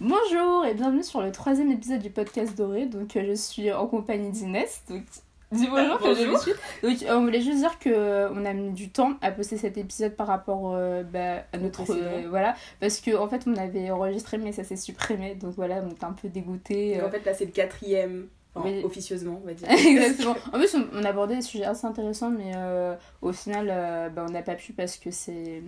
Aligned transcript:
Bonjour 0.00 0.64
et 0.64 0.72
bienvenue 0.74 1.02
sur 1.02 1.20
le 1.20 1.30
troisième 1.30 1.70
épisode 1.70 2.00
du 2.00 2.08
podcast 2.10 2.56
Doré. 2.56 2.86
Donc 2.86 3.16
euh, 3.16 3.24
je 3.28 3.34
suis 3.34 3.70
en 3.70 3.86
compagnie 3.86 4.30
d'Inès. 4.30 4.82
Donc 4.88 5.02
dis 5.52 5.66
bonjour 5.68 5.98
que 5.98 6.04
Bonjour. 6.04 6.32
d'habitude. 6.32 6.56
Donc 6.82 7.02
euh, 7.02 7.16
on 7.18 7.20
voulait 7.24 7.42
juste 7.42 7.58
dire 7.58 7.78
que 7.78 7.90
euh, 7.90 8.30
on 8.32 8.46
a 8.46 8.54
mis 8.54 8.70
du 8.70 8.88
temps 8.88 9.12
à 9.20 9.30
poster 9.30 9.58
cet 9.58 9.76
épisode 9.76 10.16
par 10.16 10.26
rapport 10.26 10.72
euh, 10.74 11.02
bah, 11.02 11.44
à 11.52 11.58
notre 11.58 11.82
euh, 11.90 12.26
voilà 12.30 12.54
parce 12.80 13.00
que 13.00 13.14
en 13.14 13.28
fait 13.28 13.42
on 13.46 13.56
avait 13.56 13.90
enregistré 13.90 14.38
mais 14.38 14.52
ça 14.52 14.64
s'est 14.64 14.76
supprimé 14.76 15.34
donc 15.34 15.54
voilà 15.54 15.82
on 15.86 15.90
était 15.90 16.04
un 16.04 16.12
peu 16.12 16.28
dégoûté. 16.28 17.00
En 17.02 17.10
fait, 17.10 17.24
là, 17.26 17.34
c'est 17.34 17.44
le 17.44 17.50
quatrième, 17.52 18.28
enfin, 18.54 18.70
officieusement, 18.84 19.38
on 19.42 19.46
va 19.46 19.52
dire. 19.52 19.68
Exactement. 19.70 20.36
En 20.54 20.58
plus, 20.58 20.74
on, 20.76 20.86
on 20.94 21.04
abordait 21.04 21.36
des 21.36 21.42
sujets 21.42 21.64
assez 21.64 21.86
intéressants, 21.86 22.30
mais 22.30 22.52
au 23.20 23.32
final, 23.32 24.12
bah, 24.14 24.24
on 24.26 24.32
n'a 24.32 24.42
pas 24.42 24.54
pu 24.54 24.72
parce 24.72 24.96
que 24.96 25.10
c'est. 25.10 25.62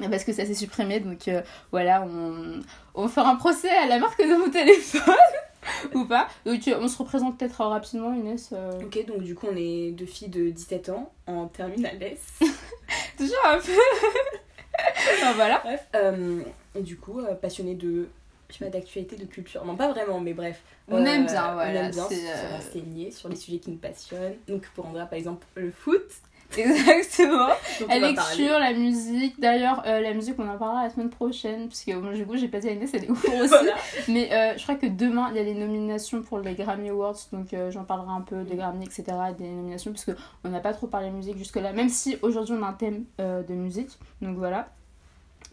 Parce 0.00 0.24
que 0.24 0.32
ça 0.32 0.46
s'est 0.46 0.54
supprimé, 0.54 1.00
donc 1.00 1.28
euh, 1.28 1.42
voilà, 1.70 2.02
on, 2.02 2.60
on 2.94 3.02
va 3.02 3.08
faire 3.08 3.26
un 3.26 3.36
procès 3.36 3.70
à 3.70 3.86
la 3.86 3.98
marque 3.98 4.20
de 4.20 4.34
mon 4.36 4.50
téléphone, 4.50 5.14
ou 5.94 6.04
pas. 6.06 6.28
Donc 6.46 6.66
euh, 6.66 6.78
on 6.80 6.88
se 6.88 6.96
représente 6.98 7.38
peut-être 7.38 7.60
euh, 7.60 7.68
rapidement, 7.68 8.12
Inès. 8.14 8.50
euh, 8.52 8.80
Ok, 8.82 9.04
donc 9.06 9.22
du 9.22 9.34
coup, 9.34 9.48
on 9.52 9.56
est 9.56 9.90
deux 9.92 10.06
filles 10.06 10.28
de 10.30 10.48
17 10.50 10.88
ans 10.88 11.12
en 11.26 11.46
terminale 11.46 12.02
S. 12.02 12.38
Toujours 13.18 13.44
un 13.46 13.58
peu. 13.58 13.72
Enfin, 15.14 15.32
voilà. 15.34 15.60
Bref, 15.62 15.86
euh, 15.94 16.42
et 16.74 16.80
du 16.80 16.96
coup, 16.96 17.20
euh, 17.20 17.34
passionnées 17.34 17.74
de. 17.74 18.08
Je 18.48 18.56
sais 18.56 18.64
pas, 18.64 18.70
d'actualité, 18.70 19.16
de 19.16 19.24
culture. 19.26 19.64
Non, 19.64 19.76
pas 19.76 19.88
vraiment, 19.92 20.20
mais 20.20 20.32
bref. 20.34 20.60
On 20.88 21.04
aime 21.04 21.26
bien, 21.26 21.52
voilà, 21.52 21.80
On 21.80 21.84
aime 21.84 21.90
bien 21.90 22.08
se 22.08 22.52
renseigner 22.54 23.10
sur 23.10 23.28
les 23.28 23.36
sujets 23.36 23.58
qui 23.58 23.70
nous 23.70 23.76
passionnent. 23.76 24.34
Donc, 24.48 24.66
pour 24.74 24.86
Andrea, 24.86 25.04
par 25.06 25.14
exemple, 25.18 25.46
le 25.54 25.70
foot. 25.70 26.02
Exactement. 26.58 27.48
La 27.88 27.98
lecture, 27.98 28.58
la 28.58 28.72
musique. 28.72 29.40
D'ailleurs, 29.40 29.82
euh, 29.86 30.00
la 30.00 30.12
musique, 30.14 30.34
on 30.38 30.48
en 30.48 30.58
parlera 30.58 30.84
la 30.84 30.90
semaine 30.90 31.10
prochaine, 31.10 31.68
parce 31.68 31.84
que 31.84 31.92
moi, 31.94 32.12
du 32.12 32.26
coup, 32.26 32.36
j'ai 32.36 32.48
pas 32.48 32.58
dit 32.58 32.68
à 32.68 32.72
Inès, 32.72 32.90
elle 32.94 33.04
est 33.04 33.10
aussi. 33.10 33.26
Voilà. 33.48 33.74
Mais 34.08 34.32
euh, 34.32 34.56
je 34.56 34.62
crois 34.62 34.74
que 34.74 34.86
demain, 34.86 35.28
il 35.30 35.36
y 35.36 35.40
a 35.40 35.42
les 35.42 35.54
nominations 35.54 36.22
pour 36.22 36.40
les 36.40 36.54
Grammy 36.54 36.90
Awards, 36.90 37.16
donc 37.32 37.54
euh, 37.54 37.70
j'en 37.70 37.84
parlerai 37.84 38.12
un 38.12 38.20
peu 38.20 38.42
des 38.44 38.56
Grammy, 38.56 38.84
etc., 38.84 39.04
des 39.38 39.48
nominations, 39.48 39.92
parce 39.92 40.04
qu'on 40.04 40.48
n'a 40.48 40.60
pas 40.60 40.72
trop 40.72 40.86
parlé 40.86 41.10
musique 41.10 41.38
jusque-là, 41.38 41.72
même 41.72 41.88
si 41.88 42.16
aujourd'hui 42.22 42.54
on 42.58 42.62
a 42.62 42.68
un 42.68 42.72
thème 42.72 43.04
de 43.18 43.54
musique, 43.54 43.98
donc 44.20 44.36
voilà. 44.36 44.68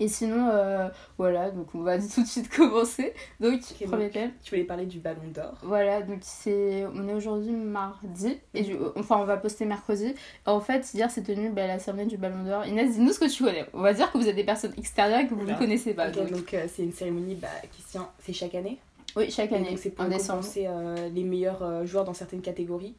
Et 0.01 0.07
sinon, 0.07 0.47
euh, 0.51 0.87
voilà, 1.17 1.51
donc 1.51 1.75
on 1.75 1.81
va 1.81 1.97
tout 1.99 2.21
de 2.21 2.27
suite 2.27 2.49
commencer. 2.49 3.13
Donc, 3.39 3.61
premier 3.85 4.09
thème. 4.09 4.31
Tu 4.41 4.51
voulais 4.51 4.63
parler 4.63 4.85
du 4.85 4.99
ballon 4.99 5.27
d'or. 5.33 5.55
Voilà, 5.63 6.01
donc 6.01 6.19
c'est 6.21 6.85
on 6.95 7.07
est 7.07 7.13
aujourd'hui 7.13 7.51
mardi 7.51 8.39
et 8.53 8.61
du- 8.63 8.77
enfin 8.95 9.17
on 9.17 9.25
va 9.25 9.35
poster 9.37 9.65
mercredi. 9.65 10.15
En 10.45 10.61
fait, 10.61 10.93
hier 10.93 11.11
c'est 11.11 11.23
tenu 11.23 11.49
bah, 11.49 11.67
la 11.67 11.79
cérémonie 11.79 12.07
du 12.09 12.17
Ballon 12.17 12.43
d'Or. 12.43 12.65
Inès, 12.65 12.93
dis-nous 12.93 13.11
ce 13.11 13.19
que 13.19 13.29
tu 13.29 13.43
connais. 13.43 13.65
On 13.73 13.81
va 13.81 13.93
dire 13.93 14.11
que 14.11 14.17
vous 14.17 14.27
êtes 14.27 14.35
des 14.37 14.43
personnes 14.45 14.73
extérieures 14.77 15.19
et 15.19 15.27
que 15.27 15.33
vous 15.33 15.45
ne 15.45 15.53
connaissez 15.55 15.93
pas. 15.93 16.07
Ok, 16.09 16.31
donc. 16.31 16.53
euh, 16.53 16.65
c'est 16.73 16.83
une 16.83 16.93
cérémonie 16.93 17.35
bah, 17.35 17.47
qui 17.71 17.81
se 17.81 17.89
tient, 17.91 18.09
c'est 18.23 18.33
chaque 18.33 18.55
année. 18.55 18.77
Oui, 19.17 19.29
chaque 19.29 19.51
Et 19.51 19.55
année 19.55 19.69
donc 19.71 19.79
c'est 19.79 19.89
pour 19.89 20.05
récompenser 20.05 20.65
euh, 20.67 21.09
les 21.09 21.23
meilleurs 21.23 21.85
joueurs 21.85 22.05
dans 22.05 22.13
certaines 22.13 22.41
catégories. 22.41 22.95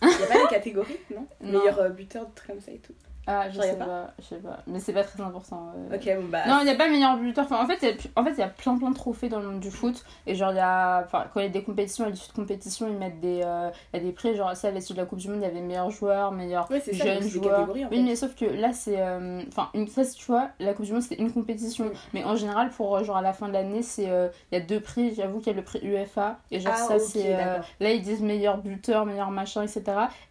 Il 0.00 0.08
n'y 0.08 0.14
a 0.14 0.26
pas 0.28 0.44
de 0.44 0.48
catégorie, 0.50 0.96
non, 1.14 1.26
Non. 1.42 1.58
Meilleur 1.58 1.90
buteur, 1.90 2.24
des 2.26 2.32
trucs 2.34 2.48
comme 2.52 2.60
ça 2.60 2.70
et 2.72 2.78
tout. 2.78 2.92
Ah, 3.30 3.50
je 3.50 3.60
sais 3.60 3.76
pas. 3.76 3.84
pas. 3.84 4.10
je 4.18 4.24
sais 4.24 4.36
pas, 4.36 4.58
mais 4.66 4.80
c'est 4.80 4.92
pas 4.94 5.04
très 5.04 5.22
important. 5.22 5.70
euh. 5.90 5.94
Ok, 5.96 6.04
bon 6.22 6.28
bah. 6.28 6.46
Non, 6.48 6.58
il 6.60 6.64
n'y 6.64 6.70
a 6.70 6.74
pas 6.74 6.88
meilleur 6.88 7.16
buteur. 7.18 7.44
Enfin, 7.44 7.62
en 7.62 7.66
fait, 7.66 7.78
il 7.82 7.88
y 7.88 7.92
a- 7.92 8.20
en 8.20 8.24
fait, 8.24 8.32
y 8.38 8.42
a 8.42 8.48
plein 8.48 8.76
plein 8.78 8.90
de 8.90 8.94
trophées 8.94 9.28
dans 9.28 9.38
le 9.40 9.46
monde 9.48 9.60
du 9.60 9.70
foot. 9.70 10.02
Et 10.26 10.34
genre, 10.34 10.50
il 10.52 10.56
y 10.56 10.60
a. 10.60 11.02
Enfin, 11.04 11.26
quand 11.32 11.40
il 11.40 11.44
y 11.44 11.46
a 11.46 11.50
des 11.50 11.62
compétitions, 11.62 12.06
à 12.06 12.08
l'issue 12.10 12.28
de 12.30 12.34
compétition, 12.36 12.88
ils 12.88 12.96
mettent 12.96 13.20
des. 13.20 13.42
euh, 13.44 13.70
Il 13.92 13.98
y 13.98 14.00
a 14.00 14.04
des 14.06 14.12
prix. 14.12 14.34
Genre, 14.34 14.56
ça, 14.56 14.68
à 14.68 14.70
l'issue 14.70 14.94
de 14.94 14.98
la 14.98 15.04
Coupe 15.04 15.18
du 15.18 15.28
Monde, 15.28 15.40
il 15.40 15.44
y 15.44 15.46
avait 15.46 15.60
meilleur 15.60 15.90
joueur, 15.90 16.32
meilleur 16.32 16.70
Ouais, 16.70 16.80
ça, 16.80 16.90
jeune 16.92 17.22
joueur. 17.28 17.68
oui, 17.90 18.02
mais 18.02 18.16
sauf 18.16 18.34
que 18.34 18.46
là, 18.46 18.72
c'est. 18.72 18.98
euh, 19.00 19.42
Enfin, 19.48 19.68
une 19.74 19.86
fois, 19.86 20.04
tu 20.06 20.24
vois, 20.26 20.48
la 20.58 20.72
Coupe 20.74 20.86
du 20.86 20.92
Monde, 20.94 21.02
c'était 21.02 21.20
une 21.22 21.30
compétition. 21.32 21.84
Mm. 21.86 21.92
Mais 22.14 22.24
en 22.24 22.34
général, 22.36 22.70
pour 22.70 22.96
euh, 22.96 23.04
genre 23.04 23.18
à 23.18 23.22
la 23.22 23.32
fin 23.34 23.48
de 23.48 23.52
l'année, 23.52 23.82
c'est. 23.82 24.04
Il 24.04 24.54
y 24.54 24.56
a 24.56 24.60
deux 24.60 24.80
prix. 24.80 25.14
J'avoue 25.14 25.38
qu'il 25.38 25.48
y 25.48 25.50
a 25.50 25.56
le 25.56 25.62
prix 25.64 25.80
UEFA. 25.82 26.38
Et 26.50 26.60
genre, 26.60 26.72
Ah, 26.74 26.78
ça, 26.88 26.98
c'est. 26.98 27.36
Là, 27.80 27.90
ils 27.92 28.00
disent 28.02 28.22
meilleur 28.22 28.58
buteur, 28.58 29.04
meilleur 29.04 29.30
machin, 29.30 29.62
etc. 29.62 29.82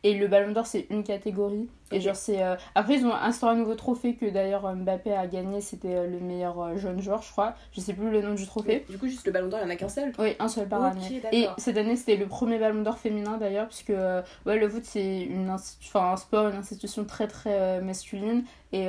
Et 0.04 0.14
le 0.14 0.28
Ballon 0.28 0.52
d'Or, 0.52 0.66
c'est 0.66 0.88
une 0.90 1.04
catégorie. 1.04 1.70
Et 1.92 2.02
genre, 2.02 2.16
c'est. 2.16 2.44
euh, 2.44 2.56
Après, 2.76 2.96
ils 2.96 3.06
ont 3.06 3.14
instauré 3.14 3.54
un 3.54 3.56
nouveau 3.56 3.76
trophée 3.76 4.16
que 4.16 4.26
d'ailleurs 4.26 4.76
Mbappé 4.76 5.14
a 5.14 5.26
gagné. 5.28 5.62
C'était 5.62 5.96
euh, 5.96 6.08
le 6.08 6.20
meilleur 6.20 6.60
euh, 6.60 6.78
jeune 6.78 7.02
joueur, 7.02 7.22
je 7.22 7.32
crois. 7.32 7.56
Je 7.72 7.80
sais 7.80 7.94
plus 7.94 8.10
le 8.12 8.22
nom 8.22 8.34
du 8.34 8.46
trophée. 8.46 8.84
Mais 8.88 8.94
Du 8.94 9.00
coup, 9.00 9.08
juste 9.08 9.26
le 9.26 9.32
ballon 9.32 9.48
d'or, 9.48 9.60
il 9.62 9.66
n'y 9.66 9.72
en 9.72 9.74
a 9.74 9.78
qu'un 9.78 9.88
seul. 9.90 10.12
Oui, 10.20 10.36
un 10.40 10.48
seul 10.50 10.68
par 10.68 10.82
Ok, 10.82 10.92
année. 10.92 11.22
Et 11.32 11.48
cette 11.58 11.78
année, 11.78 11.96
c'était 11.96 12.18
le 12.18 12.28
premier 12.28 12.60
Ballon 12.60 12.82
d'Or 12.82 12.98
féminin 12.98 13.38
d'ailleurs, 13.38 13.68
puisque 13.68 13.92
euh, 13.92 14.22
ouais, 14.46 14.58
le 14.58 14.68
foot, 14.70 14.84
c'est 14.86 15.22
une 15.22 15.50
enfin, 15.50 16.12
un 16.12 16.18
sport, 16.18 16.50
une 16.50 16.58
institution 16.58 17.06
très 17.06 17.28
très 17.28 17.54
euh, 17.60 17.82
masculine. 17.82 18.44
Et 18.74 18.88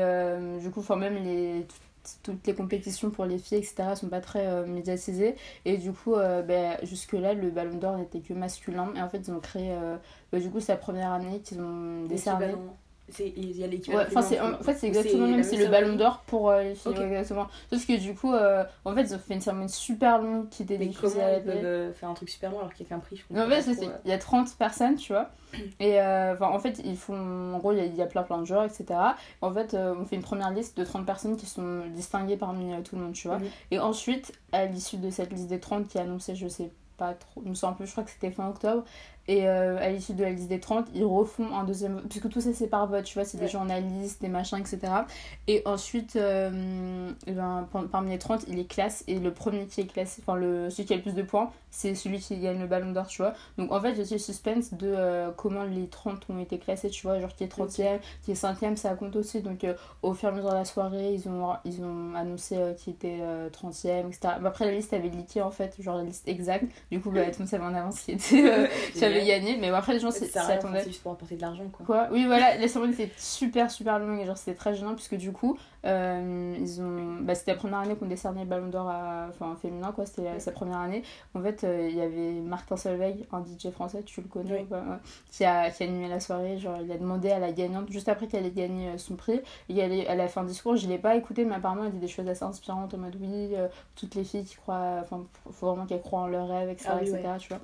du 0.60 0.70
coup, 0.70 0.80
enfin, 0.80 0.96
même 0.96 1.14
les. 1.22 1.66
tout- 1.68 1.74
toutes 2.22 2.46
les 2.46 2.54
compétitions 2.54 3.10
pour 3.10 3.26
les 3.26 3.36
filles, 3.38 3.58
etc., 3.58 3.94
sont 3.94 4.08
pas 4.08 4.22
très 4.22 4.46
euh, 4.46 4.64
médiatisées. 4.66 5.36
Et 5.66 5.76
du 5.76 5.92
coup, 5.92 6.14
euh, 6.14 6.40
ben, 6.42 6.78
jusque-là, 6.82 7.34
le 7.34 7.50
Ballon 7.50 7.76
d'Or 7.76 7.98
n'était 7.98 8.20
que 8.20 8.32
masculin. 8.32 8.92
Et 8.96 9.02
en 9.02 9.10
fait, 9.10 9.18
ils 9.18 9.30
ont 9.30 9.40
créé. 9.40 9.72
euh, 9.72 9.96
ben, 10.32 10.40
du 10.40 10.48
coup, 10.50 10.58
c'est 10.60 10.72
la 10.72 10.78
première 10.78 11.12
année 11.12 11.40
qu'ils 11.40 11.60
ont 11.60 12.04
décerné. 12.06 12.54
Il 13.18 13.56
y 13.56 13.62
a 13.62 13.66
Ouais, 13.66 13.72
l'équivalent. 13.72 14.04
enfin 14.08 14.22
c'est 14.22 14.40
en 14.40 14.58
fait 14.58 14.74
c'est 14.74 14.86
exactement 14.88 15.24
le 15.24 15.30
la 15.30 15.36
même, 15.38 15.44
c'est 15.44 15.56
le 15.56 15.66
ballon 15.68 15.96
d'or 15.96 16.22
pour 16.26 16.50
euh, 16.50 16.62
les 16.62 16.74
filles, 16.74 16.92
Ok. 16.92 16.98
ouais, 16.98 17.06
exactement. 17.08 17.46
Sauf 17.72 17.86
que 17.86 17.96
du 17.98 18.14
coup, 18.14 18.32
euh, 18.34 18.64
en 18.84 18.94
fait 18.94 19.02
ils 19.02 19.14
ont 19.14 19.18
fait 19.18 19.34
une 19.34 19.40
cérémonie 19.40 19.68
super 19.70 20.18
longue 20.20 20.48
qui 20.50 20.62
était 20.64 20.76
Mais 20.78 20.86
diffusée 20.86 21.22
à 21.22 21.28
la 21.32 21.38
ils 21.38 21.42
télé. 21.42 21.54
peuvent 21.56 21.64
euh, 21.64 21.92
faire 21.94 22.08
un 22.10 22.14
truc 22.14 22.28
super 22.28 22.50
long 22.50 22.58
alors 22.58 22.74
qu'il 22.74 22.84
y 22.84 22.88
a 22.88 22.90
qu'un 22.94 22.98
prix 23.00 23.16
je 23.16 23.22
en 23.22 23.26
comprends 23.42 23.50
fait, 23.56 23.62
c'est- 23.62 23.76
trop, 23.76 23.86
euh. 23.90 23.98
il 24.04 24.10
y 24.10 24.14
a 24.14 24.18
30 24.18 24.54
personnes, 24.56 24.96
tu 24.96 25.12
vois. 25.12 25.30
Et 25.80 26.00
euh, 26.00 26.36
en 26.40 26.58
fait, 26.58 26.80
ils 26.84 26.96
font. 26.98 27.54
En 27.54 27.58
gros, 27.58 27.72
il 27.72 27.78
y 27.82 27.96
y 27.96 28.02
a 28.02 28.06
plein 28.06 28.22
plein 28.22 28.38
de 28.38 28.44
joueurs, 28.44 28.64
etc. 28.64 28.84
En 29.40 29.52
fait, 29.54 29.72
euh, 29.72 29.94
on 29.98 30.04
fait 30.04 30.16
une 30.16 30.22
première 30.22 30.50
liste 30.50 30.76
de 30.76 30.84
30 30.84 31.06
personnes 31.06 31.36
qui 31.38 31.46
sont 31.46 31.84
distinguées 31.94 32.36
parmi 32.36 32.70
tout 32.82 32.96
le 32.96 33.02
monde, 33.02 33.14
tu 33.14 33.28
vois. 33.28 33.38
Mhm. 33.38 33.46
Et 33.70 33.78
ensuite, 33.78 34.32
à 34.52 34.66
l'issue 34.66 34.98
de 34.98 35.08
cette 35.08 35.32
liste 35.32 35.46
des 35.48 35.58
30 35.60 35.88
qui 35.88 35.96
est 35.96 36.02
annoncée, 36.02 36.34
je 36.34 36.46
sais 36.48 36.70
pas 36.98 37.14
trop, 37.14 37.40
il 37.44 37.50
me 37.50 37.54
semble 37.54 37.74
un 37.74 37.76
peu, 37.76 37.86
je 37.86 37.92
crois 37.92 38.04
que 38.04 38.10
c'était 38.10 38.30
fin 38.30 38.48
octobre. 38.48 38.84
Et 39.28 39.46
euh, 39.46 39.76
à 39.78 39.90
l'issue 39.90 40.14
de 40.14 40.22
la 40.24 40.30
liste 40.30 40.48
des 40.48 40.58
30, 40.58 40.86
ils 40.94 41.04
refont 41.04 41.54
un 41.54 41.64
deuxième 41.64 41.94
vote. 41.96 42.04
Puisque 42.08 42.30
tout 42.30 42.40
ça, 42.40 42.52
c'est 42.54 42.66
par 42.66 42.86
vote, 42.86 43.04
tu 43.04 43.14
vois, 43.14 43.26
c'est 43.26 43.36
des 43.38 43.46
journalistes, 43.48 44.22
des 44.22 44.28
machins, 44.28 44.56
etc. 44.58 44.78
Et 45.46 45.62
ensuite, 45.66 46.16
euh, 46.16 47.10
ben, 47.26 47.68
par- 47.70 47.86
parmi 47.88 48.10
les 48.10 48.18
30, 48.18 48.44
il 48.48 48.56
les 48.56 48.66
classe. 48.66 49.04
Et 49.06 49.18
le 49.18 49.30
premier 49.32 49.66
qui 49.66 49.82
est 49.82 49.86
classé, 49.86 50.22
enfin, 50.26 50.38
le, 50.38 50.70
celui 50.70 50.86
qui 50.86 50.94
a 50.94 50.96
le 50.96 51.02
plus 51.02 51.14
de 51.14 51.22
points, 51.22 51.50
c'est 51.70 51.94
celui 51.94 52.18
qui 52.20 52.38
gagne 52.38 52.58
le 52.58 52.66
ballon 52.66 52.92
d'or, 52.92 53.06
tu 53.06 53.20
vois. 53.20 53.34
Donc 53.58 53.70
en 53.70 53.80
fait, 53.80 53.94
j'ai 54.02 54.14
le 54.14 54.18
suspense 54.18 54.72
de 54.72 54.90
euh, 54.96 55.30
comment 55.36 55.64
les 55.64 55.88
30 55.88 56.24
ont 56.30 56.38
été 56.38 56.58
classés, 56.58 56.88
tu 56.88 57.06
vois. 57.06 57.20
Genre 57.20 57.34
qui 57.34 57.44
est 57.44 57.48
30ème, 57.54 57.98
qui 58.22 58.32
est 58.32 58.34
5ème, 58.42 58.76
ça 58.76 58.94
compte 58.94 59.14
aussi. 59.16 59.42
Donc 59.42 59.66
au 60.02 60.14
fur 60.14 60.30
et 60.30 60.32
à 60.32 60.34
mesure 60.34 60.50
de 60.50 60.54
la 60.54 60.64
soirée, 60.64 61.12
ils 61.12 61.28
ont, 61.28 61.52
ils 61.66 61.82
ont 61.82 62.14
annoncé 62.14 62.56
qui 62.78 62.90
était 62.90 63.18
euh, 63.20 63.50
30ème, 63.50 64.06
etc. 64.08 64.36
Mais 64.40 64.48
après, 64.48 64.64
la 64.64 64.72
liste 64.72 64.94
avait 64.94 65.08
leaké 65.10 65.42
en 65.42 65.50
fait, 65.50 65.74
genre 65.80 65.98
la 65.98 66.04
liste 66.04 66.26
exacte. 66.26 66.64
Du 66.90 67.00
coup, 67.00 67.10
bah, 67.10 67.24
tout 67.26 67.32
le 67.32 67.38
monde 67.40 67.48
savait 67.48 67.64
en 67.64 67.74
avance 67.74 68.00
qui 68.00 68.12
était. 68.12 68.70
gagné. 69.26 69.56
Mais 69.56 69.70
bon, 69.70 69.76
après, 69.76 69.92
les 69.94 70.00
gens 70.00 70.10
s'y 70.10 70.24
attendaient. 70.38 70.80
c'est 70.80 70.88
juste 70.88 71.02
pour 71.02 71.12
apporter 71.12 71.36
de 71.36 71.40
l'argent 71.42 71.64
quoi. 71.72 71.84
Quoi 71.86 72.08
Oui, 72.12 72.26
voilà, 72.26 72.56
la 72.56 72.68
cérémonie 72.68 72.94
était 72.94 73.10
super 73.16 73.70
super 73.70 73.98
longue 73.98 74.20
et 74.20 74.24
genre 74.26 74.36
c'était 74.36 74.56
très 74.56 74.74
gênant 74.74 74.94
puisque 74.94 75.16
du 75.16 75.32
coup, 75.32 75.58
euh, 75.86 76.56
ils 76.58 76.80
ont. 76.82 77.18
Bah, 77.22 77.34
c'était 77.34 77.52
la 77.52 77.58
première 77.58 77.78
année 77.78 77.94
qu'on 77.96 78.06
décernait 78.06 78.42
le 78.42 78.46
ballon 78.48 78.68
d'or 78.68 78.88
à. 78.88 79.26
Enfin, 79.30 79.56
féminin 79.60 79.92
quoi, 79.92 80.06
c'était 80.06 80.38
sa 80.40 80.52
première 80.52 80.78
année. 80.78 81.02
En 81.34 81.40
fait, 81.42 81.64
euh, 81.64 81.88
il 81.90 81.96
y 81.96 82.00
avait 82.00 82.32
Martin 82.40 82.76
Solveig, 82.76 83.26
un 83.32 83.40
DJ 83.44 83.70
français, 83.70 84.02
tu 84.04 84.20
le 84.20 84.28
connais 84.28 84.52
Oui. 84.52 84.62
ou 84.62 84.66
pas 84.66 84.78
Ouais. 84.80 84.96
qui, 85.30 85.44
a, 85.44 85.70
qui 85.70 85.82
a 85.82 85.86
animé 85.86 86.08
la 86.08 86.20
soirée. 86.20 86.58
Genre, 86.58 86.78
il 86.82 86.90
a 86.92 86.96
demandé 86.96 87.30
à 87.30 87.38
la 87.38 87.52
gagnante, 87.52 87.90
juste 87.90 88.08
après 88.08 88.26
qu'elle 88.26 88.46
ait 88.46 88.50
gagné 88.50 88.88
euh, 88.88 88.98
son 88.98 89.16
prix, 89.16 89.40
et 89.68 89.78
elle, 89.78 89.92
est- 89.92 90.06
elle 90.08 90.20
a 90.20 90.28
fait 90.28 90.40
un 90.40 90.44
discours. 90.44 90.76
Je 90.76 90.88
l'ai 90.88 90.98
pas 90.98 91.16
écouté, 91.16 91.44
mais 91.44 91.54
apparemment, 91.56 91.84
elle 91.84 91.92
dit 91.92 91.98
des 91.98 92.08
choses 92.08 92.28
assez 92.28 92.44
inspirantes 92.44 92.94
en 92.94 92.98
mode 92.98 93.16
oui, 93.20 93.54
euh, 93.54 93.68
toutes 93.96 94.14
les 94.14 94.24
filles 94.24 94.44
qui 94.44 94.56
croient. 94.56 94.98
Enfin, 95.02 95.24
faut 95.52 95.66
vraiment 95.66 95.86
qu'elles 95.86 96.00
croient 96.02 96.20
en 96.20 96.26
leurs 96.26 96.48
rêves, 96.48 96.68
etc. 96.70 96.88
Ah 96.92 96.98
oui, 97.02 97.08
etc., 97.08 97.28
tu 97.38 97.48
vois. 97.48 97.58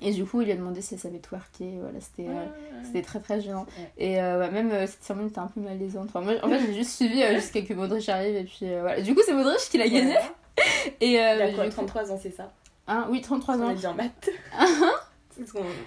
Et 0.00 0.12
du 0.12 0.24
coup, 0.24 0.40
il 0.40 0.44
lui 0.46 0.52
a 0.52 0.56
demandé 0.56 0.80
si 0.80 0.94
elle 0.94 1.00
savait 1.00 1.18
twerker. 1.18 1.78
Voilà, 1.80 2.00
c'était. 2.00 2.28
euh, 2.28 2.44
c'était 2.84 3.02
très 3.02 3.20
très 3.20 3.40
gênant. 3.40 3.66
Ouais. 3.78 3.90
Et 3.98 4.20
euh, 4.22 4.38
ouais, 4.40 4.50
même 4.50 4.70
euh, 4.70 4.86
cette 4.86 5.02
cérémonie 5.02 5.30
était 5.30 5.38
un 5.40 5.48
peu 5.48 5.60
malaisante. 5.60 6.08
Enfin, 6.08 6.20
moi, 6.20 6.34
en 6.42 6.48
fait, 6.48 6.60
j'ai 6.66 6.74
juste 6.74 6.92
suivi 6.92 7.22
euh, 7.22 7.34
jusqu'à 7.34 7.62
que 7.62 7.74
Modric 7.74 8.08
arrive. 8.08 8.36
Et 8.36 8.44
puis 8.44 8.60
euh, 8.72 8.80
voilà. 8.82 9.00
Du 9.00 9.14
coup, 9.14 9.20
c'est 9.24 9.34
Modric 9.34 9.58
qui 9.70 9.78
l'a 9.78 9.88
gagné. 9.88 10.14
Et, 11.00 11.20
euh, 11.20 11.34
Il 11.36 11.42
a 11.42 11.48
du 11.50 11.54
quoi 11.54 11.64
coup- 11.64 11.70
33 11.70 12.12
ans, 12.12 12.18
c'est 12.20 12.30
ça? 12.32 12.52
Hein, 12.86 13.06
oui, 13.10 13.20
33 13.20 13.56
On 13.58 13.62
ans. 13.62 13.68
a 13.68 13.74
dit 13.74 13.86
en 13.86 13.94
maths. 13.94 14.30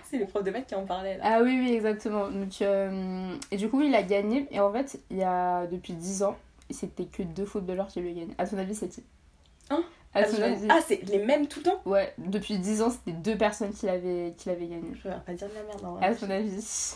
C'est 0.10 0.18
le 0.18 0.26
prof 0.28 0.44
de 0.44 0.52
maths 0.52 0.68
qui 0.68 0.76
en 0.76 0.86
parlait 0.86 1.18
là. 1.18 1.24
Ah 1.26 1.40
oui, 1.44 1.58
oui, 1.62 1.74
exactement. 1.74 2.30
Donc, 2.30 2.62
euh, 2.62 3.34
et 3.52 3.58
du 3.58 3.70
coup, 3.70 3.82
il 3.82 3.94
a 3.96 4.02
gagné. 4.04 4.48
Et 4.52 4.60
en 4.62 4.72
fait, 4.72 4.98
il 5.10 5.18
y 5.18 5.24
a 5.24 5.68
depuis 5.68 5.92
10 5.94 6.24
ans, 6.24 6.38
c'était 6.70 7.04
que 7.06 7.22
deux 7.24 7.46
footballeurs 7.46 7.88
qui 7.88 8.00
lui 8.00 8.14
gagné. 8.14 8.34
À 8.38 8.48
ton 8.48 8.58
avis, 8.58 8.76
c'est 8.76 8.88
qui? 8.88 9.04
Hein? 9.70 9.84
Ah, 10.14 10.24
Ah, 10.70 10.80
c'est 10.86 11.02
les 11.08 11.20
mêmes 11.24 11.48
tout 11.48 11.60
le 11.60 11.66
temps 11.72 11.82
Ouais, 11.86 12.14
depuis 12.18 12.58
10 12.58 12.82
ans, 12.82 12.90
c'était 12.90 13.14
deux 13.18 13.38
personnes 13.38 13.72
qui 13.74 13.86
l'avaient 13.86 14.34
qui 14.38 14.50
l'avaient 14.50 14.68
gagné. 14.68 14.92
Je 14.94 15.08
vais 15.08 15.16
pas 15.26 15.34
dire 15.34 15.48
de 15.48 15.54
la 15.54 15.64
merde 15.64 15.86
en 15.86 15.96
À 15.98 16.12
vrai. 16.12 16.16
ton 16.16 16.30
avis 16.30 16.96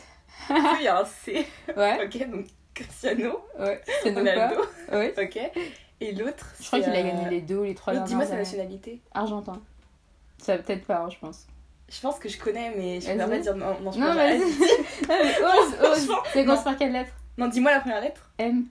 Il 0.50 0.84
y 0.84 0.88
a 0.88 1.00
un 1.00 1.06
C. 1.06 1.48
Ouais, 1.78 2.06
Ok, 2.06 2.30
donc 2.30 2.46
Cristiano, 2.74 3.40
ouais. 3.58 3.82
Ronaldo. 4.04 4.62
Ouais. 4.92 5.14
Ok. 5.18 5.40
Et 6.02 6.12
l'autre 6.12 6.54
Je 6.60 6.68
crois 6.68 6.80
qu'il 6.82 6.90
a 6.90 6.98
euh, 6.98 7.04
gagné 7.04 7.30
les 7.30 7.42
deux 7.42 7.58
ou 7.60 7.64
les 7.64 7.74
trois 7.74 7.94
Dis-moi 7.96 8.26
sa 8.26 8.36
nationalité. 8.36 9.02
Argentin. 9.14 9.62
Ça 10.38 10.58
peut-être 10.58 10.86
pas, 10.86 10.98
hein, 11.00 11.10
je 11.10 11.18
pense. 11.18 11.48
Je 11.88 12.02
pense 12.02 12.20
que 12.20 12.28
je 12.28 12.38
connais, 12.38 12.74
mais 12.76 13.00
je 13.00 13.10
peux 13.12 13.18
pas 13.18 13.38
dire 13.40 13.56
non. 13.56 13.80
Non, 13.80 13.92
je 13.94 14.00
Non, 14.00 14.08
pas. 14.08 14.16
vas-y. 14.16 14.40
Non, 15.08 15.16
mais 15.24 15.36
ose, 15.40 15.92
ose. 15.92 16.10
non. 16.10 16.18
commence 16.34 16.64
par 16.66 16.78
quelle 16.78 16.92
lettre 16.92 17.14
Non, 17.38 17.48
dis-moi 17.48 17.72
la 17.72 17.80
première 17.80 18.02
lettre. 18.02 18.30
M. 18.40 18.66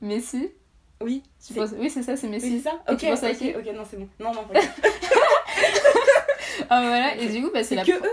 Messi 0.00 0.50
Oui, 1.02 1.22
Tu 1.24 1.52
c'est 1.52 1.54
penses- 1.54 1.74
Oui, 1.78 1.90
c'est 1.90 2.02
ça, 2.02 2.16
c'est 2.16 2.26
oui, 2.26 2.32
Messi. 2.34 2.58
c'est 2.58 2.70
ça 2.70 2.76
Et 2.88 2.92
Ok, 2.92 2.98
tu 2.98 3.06
penses 3.06 3.22
à 3.24 3.30
ok, 3.30 3.36
qui 3.36 3.54
ok, 3.54 3.66
non, 3.74 3.82
c'est 3.88 3.96
bon. 3.98 4.08
Non, 4.20 4.32
non, 4.32 4.44
pas. 4.44 4.60
Ah, 6.70 6.80
voilà, 6.80 7.16
et 7.16 7.28
du 7.28 7.42
coup, 7.42 7.50
bah, 7.52 7.62
c'est 7.64 7.74
la. 7.74 7.84
que 7.84 7.92
eux 7.92 8.12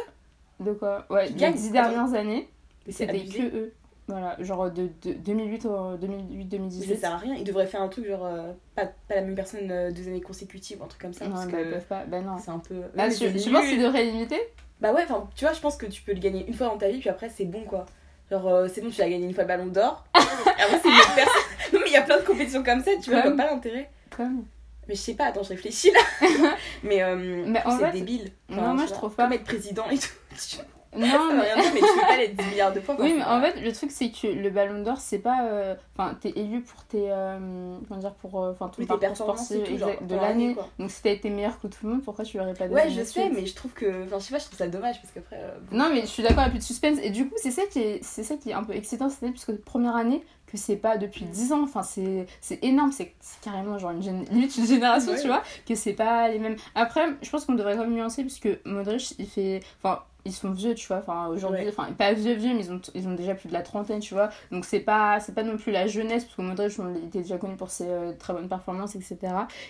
De 0.60 0.74
quoi? 0.74 1.06
Ouais, 1.10 1.28
les. 1.28 1.52
10 1.52 1.72
dernières 1.72 2.14
années, 2.14 2.50
c'était 2.90 3.20
que 3.26 3.42
eux. 3.56 3.74
Voilà, 4.08 4.36
genre 4.40 4.72
de, 4.72 4.90
de 5.04 5.14
2008 5.14 5.66
au 5.68 5.92
Mais 6.02 6.08
2008-2018. 6.08 6.88
ça 6.96 6.96
sert 7.00 7.14
à 7.14 7.18
rien. 7.18 7.36
Ils 7.36 7.44
devraient 7.44 7.68
faire 7.68 7.82
un 7.84 7.90
truc 7.90 8.08
genre 8.08 8.26
euh, 8.26 8.54
pas, 8.76 8.88
pas 9.08 9.16
la 9.16 9.22
même 9.22 9.36
personne 9.36 9.70
euh, 9.70 9.92
deux 9.92 10.08
années 10.08 10.20
consécutives 10.20 10.82
ou 10.82 10.84
un 10.84 10.88
truc 10.88 11.00
comme 11.02 11.14
ça. 11.14 11.26
Non, 11.26 11.34
parce 11.36 11.46
bah, 11.46 11.52
que 11.60 11.64
ils 11.64 11.70
peuvent 11.70 11.86
pas. 11.86 12.06
Bah 12.08 12.20
non. 12.20 12.38
c'est 12.44 12.50
un 12.50 12.58
peu. 12.58 12.82
Bah, 12.96 13.04
Ouais, 13.08 13.10
tu, 13.14 13.32
tu 13.40 13.52
penses 13.52 13.68
qu'ils 13.68 13.80
devraient 13.80 14.06
limiter 14.06 14.40
Bah 14.82 14.94
ouais, 14.94 15.04
enfin, 15.04 15.30
tu 15.36 15.46
vois, 15.46 15.54
je 15.54 15.60
pense 15.60 15.78
que 15.78 15.86
tu 15.86 16.02
peux 16.02 16.14
le 16.14 16.20
gagner 16.20 16.44
une 16.48 16.56
fois 16.56 16.68
dans 16.68 16.78
ta 16.80 16.90
vie, 16.90 16.98
puis 17.00 17.10
après, 17.10 17.30
c'est 17.30 17.46
bon 17.46 17.62
quoi. 17.66 17.86
Genre, 18.32 18.48
euh, 18.48 18.68
c'est 18.68 18.82
bon, 18.82 18.90
tu 18.90 19.00
as 19.00 19.10
gagné 19.10 19.26
une 19.28 19.34
fois 19.36 19.44
le 19.44 19.48
ballon 19.48 19.68
d'or. 19.68 20.04
après, 20.16 20.80
c'est 20.82 20.90
une 20.90 20.96
autre 20.96 21.16
personne. 21.16 21.42
Mais 21.90 21.94
il 21.94 21.94
y 21.94 21.98
a 21.98 22.02
plein 22.04 22.20
de 22.20 22.26
compétitions 22.26 22.64
comme 22.64 22.84
ça, 22.84 22.92
tu 23.02 23.10
vois, 23.12 23.22
Comme- 23.22 23.38
pas 23.38 23.46
l'intérêt. 23.52 23.90
Comme. 24.16 24.46
Mais 24.88 24.96
je 24.96 25.02
sais 25.02 25.14
pas, 25.14 25.26
attends, 25.26 25.44
je 25.44 25.50
réfléchis 25.50 25.92
là. 25.92 26.28
mais 26.84 27.04
euh, 27.04 27.44
Mais 27.48 27.62
c'est 27.80 27.92
débile. 27.92 28.32
Non, 28.50 28.74
moi, 28.74 28.86
je 28.88 28.94
trouve 28.94 29.14
pas. 29.14 29.24
Comme 29.24 29.34
être 29.34 29.44
président 29.44 29.88
et 29.92 29.98
tout. 29.98 30.08
Non, 30.92 31.06
mais. 31.06 31.44
rien 31.44 31.62
dire, 31.62 31.72
mais 31.76 31.80
tu 31.82 31.86
peux 31.86 32.02
pas 32.08 32.18
l'être 32.18 32.36
10 32.36 32.46
milliards 32.48 32.74
de 32.74 32.80
fois. 32.80 32.96
Oui, 33.00 33.14
mais 33.16 33.24
en 33.24 33.40
fait, 33.40 33.62
le 33.62 33.72
truc, 33.72 33.92
c'est 33.92 34.10
que 34.10 34.26
le 34.26 34.50
ballon 34.50 34.82
d'or, 34.82 34.98
c'est 34.98 35.20
pas. 35.20 35.44
euh, 35.44 35.76
Enfin, 35.96 36.18
t'es 36.20 36.30
élu 36.36 36.62
pour 36.62 36.84
tes. 36.86 37.12
euh, 37.12 37.78
Comment 37.88 38.00
dire 38.00 38.16
Pour. 38.16 38.42
euh, 38.44 38.54
Enfin, 38.54 38.72
Oui, 38.80 38.88
tes 38.88 38.98
parcours 38.98 39.16
sportif 39.16 39.64
tout, 39.66 39.78
genre, 39.78 39.92
de 40.02 40.16
l'année. 40.16 40.56
Donc, 40.80 40.90
si 40.90 41.04
t'as 41.04 41.12
été 41.12 41.30
meilleur 41.30 41.60
que 41.62 41.68
tout 41.68 41.78
le 41.86 41.90
monde, 41.92 42.02
pourquoi 42.04 42.26
tu 42.26 42.40
l'aurais 42.40 42.56
pas 42.56 42.68
donné 42.68 42.82
Ouais, 42.82 42.90
je 42.90 43.04
sais, 43.04 43.30
mais 43.30 43.46
je 43.46 43.54
trouve 43.54 43.72
que. 43.74 44.06
Enfin, 44.06 44.18
je 44.18 44.24
sais 44.24 44.34
pas, 44.34 44.40
je 44.40 44.46
trouve 44.46 44.58
ça 44.58 44.68
dommage 44.68 45.00
parce 45.00 45.14
qu'après. 45.14 45.36
euh, 45.36 45.60
bon. 45.70 45.78
Non, 45.78 45.92
mais 45.94 46.02
je 46.02 46.08
suis 46.08 46.24
d'accord, 46.24 46.40
il 46.40 46.46
n'y 46.46 46.48
a 46.48 46.50
plus 46.54 46.58
de 46.60 46.64
suspense. 46.64 46.98
Et 47.04 47.12
du 47.12 47.30
coup, 47.30 47.36
c'est 47.38 47.52
ça 47.52 47.62
qui 47.72 47.80
est, 47.82 48.00
c'est 48.04 48.24
ça 48.24 48.36
qui 48.38 48.50
est 48.50 48.54
un 48.54 48.64
peu 48.64 48.74
excitant 48.74 49.10
cette 49.10 49.22
année, 49.22 49.32
puisque 49.32 49.56
première 49.58 49.96
année, 49.96 50.26
que 50.50 50.58
c'est 50.58 50.76
pas 50.76 50.98
depuis 50.98 51.26
Mm. 51.26 51.30
10 51.32 51.54
ans. 51.54 51.64
Enfin, 51.64 51.84
c'est, 51.84 52.26
c'est 52.42 52.64
énorme. 52.64 52.92
C'est, 52.92 53.14
c'est 53.20 53.40
carrément 53.42 53.78
genre 53.78 53.92
une, 53.92 54.02
gén- 54.02 54.30
limite 54.32 54.56
une 54.58 54.66
génération, 54.68 55.12
Ouais. 55.14 55.22
tu 55.22 55.28
vois, 55.28 55.44
que 55.68 55.76
c'est 55.76 55.94
pas 55.94 56.28
les 56.30 56.40
mêmes. 56.40 56.56
Après, 56.76 57.06
je 57.22 57.30
pense 57.30 57.46
qu'on 57.46 57.56
devrait 57.56 57.76
quand 57.76 57.84
même 57.84 57.94
nuancer, 57.94 58.22
puisque 58.24 58.50
Modric, 58.66 59.16
il 59.20 59.28
fait. 59.28 59.62
Enfin, 59.82 60.04
ils 60.26 60.34
sont 60.34 60.52
vieux, 60.52 60.76
tu 60.76 60.88
vois. 60.88 60.98
Enfin, 60.98 61.28
aujourd'hui, 61.28 61.62
Ouais. 61.64 61.70
enfin, 61.76 61.92
pas 61.94 62.12
vieux, 62.14 62.34
vieux, 62.34 62.54
mais 62.54 62.66
ils 62.66 62.72
ont, 62.74 62.82
ils 62.94 63.08
ont 63.08 63.14
déjà 63.14 63.36
plus 63.36 63.48
de 63.48 63.54
la 63.54 63.62
trentaine, 63.62 64.00
tu 64.02 64.14
vois. 64.14 64.30
Donc, 64.52 64.66
c'est 64.66 64.82
pas, 64.82 65.20
c'est 65.22 65.34
pas 65.34 65.44
non 65.44 65.56
plus 65.58 65.72
la 65.72 65.88
jeunesse, 65.88 66.26
parce 66.26 66.36
que 66.36 66.42
Modric, 66.42 66.78
on- 66.80 66.94
était 67.08 67.22
déjà 67.22 67.38
connu 67.38 67.56
pour 67.56 67.70
ses 67.72 67.88
euh, 67.88 68.12
très 68.20 68.34
bonnes 68.34 68.50
performances, 68.50 68.96
etc. 68.96 69.18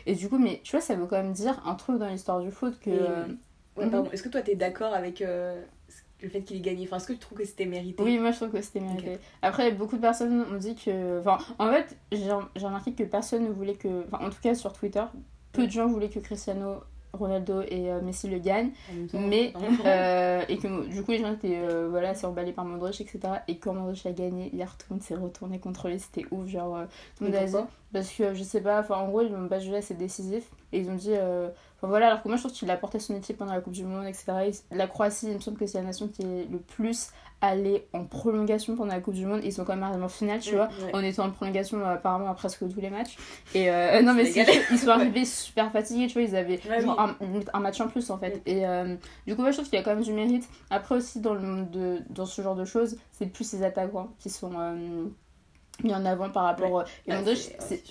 Et 0.08 0.16
du 0.16 0.28
coup, 0.28 0.38
mais 0.40 0.60
tu 0.64 0.72
vois, 0.72 0.82
ça 0.82 0.96
veut 0.96 1.06
quand 1.06 1.18
même 1.22 1.34
dire 1.34 1.62
un 1.66 1.76
truc 1.76 2.00
dans 2.00 2.08
l'histoire 2.10 2.40
du 2.42 2.52
foot 2.52 2.80
que. 2.80 2.90
Euh, 2.90 3.26
Ouais, 3.78 3.86
Mhm. 3.86 3.92
pardon. 3.92 4.10
Est-ce 4.12 4.24
que 4.24 4.30
toi, 4.30 4.42
t'es 4.42 4.56
d'accord 4.56 4.94
avec 4.94 5.22
euh, 5.22 5.62
le 6.22 6.30
fait 6.30 6.42
qu'il 6.42 6.58
ait 6.58 6.62
gagné 6.62 6.86
Enfin, 6.86 6.98
est-ce 6.98 7.08
que 7.08 7.14
tu 7.14 7.20
trouves 7.20 7.38
que 7.38 7.46
c'était 7.46 7.66
mérité 7.66 8.04
Oui, 8.04 8.18
moi 8.20 8.32
je 8.32 8.38
trouve 8.38 8.52
que 8.52 8.62
c'était 8.62 8.80
mérité. 8.80 9.18
Après, 9.42 9.72
beaucoup 9.72 9.96
de 9.96 10.02
personnes 10.02 10.46
ont 10.52 10.58
dit 10.58 10.76
que. 10.76 11.20
Enfin, 11.20 11.38
en 11.58 11.72
fait, 11.72 11.98
j'ai 12.12 12.66
remarqué 12.66 12.94
que 12.94 13.04
personne 13.04 13.46
ne 13.46 13.52
voulait 13.52 13.76
que. 13.76 14.06
Enfin, 14.12 14.26
en 14.26 14.30
tout 14.30 14.42
cas 14.42 14.56
sur 14.56 14.74
Twitter, 14.74 15.04
peu 15.52 15.66
de 15.66 15.72
gens 15.72 15.88
voulaient 15.88 16.10
que 16.10 16.20
Cristiano 16.20 16.82
Ronaldo 17.14 17.62
et 17.62 17.92
euh, 17.92 18.02
Messi 18.02 18.28
le 18.28 18.40
gagnent. 18.40 18.72
Temps, 19.12 19.20
Mais, 19.20 19.54
euh, 19.86 20.44
et 20.48 20.58
que 20.58 20.88
du 20.88 21.04
coup, 21.04 21.12
les 21.12 21.20
gens 21.20 21.34
étaient 21.34 21.58
euh, 21.58 21.88
voilà, 21.90 22.14
c'est 22.14 22.28
emballés 22.28 22.52
par 22.52 22.66
Modric, 22.66 23.02
etc. 23.02 23.20
Et 23.48 23.58
quand 23.58 23.74
Modric 23.74 24.06
a 24.06 24.12
gagné, 24.12 24.54
hier, 24.54 24.78
tout 24.78 24.88
le 24.90 24.96
monde 24.96 25.04
s'est 25.04 25.16
retourné 25.16 25.60
contre 25.60 25.90
lui, 25.90 26.00
c'était 26.00 26.26
ouf. 26.32 26.48
Genre, 26.48 26.80
tout 27.16 27.24
le 27.24 27.32
monde 27.32 27.40
a 27.40 27.46
dit. 27.46 27.56
Parce 27.94 28.10
que 28.12 28.34
je 28.34 28.44
sais 28.44 28.62
pas, 28.62 28.86
en 28.90 29.08
gros, 29.08 29.22
ils 29.22 29.32
l'ont 29.32 29.48
pas 29.48 29.60
jugé 29.60 29.78
assez 29.78 29.94
décisif. 29.96 30.44
Et 30.72 30.80
ils 30.80 30.90
ont 30.90 30.96
dit. 30.96 31.14
euh, 31.14 31.50
Enfin 31.82 31.88
voilà, 31.88 32.08
alors 32.08 32.22
que 32.22 32.28
moi 32.28 32.36
je 32.36 32.42
trouve 32.44 32.52
qu'il 32.52 32.70
a 32.70 32.76
porté 32.76 33.00
son 33.00 33.16
équipe 33.16 33.38
pendant 33.38 33.54
la 33.54 33.62
Coupe 33.62 33.72
du 33.72 33.86
Monde, 33.86 34.06
etc. 34.06 34.26
Et 34.72 34.76
La 34.76 34.86
Croatie, 34.86 35.28
il 35.30 35.36
me 35.36 35.40
semble 35.40 35.58
que 35.58 35.66
c'est 35.66 35.78
la 35.78 35.86
nation 35.86 36.10
qui 36.10 36.24
est 36.24 36.46
le 36.52 36.58
plus 36.60 37.08
allée 37.40 37.88
en 37.94 38.04
prolongation 38.04 38.76
pendant 38.76 38.94
la 38.94 39.00
Coupe 39.00 39.14
du 39.14 39.26
Monde. 39.26 39.40
Ils 39.46 39.54
sont 39.54 39.64
quand 39.64 39.76
même 39.76 39.84
arrivés 39.84 40.04
en 40.04 40.10
finale, 40.10 40.42
tu 40.42 40.56
vois, 40.56 40.68
Ouais. 40.84 40.94
en 40.94 41.02
étant 41.02 41.24
en 41.24 41.32
prolongation 41.32 41.82
apparemment 41.86 42.30
à 42.30 42.34
presque 42.34 42.60
tous 42.70 42.82
les 42.82 42.90
matchs. 42.90 43.16
Et 43.56 43.72
euh, 43.72 44.02
non, 44.04 44.14
mais 44.14 44.30
ils 44.30 44.78
sont 44.78 44.90
arrivés 44.90 45.24
super 45.24 45.72
fatigués, 45.72 46.08
tu 46.08 46.16
vois, 46.20 46.24
ils 46.24 46.36
avaient 46.36 46.60
Ouais, 46.70 46.82
genre 46.82 47.10
oui. 47.22 47.46
un, 47.54 47.60
match 47.62 47.80
en 47.80 47.88
plus 47.88 48.10
en 48.10 48.18
fait. 48.18 48.42
Et 48.46 48.68
euh, 48.68 48.98
du 49.26 49.38
coup, 49.38 49.42
moi 49.42 49.52
je 49.52 49.56
trouve 49.60 49.70
qu'il 49.70 49.80
y 49.80 49.82
a 49.82 49.86
quand 49.86 49.96
même 49.96 50.04
du 50.04 50.12
mérite. 50.12 50.50
Après 50.70 50.96
aussi, 50.96 51.22
dans, 51.22 51.34
le 51.34 51.40
monde 51.40 51.72
de, 51.72 52.00
dans 52.10 52.26
ce 52.26 52.42
genre 52.42 52.56
de 52.56 52.66
choses, 52.66 52.98
c'est 53.14 53.28
plus 53.28 53.54
les 53.54 53.64
attaquants 53.64 54.10
qui 54.20 54.30
sont. 54.30 54.52
euh, 54.60 55.06
mis 55.84 55.94
en 55.94 56.06
avant 56.06 56.30
par 56.30 56.44
rapport 56.44 56.80
euh, 56.80 56.84
et 57.08 57.14
Modric, 57.14 57.38
c'est- 57.38 57.54
ouais. 57.60 57.68
c'est 57.68 57.86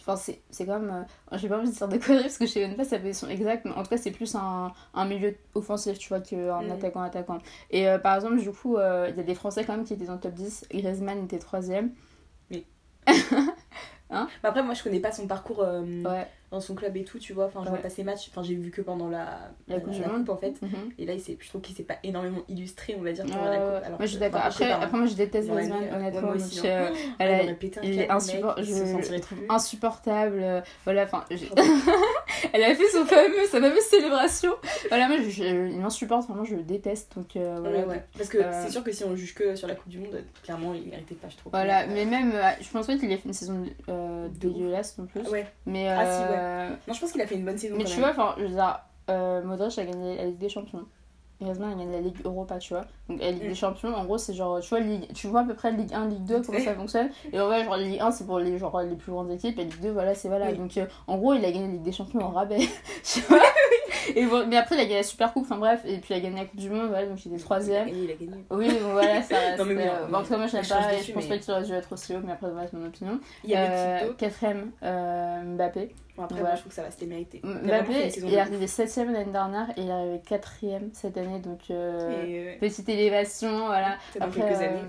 même 0.80 1.06
euh, 1.32 1.36
j'ai 1.38 1.48
pas 1.48 1.58
envie 1.58 1.68
de 1.70 1.74
dire 1.74 1.88
des 1.88 1.98
conneries 1.98 2.22
parce 2.22 2.38
que 2.38 2.46
je 2.46 2.50
sais 2.52 2.66
même 2.66 2.76
pas 2.76 2.84
si 2.84 2.90
ça 2.90 2.98
fait 3.00 3.12
son 3.12 3.28
exact 3.28 3.64
mais 3.64 3.72
en 3.72 3.82
tout 3.82 3.90
cas 3.90 3.96
c'est 3.96 4.10
plus 4.10 4.34
un, 4.34 4.72
un 4.94 5.04
milieu 5.04 5.36
offensif 5.54 5.98
tu 5.98 6.08
vois 6.08 6.20
qu'un 6.20 6.62
Mm. 6.62 6.70
attaquant 6.72 7.00
attaquant. 7.02 7.38
Et 7.70 7.88
euh, 7.88 7.98
par 7.98 8.16
exemple 8.16 8.36
du 8.38 8.50
coup 8.50 8.76
euh, 8.76 9.06
il 9.10 9.16
y 9.16 9.20
a 9.20 9.22
des 9.22 9.34
français 9.34 9.64
quand 9.64 9.74
même 9.76 9.84
qui 9.84 9.94
étaient 9.94 10.06
dans 10.06 10.14
le 10.14 10.20
top 10.20 10.34
10 10.34 10.66
Griezmann 10.70 11.24
était 11.24 11.38
troisième 11.38 11.92
Bah 14.10 14.26
après, 14.44 14.62
moi, 14.62 14.74
je 14.74 14.82
connais 14.82 15.00
pas 15.00 15.12
son 15.12 15.26
parcours 15.26 15.62
euh, 15.62 15.82
ouais 16.04 16.26
dans 16.50 16.60
son 16.60 16.74
club 16.74 16.96
et 16.96 17.04
tout, 17.04 17.18
tu 17.18 17.34
vois. 17.34 17.44
Enfin, 17.44 17.60
je 17.60 17.66
Ouais. 17.66 17.72
vois 17.72 17.82
pas 17.82 17.90
ses 17.90 18.04
matchs. 18.04 18.28
Enfin, 18.30 18.42
j'ai 18.42 18.54
vu 18.54 18.70
que 18.70 18.80
pendant 18.80 19.10
la, 19.10 19.50
La 19.68 19.80
Coupe 19.80 19.92
du 19.92 20.00
Monde. 20.00 20.30
en 20.30 20.36
fait. 20.38 20.54
Mhm. 20.62 20.70
Et 20.98 21.04
là, 21.04 21.12
il 21.12 21.20
je 21.38 21.46
trouve 21.46 21.60
qu'il 21.60 21.76
s'est 21.76 21.82
pas 21.82 21.96
énormément 22.02 22.38
illustré, 22.48 22.96
on 22.98 23.02
va 23.02 23.12
dire, 23.12 23.26
Ouais, 23.26 23.30
pendant 23.32 23.44
la 23.44 23.50
ouais, 23.50 23.56
coupe. 23.58 23.66
ouais. 23.66 23.76
Alors 23.84 23.98
moi 23.98 24.06
je 24.06 24.06
suis 24.06 24.18
d'accord 24.18 24.40
après, 24.42 24.72
hein. 24.72 24.88
moi 24.90 25.04
je 25.04 25.14
déteste 25.14 25.48
Griezmann 25.50 25.82
euh, 25.82 25.96
honnêtement 25.96 26.20
ouais, 26.20 26.26
moi 26.26 26.34
aussi, 26.36 26.66
hein. 26.66 26.90
elle 27.18 27.28
a- 27.34 27.42
il 27.42 27.50
est 27.50 28.06
câble, 28.06 28.12
insupport- 28.18 28.56
mec, 28.56 28.66
il 28.66 28.74
se 28.74 28.80
je- 28.86 28.90
sentirait 28.92 29.16
je 29.18 29.22
trouve 29.22 29.38
plus. 29.40 29.46
insupportable 29.50 30.40
euh, 30.42 30.60
voilà 30.84 31.02
enfin 31.02 31.24
elle 32.52 32.62
a 32.64 32.74
fait 32.74 32.88
son 32.88 33.04
fameux 33.04 33.44
sa 33.50 33.60
fameuse 33.60 33.82
célébration 33.84 34.52
voilà 34.88 35.08
moi 35.08 35.16
je, 35.18 35.28
je- 35.30 35.42
il 35.44 35.78
m'insupporte 35.80 36.28
vraiment 36.28 36.44
je 36.44 36.54
le 36.56 36.62
déteste 36.62 37.12
donc 37.16 37.36
euh, 37.36 37.58
voilà 37.60 37.78
Ouais, 37.78 37.84
ouais. 37.84 38.04
Parce 38.16 38.28
que 38.28 38.38
Euh, 38.38 38.64
c'est 38.64 38.70
sûr 38.70 38.82
que 38.82 38.92
si 38.92 39.04
on 39.04 39.14
juge 39.16 39.34
que 39.34 39.54
sur 39.56 39.68
la 39.68 39.74
Coupe 39.74 39.88
du 39.88 39.98
Monde, 39.98 40.22
clairement, 40.42 40.74
il 40.74 40.88
méritait 40.88 41.14
pas, 41.14 41.28
je 41.28 41.36
trouve. 41.36 41.52
Voilà, 41.52 41.86
Mais, 41.86 42.04
mais 42.04 42.22
même, 42.22 42.32
euh, 42.34 42.50
je 42.60 42.68
pense 42.70 42.86
pas 42.86 42.96
qu'il 42.96 43.10
ait 43.12 43.16
fait 43.16 43.26
une 43.28 43.32
saison 43.32 43.64
euh, 43.88 44.28
dégueulasse 44.28 44.98
non 44.98 45.06
plus. 45.06 45.20
euh, 45.20 45.30
Ouais. 45.30 45.46
Mais, 45.66 45.88
Ah, 45.88 46.04
si, 46.04 46.22
euh, 46.30 46.68
Non, 46.88 46.94
je 46.94 47.00
pense 47.00 47.12
qu'il 47.12 47.20
a 47.20 47.26
fait 47.26 47.34
une 47.36 47.44
bonne 47.44 47.58
saison. 47.58 47.76
mais 47.76 47.84
quand 47.84 47.90
tu 47.90 48.00
même. 48.00 48.12
vois, 48.14 48.24
enfin, 48.24 48.34
je 48.38 48.44
veux 48.44 48.48
dire, 48.54 48.80
euh, 49.10 49.42
Modric 49.42 49.78
a 49.78 49.84
gagné 49.84 50.16
la 50.16 50.24
Ligue 50.24 50.38
des 50.38 50.48
Champions. 50.48 50.84
Griezmann 51.40 51.72
a 51.72 51.74
gagné 51.76 51.92
la 51.92 52.00
Ligue 52.00 52.16
Europa, 52.24 52.58
tu 52.58 52.74
vois. 52.74 52.84
Donc 53.08 53.20
la 53.20 53.30
Ligue 53.30 53.44
Mm. 53.44 53.48
des 53.48 53.54
Champions, 53.54 53.94
en 53.94 54.04
gros, 54.04 54.18
c'est 54.18 54.34
genre, 54.34 54.58
tu 54.60 54.68
vois, 54.70 54.80
Ligue, 54.80 55.12
tu 55.14 55.28
vois 55.28 55.40
à 55.40 55.44
peu 55.44 55.54
près 55.54 55.70
Ligue 55.72 55.92
1, 55.94 56.06
Ligue 56.08 56.24
2, 56.24 56.42
comment 56.42 56.58
ça 56.58 56.74
fonctionne. 56.74 57.10
Et 57.32 57.40
en 57.40 57.46
vrai, 57.46 57.64
genre, 57.64 57.76
Ligue 57.76 58.00
1, 58.00 58.10
c'est 58.10 58.26
pour 58.26 58.38
les, 58.40 58.58
genre, 58.58 58.80
les 58.82 58.96
plus 58.96 59.12
grandes 59.12 59.30
équipes, 59.30 59.58
et 59.58 59.64
Ligue 59.64 59.80
2, 59.80 59.90
voilà, 59.90 60.14
c'est 60.14 60.28
voilà. 60.28 60.46
Oui. 60.50 60.56
Donc 60.58 60.76
euh, 60.76 60.86
en 61.06 61.16
gros, 61.18 61.34
il 61.34 61.44
a 61.44 61.50
gagné 61.52 61.66
la 61.66 61.72
Ligue 61.74 61.82
des 61.82 61.92
Champions 61.92 62.24
en 62.24 62.30
rabais, 62.30 62.58
tu 63.04 63.20
vois. 63.28 63.38
et 64.16 64.26
bon, 64.26 64.46
mais 64.48 64.56
après, 64.56 64.74
il 64.74 64.80
a 64.80 64.84
gagné 64.84 64.96
la 64.96 65.02
Super 65.04 65.32
Coupe, 65.32 65.44
enfin 65.44 65.58
bref, 65.58 65.80
et 65.84 65.98
puis 65.98 66.08
il 66.12 66.16
a 66.16 66.20
gagné 66.20 66.36
la 66.40 66.44
Coupe 66.46 66.58
du 66.58 66.70
Monde, 66.70 66.88
voilà, 66.88 67.06
donc 67.06 67.24
il 67.24 67.32
était 67.32 67.42
troisième. 67.42 67.88
Il 67.88 68.10
a 68.10 68.14
gagné. 68.14 68.44
Oui, 68.50 68.68
voilà, 68.82 69.22
ça 69.22 69.36
reste. 69.38 69.58
Non, 69.60 69.64
mais 69.64 69.76
oui, 69.76 69.82
euh, 69.84 70.06
bon, 70.08 70.18
en 70.18 70.22
tout 70.22 70.28
cas, 70.30 70.36
moi, 70.38 70.46
je 70.46 70.52
change 70.56 70.68
pas, 70.68 70.80
je 71.00 71.12
pense 71.12 71.22
mais- 71.24 71.28
pas 71.28 71.38
qu'il 71.38 71.52
aurait 71.52 71.62
dû 71.62 71.72
être 71.72 71.92
aussi 71.92 72.14
haut, 72.16 72.20
mais 72.24 72.32
après, 72.32 72.50
voilà, 72.50 72.66
c'est 72.66 72.76
mon 72.76 72.86
opinion. 72.86 73.20
Il 73.44 73.50
y 73.50 73.54
avait 73.54 74.06
Euh, 74.06 74.12
quatrième, 74.14 74.72
euh, 74.82 75.42
Mbappé. 75.54 75.94
Bon, 76.18 76.24
après, 76.24 76.40
voilà. 76.40 76.48
moi, 76.50 76.56
je 76.56 76.60
trouve 76.60 76.70
que 76.70 76.76
ça 76.76 76.82
va, 76.82 76.90
c'était 76.90 77.06
mérité. 77.06 77.40
Mbappé, 77.44 77.94
est 77.94 78.38
arrivé 78.38 78.66
7ème 78.66 79.12
l'année 79.12 79.32
dernière 79.32 79.70
et 79.76 79.82
il 79.82 79.88
est 79.88 79.92
arrivé 79.92 80.20
4ème 80.28 80.90
cette 80.92 81.16
année, 81.16 81.38
donc 81.38 81.60
euh, 81.70 82.24
Et, 82.26 82.48
euh, 82.56 82.58
petite 82.58 82.88
élévation, 82.88 83.66
voilà. 83.66 83.96
c'est 84.12 84.18
dans 84.18 84.26
Après, 84.26 84.40
quelques 84.40 84.60
euh, 84.60 84.68
années. 84.68 84.82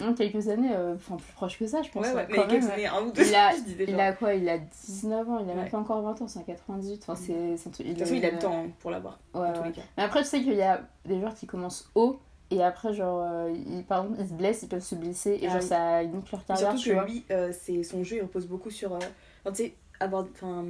non, 0.00 0.14
quelques 0.14 0.48
années, 0.48 0.72
euh, 0.74 0.94
enfin 0.96 1.16
plus 1.16 1.32
proche 1.32 1.58
que 1.58 1.66
ça, 1.66 1.80
je 1.82 1.90
pense. 1.90 2.04
Ouais, 2.06 2.12
ouais, 2.12 2.22
euh, 2.22 2.26
mais 2.28 2.36
quand 2.36 2.46
quelques 2.48 2.62
même. 2.64 2.72
années, 2.72 2.86
un 2.88 3.02
ou 3.02 3.12
deux, 3.12 3.22
Il 3.24 3.34
a, 3.36 3.52
je 3.52 3.84
il 3.84 4.00
a 4.00 4.12
quoi 4.12 4.34
Il 4.34 4.48
a 4.48 4.58
19 4.58 5.30
ans, 5.30 5.38
il 5.38 5.48
a 5.50 5.54
même 5.54 5.70
pas 5.70 5.78
encore 5.78 6.02
20 6.02 6.20
ans, 6.22 6.26
c'est 6.28 6.40
en 6.40 6.42
98. 6.42 7.04
Enfin, 7.06 7.14
c'est, 7.14 7.32
un 7.32 7.50
De 7.52 7.54
toute 7.54 7.98
façon, 8.00 8.14
il 8.14 8.24
a 8.26 8.30
le 8.32 8.38
temps 8.38 8.64
hein, 8.64 8.70
pour 8.80 8.90
l'avoir, 8.90 9.18
tous 9.32 9.40
les 9.64 9.72
cas. 9.72 9.82
Mais 9.96 10.02
après, 10.02 10.22
tu 10.22 10.28
sais 10.28 10.40
qu'il 10.42 10.54
y 10.54 10.62
a 10.62 10.80
des 11.06 11.18
joueurs 11.20 11.34
qui 11.34 11.46
commencent 11.46 11.88
haut 11.94 12.18
et 12.50 12.62
après, 12.62 12.92
genre, 12.92 13.22
euh, 13.24 13.52
ils, 13.54 13.82
par 13.84 14.02
exemple, 14.02 14.20
ils 14.20 14.28
se 14.28 14.34
blessent, 14.34 14.62
ils 14.64 14.68
peuvent 14.68 14.82
se 14.82 14.94
blesser 14.94 15.38
et 15.40 15.46
Ah 15.46 15.52
genre, 15.52 15.60
oui. 15.62 15.66
ça 15.66 16.02
limite 16.02 16.30
leur 16.30 16.44
carrière, 16.44 16.68
Surtout 16.70 16.82
tu 16.82 16.90
que 16.90 16.94
vois. 16.94 17.04
lui, 17.04 17.24
euh, 17.30 17.50
c'est 17.52 17.82
son 17.82 18.04
jeu, 18.04 18.16
il 18.16 18.22
repose 18.22 18.46
beaucoup 18.46 18.70
sur. 18.70 18.92
euh, 18.94 18.98
tu 19.46 19.54
sais, 19.54 19.74
avoir. 20.00 20.24
Enfin, 20.30 20.64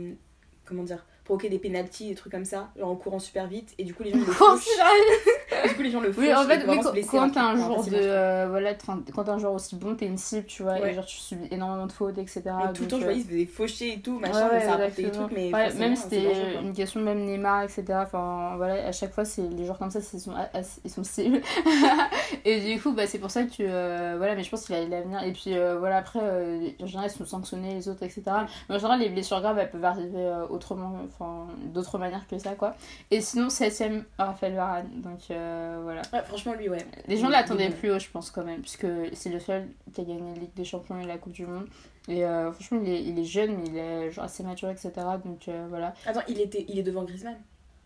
comment 0.64 0.82
dire 0.84 1.04
Provoquer 1.24 1.48
des 1.48 1.58
pénalties, 1.58 2.08
des 2.10 2.14
trucs 2.14 2.32
comme 2.32 2.44
ça, 2.44 2.68
genre 2.76 2.90
en 2.90 2.96
courant 2.96 3.18
super 3.18 3.46
vite, 3.46 3.72
et 3.78 3.84
du 3.84 3.94
coup, 3.94 4.02
les 4.02 4.10
gens 4.12 4.18
le 4.18 4.24
fauchent. 4.26 4.60
c'est- 4.64 5.68
Du 5.68 5.74
coup, 5.76 5.82
les 5.82 5.90
gens 5.90 6.00
le 6.00 6.12
fauchent. 6.12 6.24
Oui, 6.24 6.34
en 6.34 6.42
fait, 6.44 6.64
oui, 6.68 6.78
quand, 6.82 6.92
blesser 6.92 7.08
quand 7.08 7.30
t'es 7.30 7.38
un 7.38 7.56
joueur 7.56 7.82
de. 7.84 7.90
euh, 7.94 8.46
voilà, 8.50 8.74
quand 8.74 8.98
t'es 9.24 9.30
un 9.30 9.38
joueur 9.38 9.54
aussi 9.54 9.76
bon, 9.76 9.94
t'es 9.94 10.04
une 10.06 10.18
cible, 10.18 10.44
tu 10.46 10.62
vois, 10.62 10.74
Ouais. 10.74 10.90
et 10.90 10.94
genre 10.94 11.06
tu 11.06 11.16
subis 11.16 11.48
énormément 11.50 11.86
de 11.86 11.92
fautes, 11.92 12.18
etc. 12.18 12.42
Et 12.68 12.72
tout 12.74 12.82
le 12.82 12.88
temps, 12.88 12.96
je 12.98 13.02
euh, 13.02 13.12
voyais, 13.14 13.24
il 13.30 13.46
se 13.48 13.52
faucher 13.52 13.94
et 13.94 14.00
tout, 14.00 14.16
Ouais, 14.16 14.28
machin, 14.28 14.48
ouais, 14.50 14.66
donc 14.66 14.78
ça 14.78 15.02
des 15.02 15.10
trucs, 15.10 15.32
mais. 15.32 15.52
Ouais, 15.54 15.72
même 15.74 15.96
c'était 15.96 16.58
une 16.60 16.74
question 16.74 17.00
de 17.00 17.06
même 17.06 17.24
Neymar, 17.24 17.62
etc. 17.62 17.84
Enfin, 18.02 18.54
voilà, 18.56 18.86
à 18.86 18.92
chaque 18.92 19.14
fois, 19.14 19.24
c'est 19.24 19.42
les 19.48 19.64
joueurs 19.64 19.78
comme 19.78 19.90
ça, 19.90 20.00
ils 20.12 20.20
sont, 20.20 20.34
assez- 20.52 20.80
ils 20.84 20.90
sont 20.90 21.04
cibles. 21.04 21.40
et 22.44 22.60
du 22.60 22.80
coup, 22.80 22.92
bah, 22.92 23.06
c'est 23.06 23.18
pour 23.18 23.30
ça 23.30 23.44
que, 23.44 23.54
euh, 23.60 24.14
voilà, 24.18 24.34
mais 24.34 24.42
je 24.42 24.50
pense 24.50 24.66
qu'il 24.66 24.74
a 24.74 24.84
l'avenir. 24.86 25.22
Et 25.22 25.32
puis, 25.32 25.56
euh, 25.56 25.78
voilà, 25.78 25.96
après, 25.98 26.18
euh, 26.22 26.68
en 26.82 26.86
général, 26.86 27.08
ils 27.10 27.16
sont 27.16 27.24
sanctionnés, 27.24 27.74
les 27.74 27.88
autres, 27.88 28.02
etc. 28.02 28.22
Mais 28.68 28.74
en 28.74 28.78
général, 28.78 29.00
les 29.00 29.08
blessures 29.08 29.40
graves, 29.40 29.58
elles 29.58 29.70
peuvent 29.70 29.84
arriver 29.84 30.10
euh, 30.16 30.46
autrement, 30.48 30.92
enfin, 31.14 31.46
d'autres 31.72 31.98
manières 31.98 32.26
que 32.28 32.38
ça, 32.38 32.54
quoi. 32.54 32.74
Et 33.10 33.20
sinon, 33.20 33.48
7ème, 33.48 34.04
Raphaël 34.18 34.54
Varane. 34.54 34.88
Donc, 34.96 35.30
euh, 35.30 35.80
voilà. 35.82 36.02
Ouais, 36.12 36.22
franchement, 36.22 36.54
lui, 36.54 36.68
ouais. 36.68 36.86
Les 37.08 37.16
gens 37.16 37.28
l'attendaient 37.28 37.70
plus 37.70 37.90
haut, 37.92 37.98
je 37.98 38.08
pense, 38.08 38.30
quand 38.30 38.44
même, 38.44 38.60
puisque 38.60 38.86
c'est 39.12 39.30
le 39.30 39.40
seul 39.40 39.68
qui 39.92 40.00
a 40.00 40.04
gagné 40.04 40.20
la 40.34 40.40
Ligue 40.40 40.54
des 40.54 40.64
Champions 40.64 41.00
et 41.00 41.06
la 41.06 41.18
Coupe 41.18 41.32
du 41.32 41.46
Monde. 41.46 41.66
Et 42.08 42.24
euh, 42.24 42.52
franchement, 42.52 42.80
il 42.82 42.88
est, 42.90 43.02
il 43.02 43.18
est 43.18 43.24
jeune, 43.24 43.56
mais 43.56 43.66
il 43.66 43.78
est 43.78 44.10
genre, 44.10 44.24
assez 44.24 44.42
mature, 44.42 44.70
etc. 44.70 44.90
Donc, 45.24 45.48
euh, 45.48 45.66
voilà. 45.68 45.94
Attends, 46.06 46.22
il, 46.28 46.40
était, 46.40 46.66
il 46.68 46.78
est 46.78 46.82
devant 46.82 47.04
Griezmann. 47.04 47.36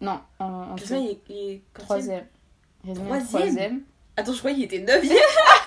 Non, 0.01 0.21
en, 0.39 0.45
en 0.45 0.75
Griezmann, 0.75 1.03
il 1.03 1.11
est, 1.11 1.21
il 1.29 1.37
est 1.37 1.63
troisième. 1.75 2.25
Griezmann 2.85 3.25
Troisième. 3.25 3.83
Attends, 4.17 4.33
je 4.33 4.39
croyais 4.39 4.57
qu'il 4.57 4.65
était 4.65 4.81
9 4.81 5.05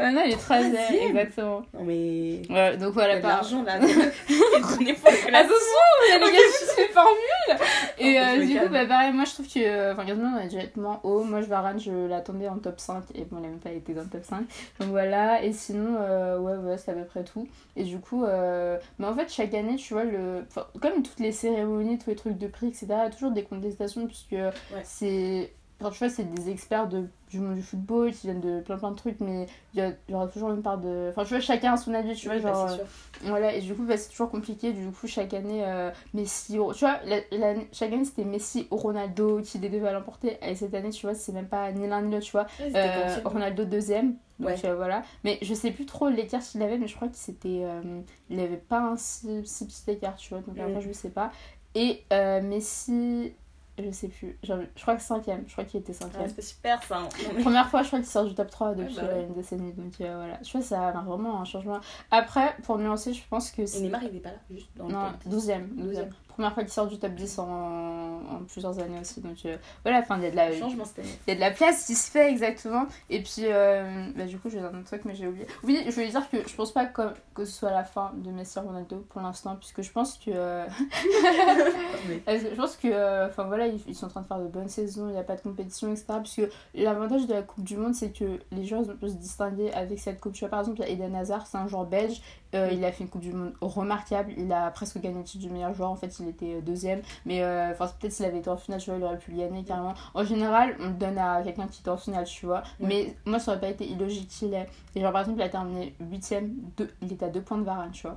Euh, 0.00 0.10
non, 0.12 0.22
il 0.24 0.32
est 0.32 0.36
troisième, 0.36 0.74
exactement. 1.16 1.62
Non, 1.74 1.84
mais. 1.84 2.42
Ouais, 2.50 2.76
donc 2.76 2.80
Il 2.80 2.88
y 2.88 2.92
voilà, 2.92 3.14
a 3.14 3.18
de 3.18 3.22
l'argent 3.22 3.62
là. 3.64 3.78
Prenez 3.78 4.92
pour 4.94 5.10
les 5.10 5.16
classes. 5.18 5.46
Attention, 5.46 5.84
il 6.06 6.10
y 6.10 6.12
a 6.12 6.18
les 6.18 6.24
gars 6.32 6.38
qui 6.38 6.64
se 6.64 6.92
formules 6.92 7.68
Et 7.98 8.20
euh, 8.20 8.46
du 8.46 8.58
coup, 8.60 8.68
bah, 8.72 8.86
pareil, 8.86 9.12
moi 9.12 9.24
je 9.24 9.32
trouve 9.34 9.46
que. 9.48 9.58
euh, 9.58 9.92
Enfin, 9.92 10.04
Griezmann, 10.04 10.34
on 10.36 10.40
est 10.40 10.46
directement 10.48 11.00
haut. 11.02 11.24
Moi, 11.24 11.40
je 11.40 11.46
Varane, 11.46 11.80
je 11.80 11.90
l'attendais 12.08 12.48
en 12.48 12.58
top 12.58 12.78
5. 12.78 13.02
Et 13.16 13.24
bon, 13.24 13.38
il 13.40 13.46
a 13.46 13.48
même 13.48 13.58
pas 13.58 13.70
été 13.72 13.92
dans 13.92 14.02
le 14.02 14.08
top 14.08 14.24
5. 14.24 14.38
Donc 14.80 14.88
voilà. 14.90 15.42
Et 15.42 15.52
sinon, 15.52 15.96
euh, 16.00 16.38
ouais, 16.38 16.54
ouais, 16.56 16.78
c'est 16.78 16.92
à 16.92 16.94
peu 16.94 17.04
près 17.04 17.24
tout. 17.24 17.48
Et 17.76 17.82
du 17.84 17.98
coup, 17.98 18.24
euh... 18.24 18.78
mais 18.98 19.06
en 19.06 19.14
fait, 19.14 19.28
chaque 19.32 19.54
année, 19.54 19.76
tu 19.76 19.94
vois, 19.94 20.04
le... 20.04 20.44
enfin, 20.48 20.66
comme 20.80 21.02
toutes 21.02 21.20
les 21.20 21.32
cérémonies, 21.32 21.98
tous 21.98 22.10
les 22.10 22.16
trucs 22.16 22.38
de 22.38 22.46
prix, 22.46 22.68
etc., 22.68 22.86
il 22.90 22.94
y 22.96 23.00
a 23.06 23.10
toujours 23.10 23.32
des 23.32 23.42
contestations, 23.42 24.06
puisque 24.06 24.36
c'est. 24.84 25.52
Enfin, 25.80 25.90
tu 25.90 25.98
vois, 25.98 26.08
c'est 26.08 26.24
des 26.24 26.50
experts 26.50 26.88
de, 26.88 27.04
du 27.30 27.38
monde 27.38 27.54
du 27.54 27.62
football 27.62 28.10
qui 28.12 28.26
viennent 28.26 28.40
de 28.40 28.60
plein 28.62 28.78
plein 28.78 28.90
de 28.90 28.96
trucs, 28.96 29.20
mais 29.20 29.46
il 29.74 29.94
y, 30.08 30.14
aura 30.14 30.26
toujours 30.26 30.50
une 30.50 30.60
part 30.60 30.78
de. 30.78 31.08
Enfin, 31.10 31.22
tu 31.22 31.30
vois, 31.30 31.38
chacun 31.40 31.74
a 31.74 31.76
son 31.76 31.94
avis, 31.94 32.16
tu 32.16 32.26
vois, 32.26 32.38
bah, 32.40 32.52
genre. 32.52 32.70
sûr. 32.70 32.84
Voilà, 33.22 33.54
et 33.54 33.60
du 33.60 33.74
coup, 33.76 33.84
bah, 33.84 33.96
c'est 33.96 34.08
toujours 34.10 34.28
compliqué. 34.30 34.72
Du 34.72 34.88
coup, 34.90 35.06
chaque 35.06 35.32
année, 35.34 35.64
euh, 35.64 35.90
Messi. 36.14 36.54
Tu 36.54 36.58
vois, 36.58 36.98
la- 37.04 37.20
la- 37.30 37.60
chaque 37.70 37.92
année, 37.92 38.04
c'était 38.04 38.24
Messi 38.24 38.66
ou 38.72 38.76
Ronaldo 38.76 39.40
qui 39.42 39.58
les 39.58 39.68
devaient 39.68 39.92
l'emporter. 39.92 40.36
Et 40.42 40.56
cette 40.56 40.74
année, 40.74 40.90
tu 40.90 41.06
vois, 41.06 41.14
c'est 41.14 41.30
même 41.32 41.46
pas 41.48 41.70
ni 41.70 41.86
l'un 41.86 42.02
ni 42.02 42.12
l'autre, 42.12 42.24
tu 42.26 42.32
vois. 42.32 42.46
Ouais, 42.58 42.66
c'était 42.66 42.78
Euh, 42.78 43.20
Ronaldo 43.24 43.64
deuxième. 43.64 44.16
Donc 44.40 44.48
Ouais. 44.50 44.66
euh, 44.66 44.74
voilà. 44.74 45.02
Mais 45.22 45.38
je 45.42 45.54
sais 45.54 45.70
plus 45.70 45.86
trop 45.86 46.08
l'écart 46.08 46.40
qu'il 46.42 46.60
avait, 46.62 46.78
mais 46.78 46.88
je 46.88 46.96
crois 46.96 47.06
qu'il 47.08 47.16
s'était. 47.18 47.60
euh, 47.62 48.00
il 48.30 48.40
avait 48.40 48.56
pas 48.56 48.80
un 48.80 48.96
si, 48.96 49.46
si 49.46 49.64
petit 49.66 49.90
écart, 49.92 50.16
tu 50.16 50.30
vois. 50.30 50.40
Donc 50.42 50.56
Mm. 50.56 50.60
après, 50.60 50.80
je 50.80 50.90
sais 50.92 51.10
pas. 51.10 51.30
Et 51.76 52.02
euh, 52.12 52.40
Messi. 52.42 53.32
Je 53.78 53.90
sais 53.92 54.08
plus. 54.08 54.36
Genre, 54.42 54.58
je 54.76 54.82
crois 54.82 54.96
que 54.96 55.02
cinquième. 55.02 55.44
Je 55.46 55.52
crois 55.52 55.64
qu'il 55.64 55.80
était 55.80 55.92
cinquième. 55.92 56.22
Ouais, 56.22 56.28
C'était 56.28 56.42
super 56.42 56.82
ça. 56.82 56.98
hein. 56.98 57.08
Première 57.42 57.68
fois, 57.68 57.82
je 57.82 57.88
crois 57.88 57.98
qu'il 58.00 58.08
sort 58.08 58.24
du 58.24 58.34
top 58.34 58.50
3 58.50 58.74
depuis 58.74 58.96
Ouais, 58.96 59.02
bah 59.02 59.08
ouais. 59.14 59.22
une 59.24 59.34
décennie. 59.34 59.72
Donc 59.72 60.00
euh, 60.00 60.14
voilà. 60.16 60.38
Je 60.42 60.50
vois, 60.52 60.62
ça 60.62 60.88
a 60.88 60.92
vraiment 61.02 61.40
un 61.40 61.44
changement. 61.44 61.78
Après, 62.10 62.56
pour 62.64 62.78
nuancer, 62.78 63.12
je 63.14 63.22
pense 63.30 63.50
que 63.50 63.66
c'est. 63.66 63.80
Neymar 63.80 64.02
il 64.04 64.16
est 64.16 64.20
pas 64.20 64.30
là, 64.30 64.38
juste 64.50 64.68
dans 64.76 64.86
le 64.88 64.92
Non, 64.92 65.04
top 65.22 65.32
10. 65.32 65.48
12ème. 65.48 65.66
12e. 66.38 66.48
Première 66.48 66.54
fois 66.54 66.62
qu'il 66.62 66.72
sort 66.72 66.86
du 66.86 66.98
top 66.98 67.12
10 67.14 67.38
en, 67.40 67.44
en 67.46 68.38
plusieurs 68.46 68.78
années 68.78 69.00
aussi. 69.00 69.20
Donc 69.20 69.36
euh, 69.44 69.56
voilà, 69.84 69.98
enfin, 69.98 70.16
il 70.18 70.24
y 70.24 70.26
a 70.26 70.30
de 70.30 70.36
la. 70.36 70.52
Changement 70.52 70.84
cette 70.84 71.00
année. 71.00 71.18
Il 71.26 71.30
y 71.30 71.32
a 71.32 71.34
de 71.34 71.40
la 71.40 71.50
place 71.50 71.84
qui 71.84 71.94
se 71.94 72.10
fait 72.10 72.30
exactement. 72.30 72.86
Et 73.10 73.22
puis, 73.22 73.42
euh, 73.44 74.06
bah, 74.16 74.24
du 74.24 74.38
coup, 74.38 74.48
je 74.48 74.54
vais 74.54 74.60
dire 74.60 74.70
un 74.72 74.78
autre 74.78 74.86
truc, 74.86 75.04
mais 75.04 75.14
j'ai 75.14 75.26
oublié. 75.26 75.46
Oui, 75.64 75.82
je 75.84 75.90
voulais 75.90 76.08
dire 76.08 76.28
que 76.30 76.36
je 76.48 76.54
pense 76.54 76.72
pas 76.72 76.86
que, 76.86 77.02
que 77.34 77.44
ce 77.44 77.52
soit 77.52 77.70
la 77.70 77.84
fin 77.84 78.12
de 78.14 78.30
Messi 78.30 78.58
Ronaldo 78.58 79.04
pour 79.08 79.20
l'instant, 79.20 79.56
puisque 79.56 79.82
je 79.82 79.90
pense 79.90 80.14
que. 80.18 80.30
euh, 80.30 80.66
je 82.28 82.54
pense 82.54 82.76
que. 82.76 83.26
Enfin 83.28 83.44
voilà, 83.44 83.66
ils, 83.66 83.80
ils 83.86 83.94
sont 83.94 84.06
en 84.06 84.10
train 84.10 84.22
de 84.22 84.26
faire 84.26 84.38
de 84.40 84.46
bonnes 84.48 84.68
saisons, 84.68 85.08
il 85.08 85.12
n'y 85.12 85.18
a 85.18 85.24
pas 85.24 85.36
de 85.36 85.40
compétition, 85.42 85.90
etc. 85.90 86.06
Puisque 86.22 86.48
l'avantage 86.74 87.26
de 87.26 87.34
la 87.34 87.42
Coupe 87.42 87.64
du 87.64 87.76
Monde, 87.76 87.94
c'est 87.94 88.10
que 88.10 88.38
les 88.52 88.64
joueurs 88.64 88.84
peuvent 89.00 89.10
se 89.10 89.16
distinguer 89.16 89.72
avec 89.72 89.98
cette 89.98 90.20
Coupe. 90.20 90.32
Tu 90.34 90.40
vois, 90.40 90.48
par 90.50 90.60
exemple, 90.60 90.78
il 90.80 90.82
y 90.82 90.88
a 90.88 90.90
Eden 90.90 91.14
Hazard, 91.14 91.46
c'est 91.46 91.58
un 91.58 91.66
joueur 91.66 91.84
belge. 91.84 92.20
Il 92.54 92.84
a 92.84 92.92
fait 92.92 93.04
une 93.04 93.10
Coupe 93.10 93.20
du 93.20 93.32
Monde 93.32 93.52
remarquable. 93.60 94.32
Il 94.36 94.52
a 94.52 94.70
presque 94.70 94.98
gagné 95.00 95.18
le 95.18 95.24
titre 95.24 95.44
du 95.44 95.50
meilleur 95.50 95.74
joueur. 95.74 95.90
En 95.90 95.96
fait, 95.96 96.18
il 96.20 96.27
était 96.28 96.54
euh, 96.54 96.60
deuxième. 96.60 97.02
Mais 97.26 97.42
euh, 97.42 97.70
enfin, 97.72 97.90
peut-être 97.98 98.12
s'il 98.12 98.24
avait 98.26 98.38
été 98.38 98.48
en 98.50 98.56
finale, 98.56 98.80
tu 98.80 98.90
vois, 98.90 98.98
il 98.98 99.04
aurait 99.04 99.18
pu 99.18 99.32
gagner 99.32 99.64
carrément. 99.64 99.94
En 100.14 100.24
général, 100.24 100.76
on 100.80 100.86
le 100.88 100.94
donne 100.94 101.18
à 101.18 101.42
quelqu'un 101.42 101.66
qui 101.66 101.80
était 101.80 101.90
en 101.90 101.96
finale, 101.96 102.24
tu 102.24 102.46
vois. 102.46 102.62
Mais 102.80 103.14
moi, 103.26 103.38
ça 103.38 103.52
aurait 103.52 103.60
pas 103.60 103.68
été 103.68 103.86
illogique 103.86 104.28
qu'il 104.28 104.54
ait. 104.54 104.68
Et 104.94 105.00
genre, 105.00 105.12
par 105.12 105.22
exemple, 105.22 105.40
il 105.40 105.42
a 105.44 105.48
terminé 105.48 105.94
8ème, 106.02 106.50
il 107.02 107.12
était 107.12 107.26
à 107.26 107.28
2 107.28 107.40
points 107.40 107.58
de 107.58 107.64
Varane, 107.64 107.90
tu 107.90 108.02
vois. 108.02 108.16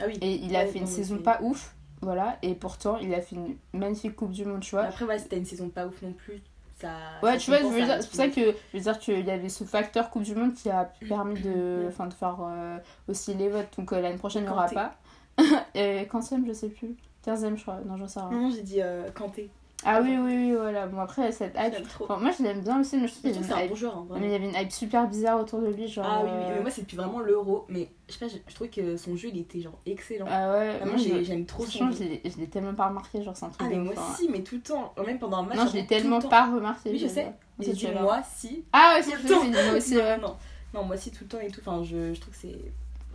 Ah 0.00 0.04
oui. 0.06 0.18
Et 0.20 0.34
il 0.36 0.56
a 0.56 0.60
Ouais, 0.60 0.66
fait 0.66 0.78
une 0.78 0.86
saison 0.86 1.18
pas 1.18 1.38
ouf, 1.42 1.74
voilà. 2.00 2.38
Et 2.42 2.54
pourtant, 2.54 2.98
il 2.98 3.12
a 3.14 3.20
fait 3.20 3.36
une 3.36 3.56
magnifique 3.72 4.16
Coupe 4.16 4.32
du 4.32 4.44
Monde, 4.44 4.60
tu 4.60 4.74
vois. 4.74 4.84
Après, 4.84 5.04
ouais, 5.04 5.18
c'était 5.18 5.36
une 5.38 5.44
saison 5.44 5.68
pas 5.68 5.86
ouf 5.86 6.00
non 6.02 6.12
plus. 6.12 6.40
Ça, 6.80 6.88
Ouais, 7.22 7.34
ça 7.34 7.38
tu 7.38 7.50
vois, 7.50 7.58
je 7.60 7.64
veux 7.66 7.84
dire, 7.84 7.96
c'est 8.00 8.06
pour 8.08 8.16
ça 8.16 8.28
que 8.28 8.40
je 8.40 8.76
veux 8.76 8.80
dire 8.80 8.98
qu'il 8.98 9.24
y 9.24 9.30
avait 9.30 9.48
ce 9.48 9.64
facteur 9.64 10.10
Coupe 10.10 10.22
du 10.24 10.34
Monde 10.34 10.54
qui 10.54 10.68
a 10.70 10.84
permis 11.08 11.40
de, 11.40 11.84
enfin, 11.88 12.06
de 12.06 12.14
faire 12.14 12.38
euh, 12.40 12.78
aussi 13.08 13.34
les 13.34 13.48
votes. 13.48 13.68
Donc 13.76 13.92
euh, 13.92 14.00
l'année 14.00 14.16
prochaine, 14.18 14.42
il 14.42 14.46
n'y 14.46 14.52
aura 14.52 14.66
pas. 14.68 14.94
Et 15.74 16.06
quantième, 16.10 16.46
je 16.46 16.52
sais 16.52 16.68
plus. 16.68 16.96
15ème, 17.26 17.56
je 17.56 17.62
crois. 17.62 17.78
Non, 17.86 17.96
j'en 17.96 18.08
sais 18.08 18.20
rien. 18.20 18.30
Non, 18.30 18.50
j'ai 18.50 18.62
dit 18.62 18.80
euh, 18.82 19.10
Kanté. 19.12 19.50
Ah 19.84 20.00
oui, 20.00 20.16
oui, 20.16 20.36
oui, 20.36 20.54
voilà. 20.54 20.86
Bon, 20.86 21.00
après, 21.00 21.32
cette 21.32 21.56
hype. 21.58 21.74
Enfin, 22.00 22.16
moi, 22.16 22.30
je 22.36 22.44
l'aime 22.44 22.60
bien 22.60 22.80
aussi, 22.80 22.96
mais 22.98 23.08
je 23.08 23.14
trouve 23.14 23.32
qu'il 23.32 23.44
c'est 23.44 23.52
un 23.52 23.66
bon 23.66 23.74
joueur, 23.74 23.96
hein, 23.96 24.06
Mais 24.20 24.26
il 24.26 24.30
y 24.30 24.34
avait 24.36 24.48
une 24.48 24.54
hype 24.54 24.70
super 24.70 25.08
bizarre 25.08 25.40
autour 25.40 25.60
de 25.60 25.68
lui, 25.68 25.88
genre. 25.88 26.06
Ah 26.08 26.20
oui, 26.22 26.30
oui, 26.32 26.44
euh, 26.44 26.54
mais 26.56 26.60
moi 26.62 26.70
c'est 26.70 26.82
depuis 26.82 26.96
vraiment 26.96 27.18
l'euro. 27.18 27.64
Mais 27.68 27.88
je 28.08 28.12
sais 28.12 28.18
pas, 28.20 28.28
je, 28.28 28.36
je 28.46 28.54
trouvais 28.54 28.70
que 28.70 28.96
son 28.96 29.16
jeu 29.16 29.30
il 29.32 29.40
était 29.40 29.60
genre 29.60 29.76
excellent. 29.84 30.26
Ah 30.30 30.52
ouais, 30.52 30.78
Vraiment, 30.78 30.92
moi, 30.92 31.22
j'aime 31.22 31.46
trop 31.46 31.66
son 31.66 31.90
jeu. 31.90 31.96
je 32.24 32.38
l'ai- 32.40 32.46
tellement 32.46 32.74
pas 32.74 32.88
remarqué, 32.88 33.22
genre, 33.24 33.36
c'est 33.36 33.46
un 33.46 33.48
truc 33.48 33.62
Ah, 33.66 33.68
mais 33.70 33.78
moi 33.78 33.94
hein. 33.96 34.14
si, 34.16 34.28
mais 34.28 34.42
tout 34.42 34.54
le 34.54 34.60
temps. 34.60 34.94
Même 35.04 35.18
pendant 35.18 35.38
un 35.38 35.42
match. 35.42 35.56
Non, 35.56 35.66
je 35.66 35.72
l'ai 35.72 35.82
tout 35.82 35.88
tellement 35.88 36.20
pas 36.20 36.46
remarqué. 36.46 36.90
Oui, 36.90 36.98
je 36.98 37.08
sais. 37.08 37.32
J'ai 37.58 37.74
c'est 37.74 37.88
dit 37.88 37.88
moi 38.00 38.20
si. 38.36 38.64
Ah, 38.72 38.98
tout 39.02 39.10
le 39.10 39.28
temps. 39.28 39.42
j'ai 39.42 39.50
dit 39.50 39.56
moi 39.68 39.76
aussi, 39.76 39.94
non, 40.20 40.36
ouais. 40.80 40.84
moi 40.86 40.96
si 40.96 41.10
tout 41.10 41.24
le 41.24 41.28
temps 41.28 41.40
et 41.40 41.48
tout. 41.48 41.60
Enfin, 41.66 41.82
je 41.82 42.18
trouve 42.20 42.32
que 42.32 42.40
c'est. 42.40 42.58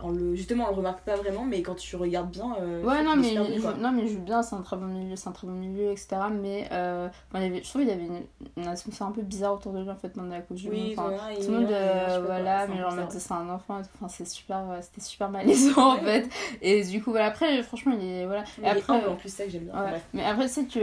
On 0.02 0.10
le, 0.10 0.34
justement, 0.34 0.64
on 0.66 0.68
le 0.70 0.76
remarque 0.76 1.00
pas 1.00 1.16
vraiment, 1.16 1.44
mais 1.44 1.62
quand 1.62 1.74
tu 1.74 1.96
regardes 1.96 2.30
bien. 2.30 2.54
euh, 2.60 2.82
Ouais, 2.84 3.02
non 3.02 3.16
mais, 3.16 3.32
il 3.34 3.60
joue, 3.60 3.68
non, 3.80 3.92
mais 3.92 4.02
il 4.02 4.08
joue 4.08 4.20
bien, 4.20 4.42
c'est 4.42 4.54
un 4.54 4.62
très 4.62 4.76
bon 4.76 4.86
milieu, 4.86 5.16
c'est 5.16 5.28
un 5.28 5.32
très 5.32 5.46
bon 5.46 5.54
milieu, 5.54 5.90
etc. 5.90 6.08
Mais 6.32 6.68
euh, 6.72 7.08
il 7.34 7.42
avait, 7.42 7.62
je 7.62 7.68
trouve 7.68 7.82
qu'il 7.82 7.90
y 7.90 7.92
avait 7.92 8.04
une, 8.06 8.22
une 8.56 8.66
atmosphère 8.68 9.06
un 9.08 9.12
peu 9.12 9.22
bizarre 9.22 9.54
autour 9.54 9.72
de 9.72 9.80
lui 9.82 9.90
en 9.90 9.96
fait 9.96 10.10
pendant 10.10 10.28
la 10.34 10.40
Coupe 10.40 10.56
du 10.56 10.68
Oui, 10.70 10.94
Monde. 10.96 11.12
Enfin, 11.14 11.34
tout 11.40 11.50
le 11.50 11.58
monde, 11.60 11.70
euh, 11.70 12.22
voilà, 12.24 12.66
mais 12.66 12.78
genre, 12.78 12.92
en 12.92 13.10
c'est 13.10 13.32
un 13.32 13.48
enfant 13.50 13.80
et 13.80 13.82
tout. 13.82 13.88
Enfin, 13.96 14.08
c'est 14.08 14.26
super, 14.28 14.62
c'était 14.80 15.00
super 15.00 15.30
malaisant 15.30 15.92
en 15.92 15.94
Ouais, 15.96 16.22
fait. 16.22 16.28
Et 16.62 16.84
du 16.84 17.02
coup, 17.02 17.10
voilà, 17.10 17.26
après, 17.26 17.62
franchement, 17.62 17.94
il 18.00 18.04
est, 18.06 18.26
voilà. 18.26 18.44
Mais 18.60 18.68
Et 18.68 18.70
après, 18.70 18.92
humble 18.94 19.08
en 19.08 19.16
plus, 19.16 19.28
c'est 19.28 19.38
ça 19.38 19.44
que 19.44 19.50
j'aime 19.50 19.64
bien. 19.64 19.74
Ouais. 19.74 19.90
Bref. 19.90 20.06
Mais 20.14 20.24
après, 20.24 20.48
c'est 20.48 20.66
que 20.66 20.78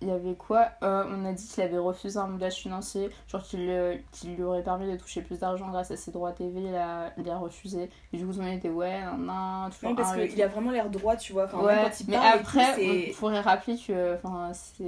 il 0.00 0.08
y 0.08 0.10
avait 0.10 0.34
quoi 0.34 0.68
On 0.82 1.24
a 1.24 1.32
dit 1.32 1.46
qu'il 1.46 1.62
avait 1.62 1.78
refusé 1.78 2.18
un 2.18 2.26
montage 2.26 2.54
financier, 2.54 3.10
genre 3.28 3.42
qu'il 3.42 4.00
qu'il 4.12 4.34
lui 4.34 4.42
aurait 4.42 4.62
permis 4.62 4.90
de 4.90 4.96
toucher 4.96 5.22
plus 5.22 5.38
d'argent 5.38 5.68
grâce 5.70 5.90
à 5.90 5.96
ses 5.96 6.10
droits 6.10 6.32
TV, 6.32 6.60
il 6.62 6.74
a, 6.74 7.12
il 7.18 7.28
a 7.30 7.36
refusé. 7.38 7.90
Du 8.12 8.26
coup, 8.26 8.32
tout 8.32 8.40
le 8.40 8.44
monde 8.44 8.54
était 8.58 8.68
ouais, 8.68 9.00
nan, 9.00 9.24
nan, 9.24 9.70
toujours 9.70 9.90
Non, 9.90 9.96
parce 9.96 10.12
qu'il 10.14 10.42
a 10.42 10.46
vraiment 10.46 10.70
l'air 10.70 10.90
droit, 10.90 11.16
tu 11.16 11.32
vois. 11.32 11.44
Enfin, 11.46 11.60
Ouais, 11.60 11.74
même 11.76 11.84
quand 11.84 12.00
il 12.00 12.10
mais 12.10 12.16
après, 12.16 12.84
il 12.84 13.12
faudrait 13.14 13.40
rappeler 13.40 13.76
que 13.78 14.14
enfin, 14.16 14.50
c'est 14.52 14.84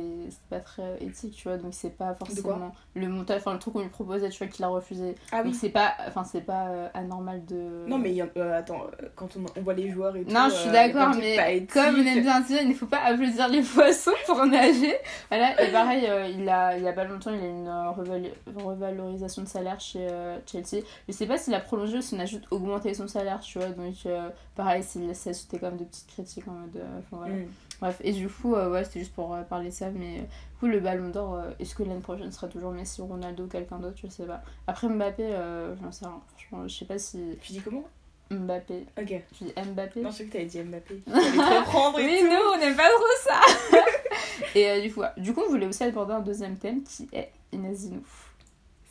pas 0.51 0.61
très 0.61 0.99
éthique, 1.01 1.35
tu 1.35 1.49
vois, 1.49 1.57
donc 1.57 1.73
c'est 1.73 1.97
pas 1.97 2.15
forcément 2.15 2.75
le 2.95 3.09
montage, 3.09 3.39
enfin 3.39 3.55
le 3.55 3.59
truc 3.59 3.75
qu'on 3.75 3.81
lui 3.81 3.89
proposait, 3.89 4.29
tu 4.29 4.39
vois, 4.45 4.47
qu'il 4.53 4.63
a 4.65 4.69
refusé. 4.69 5.15
Ah 5.33 5.43
Donc 5.43 5.53
oui. 5.53 5.59
c'est 5.59 5.71
pas, 5.71 5.95
enfin, 6.07 6.23
c'est 6.25 6.43
pas 6.43 6.67
euh, 6.69 6.89
anormal 6.95 7.45
de. 7.47 7.87
Non, 7.87 7.97
mais 7.99 8.15
euh, 8.21 8.59
attends, 8.59 8.83
euh, 9.03 9.07
quand 9.17 9.29
on, 9.37 9.45
on 9.59 9.63
voit 9.63 9.75
les 9.75 9.91
joueurs 9.91 10.15
et 10.17 10.25
tout. 10.25 10.31
Non, 10.33 10.49
je 10.51 10.55
suis 10.57 10.71
d'accord, 10.71 11.15
mais 11.19 11.67
comme 11.73 11.95
on 11.97 12.07
aime 12.07 12.21
bien 12.21 12.41
dire, 12.41 12.61
il 12.63 12.69
ne 12.69 12.75
faut 12.75 12.87
pas 12.87 13.01
applaudir 13.05 13.49
les 13.49 13.63
poissons 13.75 14.11
pour 14.27 14.45
nager. 14.45 14.97
Voilà, 15.31 15.63
et 15.63 15.69
pareil, 15.73 16.07
il, 16.39 16.49
a, 16.49 16.77
il 16.77 16.85
y 16.85 16.89
a 16.89 16.93
pas 16.93 17.05
longtemps, 17.05 17.33
il 17.33 17.41
a 17.43 17.49
une 17.49 17.69
reval- 17.97 18.33
revalorisation 18.55 19.43
de 19.43 19.49
salaire 19.49 19.81
chez 19.81 20.07
Chelsea. 20.51 20.85
Je 21.09 21.13
sais 21.13 21.27
pas 21.27 21.39
s'il 21.39 21.55
a 21.55 21.61
prolongé 21.61 21.99
ou 21.99 22.03
s'il 22.03 22.21
a 22.21 22.27
juste 22.27 22.45
augmenté 22.51 22.94
son 22.95 23.09
salaire, 23.09 23.41
tu 23.41 23.59
vois, 23.59 23.69
donc 23.69 23.95
euh, 24.07 24.31
pareil, 24.55 24.83
ça 24.83 25.33
c'était 25.35 25.59
quand 25.59 25.69
même 25.71 25.79
de 25.79 25.85
petites 25.85 26.07
critiques 26.09 26.49
en 26.49 26.53
mode. 26.53 26.77
euh, 26.77 27.01
voilà. 27.11 27.35
Mm. 27.35 27.47
Bref, 27.81 28.01
et 28.05 28.13
du 28.13 28.29
coup, 28.29 28.55
euh, 28.55 28.71
ouais, 28.71 28.85
c'était 28.85 29.01
juste 29.01 29.15
pour 29.15 29.37
parler 29.49 29.69
de 29.69 29.75
ça, 29.75 29.91
mais 29.91 30.19
du 30.21 30.27
coup, 30.61 30.67
le 30.67 30.81
ballon 30.81 31.11
d'or, 31.11 31.43
est-ce 31.59 31.75
que 31.75 31.83
l'année 31.83 32.01
prochaine 32.01 32.31
sera 32.33 32.49
toujours 32.49 32.73
Messi, 32.73 33.03
Ronaldo, 33.03 33.47
quelqu'un 33.47 33.79
d'autre 33.79 33.97
Je 34.03 34.09
sais 34.09 34.25
pas. 34.25 34.43
Après 34.67 34.89
Mbappé, 34.89 35.31
j'en 35.83 35.93
sais 35.93 36.07
rien. 36.07 36.21
Franchement, 36.37 36.69
je 36.69 36.75
sais 36.75 36.85
pas 36.85 36.99
si 36.99 37.37
Tu 37.43 37.53
dis 37.53 37.61
comment? 37.61 37.85
Mbappé. 38.31 38.87
Ok. 38.99 39.23
Je 39.39 39.45
dis 39.45 39.53
Mbappé? 39.73 40.01
Non, 40.01 40.11
je 40.11 40.17
sais 40.17 40.25
que 40.27 40.33
t'avais 40.33 40.47
dit 40.47 40.63
Mbappé. 40.63 41.03
Tu 41.07 41.13
et 41.13 42.07
Oui, 42.07 42.19
tout. 42.21 42.27
nous, 42.29 42.53
on 42.55 42.59
n'aime 42.59 42.77
pas 42.77 42.89
trop 42.89 43.05
ça 43.23 43.41
Et 44.55 44.71
euh, 44.71 44.81
du 44.81 44.93
coup, 44.93 45.03
du 45.17 45.33
coup, 45.35 45.43
on 45.47 45.51
voulait 45.51 45.67
aussi 45.67 45.85
aborder 45.85 46.15
un 46.15 46.21
deuxième 46.21 46.57
thème 46.57 46.83
qui 46.83 47.09
est 47.13 47.31
Inazinou. 47.53 48.03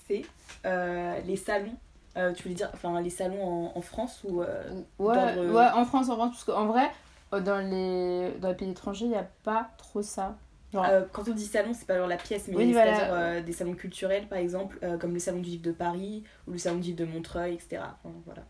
C'est 0.07 0.23
euh, 0.65 1.19
les 1.25 1.35
salons. 1.35 1.75
Euh, 2.15 2.31
tu 2.33 2.43
voulais 2.43 2.55
dire, 2.55 2.69
enfin, 2.73 3.01
les 3.01 3.09
salons 3.09 3.43
en, 3.43 3.71
en 3.77 3.81
France 3.81 4.21
ou. 4.23 4.41
euh, 4.43 4.81
Ouais, 4.99 5.15
ouais, 5.37 5.67
en 5.73 5.85
France, 5.85 6.09
en 6.09 6.15
France, 6.15 6.31
parce 6.31 6.43
qu'en 6.43 6.65
vrai, 6.67 6.91
euh, 7.33 7.39
dans 7.39 7.57
les, 7.57 8.31
dans 8.39 8.49
les 8.49 8.55
pays 8.55 8.69
étrangers, 8.69 9.05
il 9.05 9.09
n'y 9.11 9.15
a 9.15 9.27
pas 9.43 9.69
trop 9.77 10.01
ça. 10.03 10.35
Genre, 10.71 10.85
euh, 10.89 11.01
quand 11.11 11.27
on 11.27 11.33
dit 11.33 11.45
salon, 11.45 11.71
c'est 11.73 11.85
pas 11.87 11.97
genre 11.97 12.07
la 12.07 12.17
pièce, 12.17 12.47
mais 12.47 12.55
Oui, 12.55 12.73
c'est-à-dire 12.73 13.07
voilà. 13.07 13.41
des 13.41 13.51
salons 13.53 13.73
culturels, 13.75 14.27
par 14.27 14.37
exemple, 14.39 14.79
comme 14.99 15.13
le 15.13 15.19
salon 15.19 15.39
du 15.39 15.49
livre 15.51 15.63
de 15.63 15.71
Paris 15.71 16.23
ou 16.47 16.51
le 16.51 16.57
salon 16.57 16.77
du 16.77 16.89
livre 16.91 16.97
de 16.99 17.05
Montreuil, 17.05 17.53
etc. 17.55 17.81
Enfin, 18.03 18.13
voilà. 18.25 18.43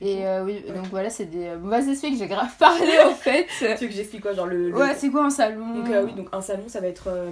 Et 0.00 0.26
euh, 0.26 0.44
oui, 0.44 0.64
ouais. 0.66 0.72
donc 0.74 0.86
voilà, 0.86 1.10
c'est 1.10 1.26
des 1.26 1.46
euh, 1.46 1.58
mauvais 1.58 1.76
aspects 1.88 2.08
que 2.10 2.16
j'ai 2.16 2.26
grave 2.26 2.56
parlé 2.58 2.98
en 3.04 3.14
fait. 3.14 3.46
Tu 3.58 3.64
veux 3.66 3.76
que 3.88 3.92
j'explique 3.92 4.22
quoi 4.22 4.32
Genre 4.32 4.46
le. 4.46 4.70
le- 4.70 4.76
Ouais, 4.76 4.94
c'est 4.96 5.10
quoi 5.10 5.24
un 5.26 5.30
salon? 5.30 5.74
Donc, 5.74 5.90
euh, 5.90 6.04
oui, 6.04 6.12
donc 6.14 6.28
un 6.32 6.40
salon, 6.40 6.64
ça 6.66 6.80
va 6.80 6.88
être. 6.88 7.04
euh, 7.08 7.30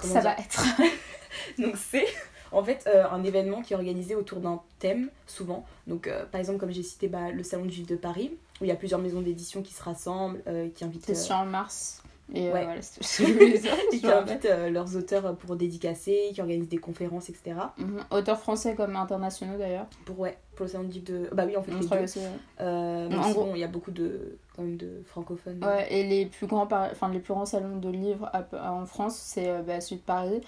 Ça 0.00 0.14
dire 0.14 0.22
va 0.24 0.32
être. 0.32 0.64
Donc 1.58 1.76
c'est 1.76 2.06
en 2.52 2.62
fait 2.62 2.84
euh, 2.86 3.04
un 3.10 3.22
événement 3.24 3.62
qui 3.62 3.72
est 3.72 3.76
organisé 3.76 4.14
autour 4.14 4.40
d'un 4.40 4.60
thème 4.78 5.10
souvent. 5.26 5.64
Donc 5.86 6.06
euh, 6.06 6.24
par 6.26 6.38
exemple 6.40 6.58
comme 6.58 6.70
j'ai 6.70 6.82
cité 6.82 7.08
bah, 7.08 7.30
le 7.30 7.42
salon 7.42 7.64
du 7.64 7.70
livre 7.76 7.88
de 7.88 7.96
Paris 7.96 8.32
où 8.60 8.64
il 8.64 8.68
y 8.68 8.72
a 8.72 8.76
plusieurs 8.76 9.00
maisons 9.00 9.20
d'édition 9.20 9.62
qui 9.62 9.72
se 9.74 9.82
rassemblent, 9.82 10.42
euh, 10.46 10.68
qui 10.74 10.84
invitent, 10.84 11.04
C'est 11.06 11.14
sur 11.14 11.36
en 11.36 11.46
mars. 11.46 12.02
Et 12.34 12.50
Ouais. 12.52 12.62
voilà, 12.64 12.82
ce 12.82 13.22
que 13.22 13.90
qui 13.98 14.06
invitent 14.06 14.48
leurs 14.70 14.96
auteurs 14.96 15.34
pour 15.36 15.56
dédicacer, 15.56 16.30
qui 16.34 16.40
organisent 16.42 16.68
des 16.68 16.76
conférences, 16.76 17.30
etc. 17.30 17.56
Mhm. 17.78 18.04
Auteurs 18.10 18.38
français 18.38 18.74
comme 18.74 18.96
internationaux 18.96 19.56
d'ailleurs. 19.56 19.86
Pour 20.04 20.18
ouais 20.20 20.36
pour 20.54 20.66
le 20.66 20.70
salon 20.72 20.84
du 20.84 20.98
livre 20.98 21.06
de 21.06 21.30
bah 21.32 21.44
oui 21.46 21.56
en 21.56 21.62
fait 21.62 21.70
les 21.70 21.78
Montreuil 21.78 22.00
deux. 22.00 22.04
aussi. 22.04 22.18
ouais. 22.18 22.24
Euh, 22.60 23.08
En 23.12 23.30
gros- 23.30 23.52
il 23.54 23.60
y 23.60 23.64
a 23.64 23.68
beaucoup 23.68 23.92
de 23.92 24.36
quand 24.54 24.62
même 24.62 24.76
de 24.76 25.00
francophones. 25.06 25.64
Ouais, 25.64 25.86
et 25.90 26.02
les 26.04 26.26
plus 26.26 26.46
grands, 26.46 26.66
par- 26.66 26.90
enfin, 26.90 27.08
les 27.10 27.20
plus 27.20 27.32
grands 27.32 27.46
salons 27.46 27.76
de 27.78 27.88
livres 27.88 28.28
à- 28.34 28.44
en 28.74 28.84
France, 28.84 29.16
c'est 29.16 29.62
bah, 29.62 29.80
celui 29.80 29.96
de 30.00 30.04
Paris. 30.06 30.42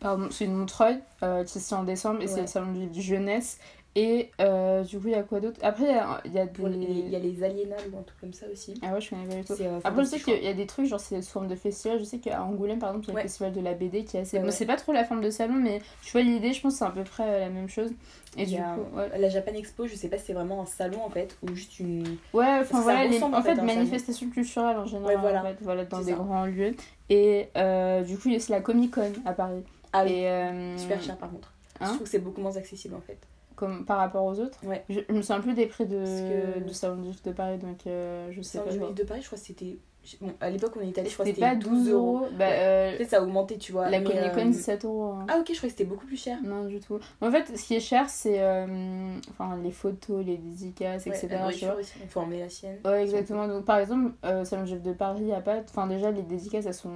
Pardon, 0.00 0.28
c'est 0.30 0.44
une 0.44 0.54
Montreuil 0.54 0.98
euh, 1.22 1.42
qui 1.44 1.58
se 1.60 1.68
tient 1.68 1.78
en 1.78 1.84
décembre 1.84 2.22
et 2.22 2.26
c'est 2.26 2.42
le 2.42 2.46
salon 2.46 2.72
du 2.72 2.80
livre 2.80 2.92
du 2.92 3.02
jeunesse. 3.02 3.58
Et 3.98 4.30
euh, 4.42 4.84
du 4.84 4.98
coup, 4.98 5.06
il 5.06 5.12
y 5.12 5.14
a 5.14 5.22
quoi 5.22 5.40
d'autre? 5.40 5.58
Après, 5.62 5.84
il 5.84 5.90
y 5.90 5.98
a, 5.98 6.20
y 6.26 6.38
a 6.38 6.44
des. 6.44 6.62
Il 6.62 7.08
y 7.08 7.16
a 7.16 7.18
les 7.18 7.42
aliénables 7.42 7.80
ou 7.94 7.98
un 7.98 8.02
truc 8.02 8.20
comme 8.20 8.34
ça 8.34 8.44
aussi. 8.52 8.74
Ah 8.82 8.92
ouais, 8.92 9.00
je 9.00 9.08
connais 9.08 9.24
pas 9.26 9.34
du 9.36 9.44
tout. 9.44 9.54
C'est, 9.56 9.66
euh, 9.66 9.78
Après, 9.84 10.04
je 10.04 10.08
sais 10.10 10.20
qu'il 10.20 10.44
y 10.44 10.48
a 10.48 10.52
des 10.52 10.66
trucs, 10.66 10.84
genre 10.84 11.00
c'est 11.00 11.22
sous 11.22 11.30
forme 11.32 11.48
de 11.48 11.54
festival. 11.56 11.98
Je 11.98 12.04
sais 12.04 12.18
qu'à 12.18 12.42
Angoulême, 12.44 12.78
par 12.78 12.90
exemple, 12.90 13.06
il 13.06 13.08
y 13.08 13.12
a 13.12 13.14
Ouais. 13.14 13.22
le 13.22 13.28
festival 13.28 13.52
de 13.54 13.60
la 13.62 13.72
BD 13.72 14.04
qui 14.04 14.18
est 14.18 14.20
assez. 14.20 14.36
Ouais, 14.36 14.42
Bon, 14.42 14.48
ouais. 14.48 14.52
c'est 14.52 14.66
pas 14.66 14.76
trop 14.76 14.92
la 14.92 15.02
forme 15.04 15.22
de 15.22 15.30
salon, 15.30 15.54
mais 15.54 15.80
tu 16.02 16.12
vois 16.12 16.20
l'idée, 16.20 16.52
je 16.52 16.60
pense 16.60 16.74
c'est 16.74 16.84
à 16.84 16.90
peu 16.90 17.04
près 17.04 17.40
la 17.40 17.48
même 17.48 17.70
chose. 17.70 17.90
Et 18.36 18.44
du 18.44 18.56
a 18.56 18.74
coup, 18.74 18.98
ouais. 18.98 19.18
la 19.18 19.30
Japan 19.30 19.52
Expo, 19.54 19.86
je 19.86 19.94
sais 19.94 20.08
pas 20.10 20.18
si 20.18 20.26
c'est 20.26 20.32
vraiment 20.34 20.60
un 20.60 20.66
salon 20.66 21.02
en 21.02 21.08
fait 21.08 21.38
ou 21.42 21.54
juste 21.54 21.80
une. 21.80 22.18
Ouais, 22.34 22.58
enfin 22.60 22.82
voilà, 22.82 23.06
les, 23.06 23.22
en 23.22 23.32
en 23.32 23.40
fait, 23.40 23.54
fait, 23.54 23.62
manifestations 23.62 24.28
culturelles 24.28 24.76
en 24.76 24.84
général, 24.84 25.14
Ouais, 25.14 25.20
voilà. 25.22 25.40
en 25.40 25.44
fait, 25.46 25.56
voilà 25.62 25.86
dans 25.86 26.00
C'est 26.00 26.04
des 26.04 26.10
ça. 26.10 26.18
grands 26.18 26.44
lieux. 26.44 26.74
Et 27.08 27.48
euh, 27.56 28.02
du 28.02 28.18
coup, 28.18 28.28
aussi 28.30 28.50
la 28.50 28.60
Comic 28.60 28.90
Con 28.94 29.12
à 29.24 29.32
Paris. 29.32 29.62
Ah 29.98 30.04
oui, 30.04 30.12
Et, 30.12 30.28
euh, 30.30 30.76
super 30.78 31.02
cher 31.02 31.16
par 31.16 31.30
contre. 31.30 31.52
Hein 31.80 31.86
je 31.86 31.90
trouve 31.90 32.02
que 32.04 32.08
c'est 32.08 32.18
beaucoup 32.18 32.40
moins 32.40 32.56
accessible 32.56 32.94
en 32.94 33.00
fait. 33.00 33.18
Comme 33.54 33.84
par 33.86 33.98
rapport 33.98 34.24
aux 34.24 34.38
autres. 34.38 34.58
Ouais. 34.66 34.84
Je, 34.90 35.00
je 35.08 35.14
me 35.14 35.22
souviens 35.22 35.40
plus 35.40 35.54
des 35.54 35.66
prix 35.66 35.86
de, 35.86 35.96
Parce 35.98 36.20
que- 36.20 36.60
du 36.60 36.74
salon 36.74 36.96
du 36.96 37.08
livre 37.08 37.20
de 37.24 37.32
Paris, 37.32 37.58
donc 37.58 37.86
euh, 37.86 38.28
je 38.30 38.42
sais 38.42 38.58
C'est 38.58 38.64
pas. 38.64 38.70
un 38.70 38.72
genre. 38.74 38.80
livre 38.88 38.94
de 38.94 39.02
Paris, 39.04 39.20
je 39.22 39.26
crois 39.26 39.38
que 39.38 39.44
c'était. 39.44 39.78
Bon, 40.20 40.32
à 40.40 40.50
l'époque 40.50 40.72
on 40.76 40.80
est 40.80 40.96
allé, 40.98 41.08
je 41.08 41.14
crois 41.14 41.24
que 41.24 41.30
C'était 41.30 41.40
pas 41.40 41.54
12 41.54 41.90
euros. 41.90 42.26
Bah, 42.38 42.44
euh, 42.46 42.96
Peut-être 42.96 43.10
ça 43.10 43.18
a 43.18 43.22
augmenté, 43.22 43.58
tu 43.58 43.72
vois. 43.72 43.88
la 43.90 44.00
Comic 44.00 44.32
Con, 44.32 44.40
euh, 44.40 44.44
17 44.50 44.84
euros. 44.84 45.12
hein. 45.12 45.26
Ah 45.28 45.38
ok, 45.40 45.46
je 45.48 45.56
crois 45.56 45.68
que 45.68 45.70
c'était 45.70 45.84
beaucoup 45.84 46.06
plus 46.06 46.16
cher. 46.16 46.38
Non, 46.44 46.64
du 46.64 46.80
tout. 46.80 46.98
En 47.20 47.30
fait, 47.30 47.56
ce 47.56 47.62
qui 47.64 47.74
est 47.74 47.80
cher, 47.80 48.08
c'est 48.08 48.40
euh, 48.40 49.16
enfin, 49.30 49.56
les 49.62 49.70
photos, 49.72 50.24
les 50.24 50.36
dédicaces, 50.36 51.06
Ouais, 51.06 51.12
etc. 51.12 51.28
la 51.30 51.38
nourriture 51.40 51.76
aussi. 51.78 51.92
Il 52.02 52.08
faut 52.08 52.20
emmener 52.20 52.40
la 52.40 52.48
sienne. 52.48 52.78
Ouais, 52.84 53.02
exactement. 53.02 53.48
Donc, 53.48 53.64
par 53.64 53.78
exemple, 53.78 54.12
euh, 54.24 54.44
Salon 54.44 54.64
livre 54.64 54.82
de 54.82 54.92
Paris, 54.92 55.32
a 55.32 55.40
pas. 55.40 55.56
Enfin, 55.68 55.86
déjà, 55.86 56.10
les 56.10 56.22
dédicaces, 56.22 56.66
elles 56.66 56.74
sont, 56.74 56.90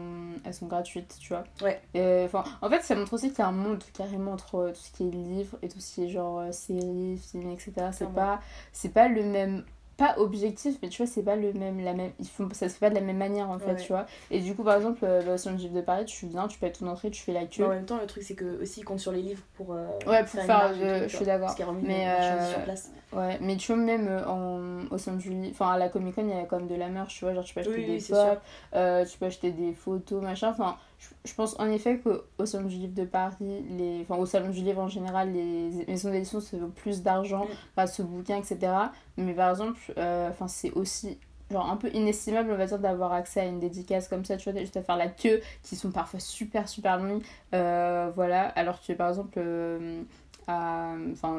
elles 0.45 0.55
sont 0.55 0.67
gratuites, 0.67 1.17
tu 1.21 1.33
vois. 1.35 1.45
Ouais. 1.62 1.81
Enfin, 2.26 2.45
en 2.62 2.69
fait, 2.71 2.83
ça 2.83 2.95
montre 2.95 3.14
aussi 3.14 3.31
qu'il 3.31 3.38
y 3.40 3.43
a 3.43 3.49
un 3.49 3.52
monde 3.52 3.83
carrément 3.93 4.33
entre 4.33 4.69
tout 4.75 4.81
ce 4.81 4.90
qui 4.93 5.09
est 5.09 5.11
livre 5.11 5.57
et 5.62 5.69
tout 5.69 5.81
ce 5.81 5.95
qui 5.95 6.05
est 6.05 6.09
genre 6.09 6.43
séries, 6.52 7.19
films, 7.31 7.50
etc. 7.50 7.73
C'est 7.93 8.12
pas, 8.12 8.40
c'est 8.73 8.93
pas 8.93 9.09
le 9.09 9.23
même. 9.25 9.64
Pas 10.00 10.14
objectif, 10.19 10.76
mais 10.83 10.88
tu 10.88 11.02
vois, 11.02 11.07
c'est 11.12 11.23
pas 11.23 11.37
le 11.37 11.52
même. 11.52 11.78
La 11.85 11.92
même 11.92 12.11
ils 12.19 12.26
font, 12.26 12.49
ça 12.52 12.69
se 12.69 12.75
fait 12.75 12.80
pas 12.87 12.90
de 12.90 12.95
la 12.95 13.02
même 13.02 13.19
manière, 13.19 13.50
en 13.50 13.59
fait, 13.59 13.73
Ouais. 13.73 13.76
tu 13.76 13.88
vois. 13.92 14.07
Et 14.30 14.40
du 14.40 14.54
coup, 14.54 14.64
par 14.64 14.75
exemple, 14.76 15.00
bah, 15.02 15.37
Salon 15.37 15.57
du 15.57 15.64
livre 15.64 15.75
de 15.76 15.83
Paris, 15.83 16.07
tu 16.07 16.26
viens, 16.26 16.49
tu 16.49 16.59
payes 16.59 16.73
ton 16.73 16.87
entrée, 16.88 17.11
tu 17.11 17.23
fais 17.23 17.33
la 17.33 17.45
queue. 17.45 17.62
Mais 17.62 17.64
en 17.66 17.69
même 17.69 17.85
temps, 17.85 17.99
le 18.00 18.07
truc 18.07 18.23
c'est 18.23 18.35
que 18.35 18.62
aussi 18.62 18.80
ils 18.80 18.85
comptent 18.85 18.99
sur 19.00 19.12
les 19.12 19.21
livres 19.23 19.42
pour. 19.54 19.75
euh, 19.75 19.87
Ouais, 20.07 20.21
pour 20.25 20.30
faire, 20.40 20.73
et 20.73 20.83
euh, 20.83 21.02
je 21.02 21.09
tu 21.11 21.16
suis 21.16 21.25
d'accord. 21.26 21.54
Mais, 21.83 22.09
euh, 22.09 22.52
sur 22.54 22.62
place. 22.64 22.90
Ouais, 23.12 23.38
mais 23.42 23.57
tu 23.57 23.73
vois, 23.73 23.83
même 23.83 24.09
euh, 24.09 24.25
en, 24.26 24.87
au 24.90 24.97
livre, 24.97 25.49
enfin 25.50 25.73
à 25.73 25.78
la 25.78 25.88
Comic 25.88 26.14
Con, 26.14 26.23
il 26.25 26.30
y 26.30 26.33
a 26.40 26.45
quand 26.45 26.59
même 26.59 26.69
de 26.69 26.76
la 26.76 26.88
merch, 26.88 27.14
tu 27.19 27.25
vois, 27.25 27.35
genre 27.35 27.45
tu 27.45 27.52
peux 27.54 27.61
acheter 27.61 27.75
Oui, 27.76 27.85
des 27.85 27.92
oui, 27.92 28.07
pop, 28.09 28.40
euh, 28.75 29.04
tu 29.04 29.19
peux 29.19 29.26
acheter 29.26 29.50
des 29.50 29.75
photos, 29.75 30.23
machin. 30.23 30.50
Enfin, 30.50 30.76
je, 31.25 31.35
pense 31.35 31.59
en 31.59 31.71
effet 31.71 31.99
qu'au 31.99 32.47
salon 32.47 32.69
du 32.69 32.76
livre 32.76 32.95
de 32.95 33.04
Paris, 33.04 33.64
les, 33.71 34.02
enfin 34.02 34.16
au 34.16 34.26
salon 34.26 34.50
du 34.50 34.61
livre 34.61 34.80
en 34.80 34.88
général, 34.88 35.33
les 35.33 35.85
maisons 35.88 36.11
d'édition 36.11 36.40
se 36.40 36.57
donnent 36.57 36.73
plus 36.73 37.02
d'argent 37.02 37.47
grâce 37.76 38.00
aux 38.00 38.04
bouquins, 38.04 38.38
etc. 38.38 38.73
Mais 39.16 39.33
par 39.33 39.50
exemple, 39.50 39.80
euh, 39.97 40.30
c'est 40.47 40.73
aussi 40.73 41.19
genre 41.50 41.69
un 41.69 41.76
peu 41.76 41.90
inestimable 41.92 42.52
on 42.52 42.57
va 42.57 42.66
dire 42.66 42.78
d'avoir 42.78 43.12
accès 43.12 43.40
à 43.40 43.45
une 43.45 43.59
dédicace 43.59 44.07
comme 44.07 44.25
ça 44.25 44.37
tu 44.37 44.49
vois 44.49 44.61
juste 44.61 44.76
à 44.76 44.83
faire 44.83 44.97
la 44.97 45.09
queue 45.09 45.40
qui 45.64 45.75
sont 45.75 45.90
parfois 45.90 46.21
super 46.21 46.69
super 46.69 46.99
longues. 46.99 47.23
Euh, 47.54 48.11
voilà. 48.14 48.49
Alors 48.50 48.80
que 48.80 48.92
par 48.92 49.09
exemple 49.09 49.38
euh, 49.38 50.02
à, 50.47 50.95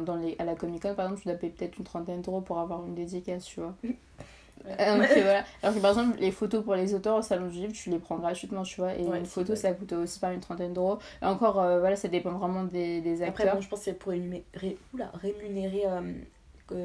dans 0.05 0.15
les, 0.15 0.35
à 0.39 0.45
la 0.45 0.55
Comic 0.55 0.81
Con 0.81 0.95
par 0.95 1.05
exemple 1.05 1.21
tu 1.21 1.27
dois 1.27 1.37
payer 1.37 1.53
peut-être 1.53 1.77
une 1.77 1.85
trentaine 1.85 2.21
d'euros 2.21 2.41
pour 2.41 2.59
avoir 2.59 2.85
une 2.85 2.95
dédicace 2.95 3.45
tu 3.45 3.61
vois 3.61 3.75
Euh, 4.67 4.97
donc, 4.97 5.07
voilà. 5.13 5.43
Alors 5.63 5.75
que 5.75 5.79
par 5.81 5.91
exemple, 5.91 6.17
les 6.19 6.31
photos 6.31 6.63
pour 6.63 6.75
les 6.75 6.93
auteurs 6.93 7.17
au 7.17 7.21
salon 7.21 7.47
du 7.47 7.57
livre, 7.59 7.73
tu 7.73 7.89
les 7.89 7.99
prends 7.99 8.17
gratuitement, 8.17 8.63
tu 8.63 8.79
vois. 8.81 8.93
Et 8.95 9.03
Ouais, 9.03 9.19
une 9.19 9.25
photo, 9.25 9.55
ça 9.55 9.71
coûte 9.73 9.93
aussi 9.93 10.19
par 10.19 10.31
une 10.31 10.39
trentaine 10.39 10.73
d'euros. 10.73 10.99
Et 11.21 11.25
encore, 11.25 11.59
euh, 11.59 11.79
voilà, 11.79 11.95
ça 11.95 12.07
dépend 12.07 12.31
vraiment 12.31 12.63
des, 12.63 13.01
des 13.01 13.23
Après, 13.23 13.43
acteurs. 13.43 13.55
bon, 13.55 13.61
je 13.61 13.69
pense 13.69 13.79
que 13.79 13.85
c'est 13.85 13.93
pour 13.93 14.11
rémunérer, 14.11 14.43
ré- 14.53 14.77
oula, 14.93 15.11
rémunérer 15.21 15.83
euh, 15.87 16.01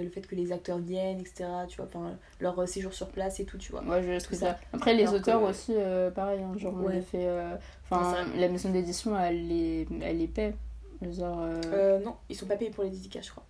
le 0.02 0.08
fait 0.10 0.22
que 0.22 0.34
les 0.34 0.50
acteurs 0.52 0.78
viennent, 0.78 1.20
etc. 1.20 1.44
Tu 1.68 1.76
vois, 1.76 1.88
leur 2.40 2.68
séjour 2.68 2.92
sur 2.92 3.08
place 3.08 3.38
et 3.40 3.44
tout, 3.44 3.56
tu 3.58 3.70
vois. 3.72 3.82
Ouais, 3.84 4.02
je 4.02 4.24
trouve 4.24 4.38
ça. 4.38 4.46
ça. 4.54 4.58
Après, 4.72 4.94
les 4.94 5.02
Alors 5.02 5.12
que- 5.14 5.18
auteurs 5.18 5.42
aussi, 5.42 5.74
pareil, 6.14 6.40
hein, 6.42 6.52
genre, 6.58 6.74
on 6.82 6.88
les 6.88 7.02
fait. 7.02 7.28
Enfin, 7.90 8.16
la 8.36 8.48
maison 8.48 8.70
d'édition, 8.70 9.16
elle 9.18 9.46
les, 9.46 9.86
elle 10.02 10.18
les 10.18 10.26
paie. 10.26 10.54
Euh, 11.02 11.98
non, 12.00 12.16
ils 12.28 12.34
sont 12.36 12.46
pas 12.46 12.56
payés 12.56 12.70
pour 12.70 12.82
les 12.84 12.90
dédicaces, 12.90 13.26
je 13.26 13.30
crois. 13.32 13.44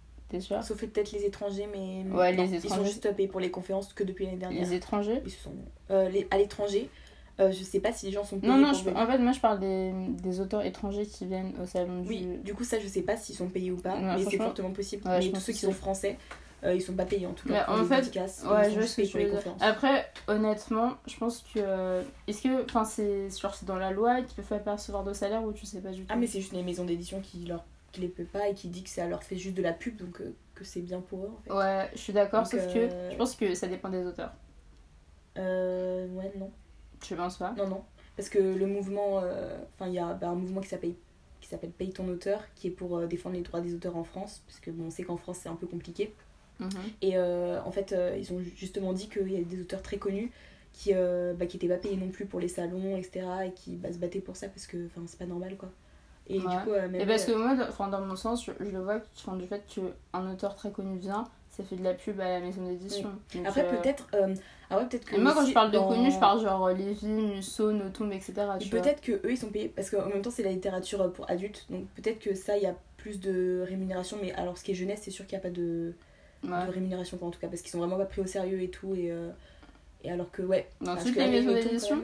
Sauf 0.62 0.78
peut-être 0.84 1.12
les 1.12 1.24
étrangers, 1.24 1.68
mais. 1.72 2.04
Ouais, 2.14 2.34
non, 2.34 2.44
les 2.44 2.56
Ils 2.64 2.68
sont 2.70 2.84
juste 2.84 3.10
payés 3.14 3.28
pour 3.28 3.40
les 3.40 3.50
conférences 3.50 3.92
que 3.92 4.04
depuis 4.04 4.24
l'année 4.26 4.36
dernière. 4.36 4.62
Les 4.64 4.74
étrangers 4.74 5.22
Ils 5.24 5.30
se 5.30 5.40
sont. 5.42 5.54
euh, 5.90 6.08
les- 6.08 6.26
à 6.30 6.38
l'étranger, 6.38 6.90
euh, 7.40 7.52
je 7.52 7.62
sais 7.62 7.80
pas 7.80 7.92
si 7.92 8.06
les 8.06 8.12
gens 8.12 8.24
sont 8.24 8.38
payés. 8.40 8.52
Non, 8.52 8.58
non, 8.58 8.70
pour 8.70 8.78
je- 8.80 8.84
venir. 8.84 9.00
en 9.00 9.06
fait, 9.06 9.18
moi 9.18 9.32
je 9.32 9.40
parle 9.40 9.60
des, 9.60 9.92
des 10.22 10.40
auteurs 10.40 10.64
étrangers 10.64 11.06
qui 11.06 11.26
viennent 11.26 11.52
au 11.62 11.66
salon 11.66 12.00
du. 12.02 12.08
Oui, 12.08 12.26
du 12.44 12.54
coup, 12.54 12.64
ça, 12.64 12.78
je 12.80 12.86
sais 12.88 13.02
pas 13.02 13.16
s'ils 13.16 13.36
sont 13.36 13.48
payés 13.48 13.70
ou 13.70 13.76
pas, 13.76 13.96
mais 13.96 14.24
c'est 14.24 14.36
fortement 14.36 14.70
possible. 14.72 15.06
Ouais, 15.08 15.18
mais 15.20 15.30
tous 15.32 15.40
ceux 15.40 15.52
qui 15.52 15.58
sont 15.60 15.72
français, 15.72 16.18
euh, 16.64 16.74
ils 16.74 16.80
sont 16.82 16.94
pas 16.94 17.04
payés 17.04 17.26
en 17.26 17.32
tout 17.34 17.48
cas. 17.48 17.66
En 17.68 17.84
fait, 17.84 17.94
Ouais, 17.94 18.70
je 18.70 19.02
tu 19.02 19.10
pour 19.10 19.18
les 19.20 19.28
conférences. 19.28 19.62
Après, 19.62 20.06
honnêtement, 20.26 20.94
je 21.06 21.16
pense 21.16 21.42
que. 21.54 21.60
euh, 21.60 22.02
Est-ce 22.26 22.42
que. 22.42 22.64
Enfin, 22.64 22.84
c'est 22.84 23.28
dans 23.64 23.76
la 23.76 23.90
loi 23.92 24.22
qu'ils 24.22 24.34
peuvent 24.36 24.46
pas 24.46 24.58
percevoir 24.58 25.04
de 25.04 25.12
salaire 25.12 25.44
ou 25.44 25.52
tu 25.52 25.66
sais 25.66 25.80
pas 25.80 25.90
du 25.90 26.00
tout 26.00 26.06
Ah, 26.08 26.16
mais 26.16 26.26
c'est 26.26 26.40
juste 26.40 26.52
les 26.52 26.62
maisons 26.62 26.84
d'édition 26.84 27.20
qui 27.20 27.44
leur 27.46 27.64
qui 27.96 28.02
les 28.02 28.08
paient 28.08 28.24
pas 28.24 28.48
et 28.48 28.54
qui 28.54 28.68
dit 28.68 28.82
que 28.82 28.90
ça 28.90 29.06
leur 29.06 29.22
fait 29.22 29.36
juste 29.36 29.56
de 29.56 29.62
la 29.62 29.72
pub, 29.72 29.96
donc 29.96 30.20
euh, 30.20 30.34
que 30.54 30.64
c'est 30.64 30.80
bien 30.80 31.00
pour 31.00 31.24
eux 31.24 31.30
en 31.36 31.42
fait. 31.42 31.52
Ouais, 31.52 31.90
je 31.92 31.98
suis 31.98 32.12
d'accord, 32.12 32.46
sauf 32.46 32.60
euh, 32.60 32.72
que 32.72 33.12
je 33.12 33.16
pense 33.16 33.34
que 33.36 33.54
ça 33.54 33.66
dépend 33.66 33.88
des 33.88 34.04
auteurs. 34.04 34.32
Euh, 35.38 36.06
ouais, 36.08 36.32
non. 36.38 36.50
Je 37.06 37.14
pense 37.14 37.36
pas. 37.36 37.52
Non, 37.56 37.68
non. 37.68 37.84
Parce 38.16 38.28
que 38.28 38.38
le 38.38 38.66
mouvement, 38.66 39.20
euh, 39.22 39.58
enfin, 39.74 39.88
il 39.88 39.94
y 39.94 39.98
a 39.98 40.14
bah, 40.14 40.28
un 40.28 40.34
mouvement 40.34 40.60
qui 40.60 40.68
s'appelle 40.68 40.94
qui 41.40 41.48
s'appelle 41.48 41.70
Paye 41.70 41.92
ton 41.92 42.08
auteur, 42.08 42.42
qui 42.54 42.68
est 42.68 42.70
pour 42.70 42.96
euh, 42.96 43.06
défendre 43.06 43.36
les 43.36 43.42
droits 43.42 43.60
des 43.60 43.74
auteurs 43.74 43.96
en 43.96 44.04
France, 44.04 44.42
parce 44.46 44.58
que 44.58 44.70
bon, 44.70 44.86
on 44.86 44.90
sait 44.90 45.04
qu'en 45.04 45.16
France 45.16 45.40
c'est 45.42 45.48
un 45.48 45.54
peu 45.54 45.66
compliqué. 45.66 46.12
Mhm. 46.58 46.70
Et 47.02 47.12
euh, 47.16 47.60
en 47.62 47.70
fait, 47.70 47.92
euh, 47.92 48.16
ils 48.18 48.32
ont 48.32 48.40
justement 48.56 48.92
dit 48.92 49.08
qu'il 49.08 49.30
y 49.30 49.36
a 49.36 49.42
des 49.42 49.60
auteurs 49.60 49.82
très 49.82 49.98
connus 49.98 50.30
qui 50.72 50.90
euh, 50.94 51.34
bah, 51.34 51.46
qui 51.46 51.56
étaient 51.56 51.68
pas 51.68 51.76
payés 51.76 51.96
non 51.96 52.08
plus 52.08 52.26
pour 52.26 52.40
les 52.40 52.48
salons, 52.48 52.96
etc. 52.96 53.26
et 53.46 53.52
qui 53.52 53.76
bah, 53.76 53.92
se 53.92 53.98
battaient 53.98 54.20
pour 54.20 54.36
ça 54.36 54.48
parce 54.48 54.66
que 54.66 54.86
enfin, 54.86 55.02
c'est 55.06 55.18
pas 55.18 55.26
normal 55.26 55.56
quoi. 55.56 55.70
Et 56.28 56.40
Ouais. 56.40 56.56
du 56.56 56.62
coup, 56.64 56.72
euh, 56.72 56.88
même. 56.88 57.00
Et 57.00 57.06
parce 57.06 57.24
que 57.24 57.32
moi, 57.32 57.54
dans, 57.88 58.00
mon 58.00 58.16
sens, 58.16 58.44
je, 58.44 58.52
je 58.60 58.70
le 58.70 58.80
vois 58.80 59.00
du 59.36 59.46
fait 59.46 59.62
qu'un 59.66 60.30
auteur 60.32 60.54
très 60.56 60.70
connu 60.70 60.98
vient, 60.98 61.24
ça 61.50 61.62
fait 61.64 61.76
de 61.76 61.84
la 61.84 61.94
pub 61.94 62.20
à 62.20 62.28
la 62.28 62.40
maison 62.40 62.66
d'édition. 62.66 63.10
Après, 63.44 63.64
euh, 63.64 63.70
peut-être. 63.80 64.08
euh, 64.14 64.34
ah 64.68 64.78
ouais, 64.78 64.86
peut-être 64.86 65.04
que. 65.04 65.14
Et 65.14 65.18
moi, 65.18 65.32
quand 65.34 65.46
je 65.46 65.52
parle 65.52 65.70
de 65.70 65.76
dans- 65.76 65.88
connu, 65.88 66.10
je 66.10 66.18
parle 66.18 66.40
genre 66.42 66.68
Lévy, 66.70 67.06
Musso, 67.06 67.70
Notombe, 67.72 68.12
etc. 68.12 68.32
vois. 68.36 68.56
Peut-être 68.58 69.00
que 69.00 69.12
eux 69.12 69.30
ils 69.30 69.38
sont 69.38 69.50
payés 69.50 69.68
parce 69.68 69.88
qu'en 69.90 70.06
même 70.06 70.20
temps 70.22 70.30
c'est 70.32 70.42
la 70.42 70.50
littérature 70.50 71.00
euh, 71.00 71.08
pour 71.08 71.30
adultes 71.30 71.66
donc 71.70 71.86
peut-être 71.94 72.18
que 72.18 72.34
ça 72.34 72.56
il 72.56 72.64
y 72.64 72.66
a 72.66 72.74
plus 72.96 73.20
de 73.20 73.64
rémunération 73.66 74.18
mais 74.20 74.32
alors 74.34 74.58
ce 74.58 74.64
qui 74.64 74.72
est 74.72 74.74
jeunesse 74.74 75.00
c'est 75.04 75.12
sûr 75.12 75.24
qu'il 75.26 75.38
n'y 75.38 75.44
a 75.44 75.48
pas 75.48 75.54
de, 75.54 75.94
Ouais. 76.44 76.66
de 76.66 76.70
rémunération 76.72 77.16
quoi, 77.16 77.28
en 77.28 77.30
tout 77.30 77.38
cas 77.40 77.46
parce 77.48 77.62
qu'ils 77.62 77.70
sont 77.70 77.78
vraiment 77.78 77.96
pas 77.96 78.04
pris 78.04 78.20
au 78.20 78.26
sérieux 78.26 78.60
et 78.60 78.68
tout 78.68 78.94
et, 78.96 79.10
euh, 79.12 79.30
et 80.02 80.10
alors 80.10 80.30
que 80.32 80.42
ouais 80.42 80.68
Dans 80.80 80.96
toutes 80.96 81.14
les 81.14 81.28
maisons 81.28 81.52
d'édition. 81.54 82.02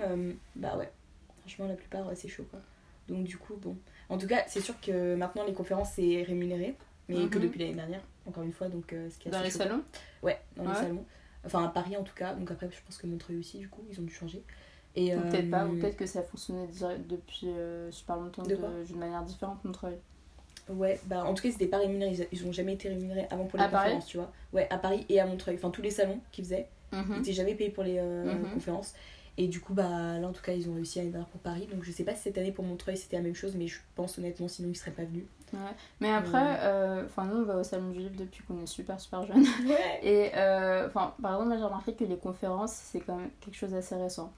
bah 0.56 0.76
ouais 0.78 0.90
franchement 1.40 1.66
la 1.66 1.74
plupart 1.74 2.06
c'est 2.14 2.28
chaud 2.28 2.46
quoi 2.50 2.60
donc 3.08 3.24
du 3.24 3.36
coup 3.36 3.54
bon 3.60 3.76
en 4.12 4.18
tout 4.18 4.26
cas 4.26 4.42
c'est 4.46 4.60
sûr 4.60 4.78
que 4.80 5.14
maintenant 5.16 5.44
les 5.44 5.52
conférences 5.54 5.90
c'est 5.96 6.22
rémunéré 6.22 6.76
mais 7.08 7.26
que 7.28 7.38
Mhm. 7.38 7.42
depuis 7.44 7.58
l'année 7.60 7.74
dernière 7.74 8.02
encore 8.26 8.42
une 8.44 8.52
fois 8.52 8.68
donc 8.68 8.92
euh, 8.92 9.08
ce 9.10 9.18
qui 9.18 9.28
est 9.28 9.30
Dans 9.30 9.40
les 9.42 9.50
chaud. 9.50 9.58
salons 9.58 9.82
ouais 10.22 10.40
dans 10.56 10.62
Ouais. 10.64 10.68
les 10.70 10.74
salons 10.76 11.04
enfin 11.44 11.64
à 11.64 11.68
Paris 11.68 11.96
en 11.96 12.02
tout 12.04 12.14
cas 12.14 12.34
donc 12.34 12.50
après 12.50 12.68
je 12.70 12.76
pense 12.86 12.98
que 12.98 13.06
Montreuil 13.06 13.38
aussi 13.38 13.58
du 13.58 13.68
coup 13.68 13.82
ils 13.90 13.98
ont 13.98 14.04
dû 14.04 14.12
changer 14.14 14.42
et 14.94 15.16
Ou 15.16 15.20
peut-être 15.22 15.50
pas, 15.50 15.64
ou 15.66 15.74
euh, 15.74 15.80
peut-être 15.80 15.96
que 15.96 16.04
ça 16.06 16.18
a 16.18 16.22
fonctionné 16.22 16.66
depuis 17.08 17.48
euh, 17.48 17.90
super 17.90 18.16
longtemps 18.16 18.42
De 18.42 18.50
de- 18.50 18.56
quoi 18.56 18.68
d'une 18.86 18.98
manière 18.98 19.22
différente, 19.22 19.64
Montreuil. 19.64 19.96
Ouais, 20.68 21.00
bah 21.06 21.24
en 21.24 21.32
tout 21.32 21.42
cas, 21.42 21.48
ils 21.48 21.54
étaient 21.54 21.66
pas 21.66 21.78
rémunérés. 21.78 22.12
Ils- 22.12 22.28
Ils 22.40 22.46
ont 22.46 22.52
jamais 22.52 22.74
été 22.74 22.90
rémunérés 22.90 23.26
avant 23.30 23.46
pour 23.46 23.58
les 23.58 23.64
À 23.64 23.68
Paris 23.68 23.84
conférences, 23.92 24.06
tu 24.06 24.18
vois. 24.18 24.30
Ouais, 24.52 24.66
à 24.70 24.76
Paris 24.76 25.06
et 25.08 25.18
à 25.18 25.24
Montreuil. 25.26 25.54
Enfin, 25.56 25.70
tous 25.70 25.80
les 25.80 25.90
salons 25.90 26.20
qu'ils 26.30 26.44
faisaient, 26.44 26.68
ils 26.92 26.98
Mhm. 26.98 27.20
étaient 27.20 27.32
jamais 27.32 27.54
payés 27.54 27.70
pour 27.70 27.84
les 27.84 28.00
Mhm. 28.02 28.50
conférences. 28.52 28.92
Et 29.38 29.48
du 29.48 29.60
coup, 29.60 29.72
bah 29.72 30.18
là, 30.18 30.28
en 30.28 30.32
tout 30.32 30.42
cas, 30.42 30.52
ils 30.52 30.68
ont 30.68 30.74
réussi 30.74 31.00
à 31.00 31.04
venir 31.04 31.26
pour 31.26 31.40
Paris. 31.40 31.66
Donc, 31.72 31.84
je 31.84 31.90
sais 31.90 32.04
pas 32.04 32.14
si 32.14 32.22
cette 32.22 32.38
année 32.38 32.52
pour 32.52 32.64
Montreuil 32.64 32.96
c'était 32.96 33.16
la 33.16 33.22
même 33.22 33.34
chose, 33.34 33.54
mais 33.56 33.66
je 33.66 33.78
pense 33.94 34.18
honnêtement, 34.18 34.48
sinon 34.48 34.68
ils 34.70 34.76
seraient 34.76 34.90
pas 34.90 35.04
venus. 35.04 35.24
Mais 36.00 36.10
après, 36.10 36.58
euh, 36.62 37.04
enfin 37.04 37.26
nous 37.26 37.40
on 37.40 37.44
va 37.44 37.58
au 37.58 37.62
salon 37.62 37.90
du 37.90 37.98
livre 37.98 38.16
depuis 38.16 38.42
qu'on 38.44 38.62
est 38.62 38.66
super 38.66 38.98
super 38.98 39.26
jeune. 39.26 39.44
Ouais. 39.66 40.00
Et 40.02 40.30
euh, 40.34 40.86
enfin 40.86 41.14
par 41.20 41.34
exemple, 41.34 41.56
j'ai 41.58 41.64
remarqué 41.64 41.94
que 41.94 42.04
les 42.04 42.16
conférences 42.16 42.72
c'est 42.72 43.00
quand 43.00 43.16
même 43.16 43.30
quelque 43.40 43.56
chose 43.56 43.70
d'assez 43.72 43.94
récent. 43.96 44.32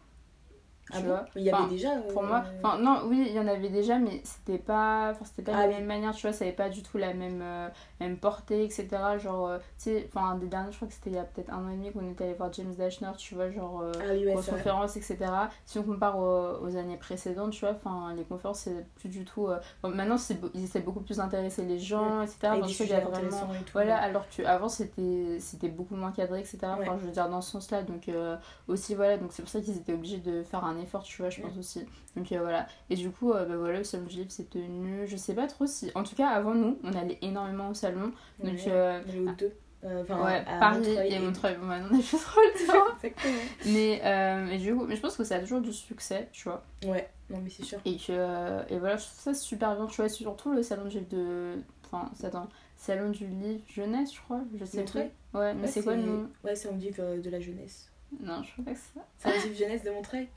Tu 0.92 0.92
Ah 0.97 1.01
bon 1.01 1.07
vois 1.09 1.25
Mais 1.35 1.40
il 1.40 1.44
y 1.44 1.51
avait 1.51 1.68
déjà. 1.68 1.97
euh, 1.97 2.12
Pour 2.12 2.23
moi, 2.23 2.44
enfin 2.62 2.79
non, 2.79 3.03
oui, 3.07 3.25
il 3.29 3.33
y 3.33 3.40
en 3.40 3.47
avait 3.47 3.70
déjà, 3.70 3.99
mais 3.99 4.20
c'était 4.25 4.59
pas, 4.59 5.11
enfin, 5.12 5.25
c'était 5.25 5.42
pas 5.42 5.53
de 5.53 5.57
Ah 5.57 5.62
la 5.62 5.68
oui. 5.68 5.75
même 5.77 5.87
manière, 5.87 6.14
tu 6.14 6.23
vois, 6.27 6.33
ça 6.33 6.44
avait 6.44 6.53
pas 6.55 6.68
du 6.68 6.83
tout 6.83 6.99
la 6.99 7.14
même, 7.14 7.40
euh, 7.42 7.68
même 8.01 8.18
portée, 8.18 8.64
etc. 8.64 9.18
Genre, 9.18 9.47
euh, 9.49 9.59
tu 9.79 9.85
sais, 9.85 10.11
enfin, 10.14 10.27
un 10.31 10.37
des 10.38 10.47
derniers, 10.47 10.70
je 10.73 10.77
crois 10.77 10.88
que 10.88 10.94
c'était 10.94 11.11
il 11.11 11.16
y 11.16 11.18
a 11.18 11.25
peut-être 11.25 11.51
un 11.51 11.64
an 11.66 11.70
et 11.70 11.77
demi 11.77 11.90
qu'on 11.92 12.09
était 12.11 12.25
allé 12.25 12.35
voir 12.35 12.53
James 12.53 12.75
Dashner, 12.75 13.11
tu 13.16 13.35
vois, 13.35 13.51
genre, 13.51 13.81
euh, 13.83 13.92
Ah 14.01 14.05
oui, 14.12 14.27
ouais, 14.27 14.35
aux 14.37 14.42
conférences, 14.42 14.97
etc. 14.97 15.49
Si 15.64 15.79
on 15.79 15.83
compare 15.85 16.18
aux, 16.18 16.59
aux 16.66 16.77
années 16.77 16.97
précédentes, 16.99 17.53
tu 17.53 17.61
vois, 17.61 17.75
enfin, 17.75 18.12
les 18.14 18.25
conférences, 18.25 18.61
c'est 18.61 18.87
plus 18.97 19.09
du 19.09 19.25
tout. 19.25 19.49
euh, 19.49 19.59
bon, 19.83 19.88
maintenant, 19.90 20.18
c'est, 20.18 20.38
ils 20.55 20.64
essaient 20.64 20.81
beaucoup 20.81 21.01
plus 21.01 21.16
d'intéresser 21.16 21.64
les 21.64 21.79
gens, 21.79 22.23
etc. 22.23 22.55
Sais 22.68 22.85
qu'il 22.85 22.88
y 22.88 22.92
a 22.92 23.01
vraiment. 23.01 23.47
tout. 23.64 23.73
Voilà, 23.73 23.97
alors 23.99 24.25
qu'avant 24.29 24.68
c'était 24.68 25.38
c'était 25.40 25.68
beaucoup 25.68 25.97
moins 25.97 26.12
cadré, 26.12 26.40
etc. 26.40 26.59
Enfin, 26.81 26.97
je 27.01 27.07
veux 27.07 27.12
dire, 27.12 27.29
dans 27.29 27.40
ce 27.40 27.53
sens-là. 27.53 27.83
Donc, 27.83 28.09
euh, 28.09 28.37
aussi, 28.68 28.94
voilà, 28.94 29.16
donc 29.18 29.33
c'est 29.33 29.42
pour 29.42 29.51
ça 29.51 29.61
qu'ils 29.61 29.77
étaient 29.77 29.94
obligés 29.94 30.18
de 30.18 30.42
faire 30.42 30.64
un 30.64 30.74
un 30.75 30.81
effort, 30.83 31.03
tu 31.03 31.21
vois, 31.23 31.31
je 31.31 31.41
pense 31.41 31.55
Mm. 31.55 31.59
aussi. 31.59 31.87
Donc 32.17 32.31
euh, 32.33 32.41
voilà. 32.41 32.67
Et 32.91 32.97
du 32.97 33.11
coup, 33.11 33.33
euh, 33.33 33.45
bah, 33.47 33.57
voilà, 33.57 33.79
le 33.79 33.85
salon 33.85 34.05
du 34.05 34.17
livre 34.17 34.31
s'est 34.31 34.45
tenu. 34.45 35.07
Je 35.07 35.17
sais 35.17 35.35
pas 35.35 35.47
trop 35.47 35.67
si. 35.67 35.91
En 35.95 36.03
tout 36.03 36.15
cas, 36.17 36.29
avant 36.29 36.55
nous, 36.55 36.79
on 36.85 36.93
allait 36.95 37.19
énormément 37.23 37.71
au 37.71 37.75
salon. 37.75 38.13
Donc, 38.43 38.59
euh, 38.67 39.01
aux 39.27 39.33
deux. 39.33 39.53
Euh, 39.85 40.01
Enfin, 40.03 40.25
ouais, 40.25 40.43
à 40.49 40.59
Paris 40.61 40.79
Montreuil 40.79 41.13
et 41.13 41.19
Montreuil. 41.19 41.57
Bon, 41.57 41.67
maintenant, 41.67 41.89
on 41.93 41.99
a 41.99 42.03
plus 42.03 42.19
trop 42.19 42.41
le 42.41 42.67
temps. 42.67 42.95
Exactement. 42.97 43.35
mais, 43.67 44.01
euh, 44.03 44.47
mais 44.49 44.57
du 44.59 44.75
coup, 44.75 44.85
mais 44.87 44.97
je 44.97 45.01
pense 45.03 45.15
que 45.17 45.25
ça 45.25 45.37
a 45.37 45.41
toujours 45.41 45.61
du 45.61 45.75
succès, 45.75 46.29
tu 46.33 46.45
vois. 46.49 46.65
Ouais, 46.87 47.07
non, 47.29 47.39
mais 47.43 47.51
c'est 47.51 47.65
sûr. 47.65 47.79
Et 47.85 47.97
que 47.99 48.05
euh, 48.11 48.63
et 48.71 48.79
voilà, 48.79 48.97
je 48.97 49.05
trouve 49.05 49.19
ça 49.21 49.35
super 49.35 49.77
bien, 49.77 49.87
tu 49.87 49.97
vois, 49.97 50.09
surtout 50.09 50.53
le 50.53 50.63
salon 50.63 50.87
du 50.87 50.97
livre 51.01 51.09
de. 51.11 51.57
Enfin, 51.85 52.11
c'est 52.15 52.27
attends, 52.29 52.49
salon 52.79 53.11
du 53.11 53.27
livre 53.27 53.63
jeunesse, 53.69 54.15
je 54.15 54.21
crois, 54.23 54.41
je 54.59 54.65
sais 54.65 54.79
Montreuil 54.79 55.11
plus. 55.33 55.39
Ouais, 55.39 55.53
mais 55.53 55.63
Ouais, 55.65 55.69
c'est 55.69 55.83
quoi 55.85 55.97
le 55.97 56.03
nom? 56.03 56.29
Ouais, 56.45 56.57
c'est 56.57 56.71
un 56.71 56.77
livre 56.79 57.17
de 57.23 57.29
la 57.31 57.41
jeunesse. 57.41 57.91
Non, 58.21 58.43
je 58.43 58.53
crois 58.53 58.65
pas 58.65 58.73
que 58.73 58.79
c'est 58.79 58.99
ça. 58.99 59.07
C'est 59.19 59.29
un 59.29 59.43
livre 59.49 59.59
jeunesse 59.59 59.83
de 59.85 59.91
Montreuil? 59.91 60.29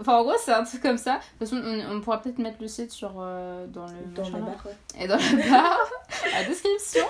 Enfin, 0.00 0.16
en 0.18 0.22
gros, 0.24 0.32
c'est 0.44 0.52
un 0.52 0.64
truc 0.64 0.82
comme 0.82 0.98
ça. 0.98 1.16
De 1.16 1.44
toute 1.44 1.48
façon, 1.48 1.62
on, 1.64 1.96
on 1.96 2.00
pourra 2.00 2.20
peut-être 2.20 2.38
mettre 2.38 2.58
le 2.60 2.68
site 2.68 2.90
sur, 2.90 3.14
euh, 3.18 3.66
dans 3.68 3.86
le. 3.86 3.92
Dans 4.14 4.22
machin, 4.22 4.38
barre, 4.40 4.66
ouais. 4.66 5.02
Et 5.04 5.06
dans 5.06 5.16
la 5.16 5.48
barre, 5.50 5.78
la 6.32 6.44
description. 6.44 7.04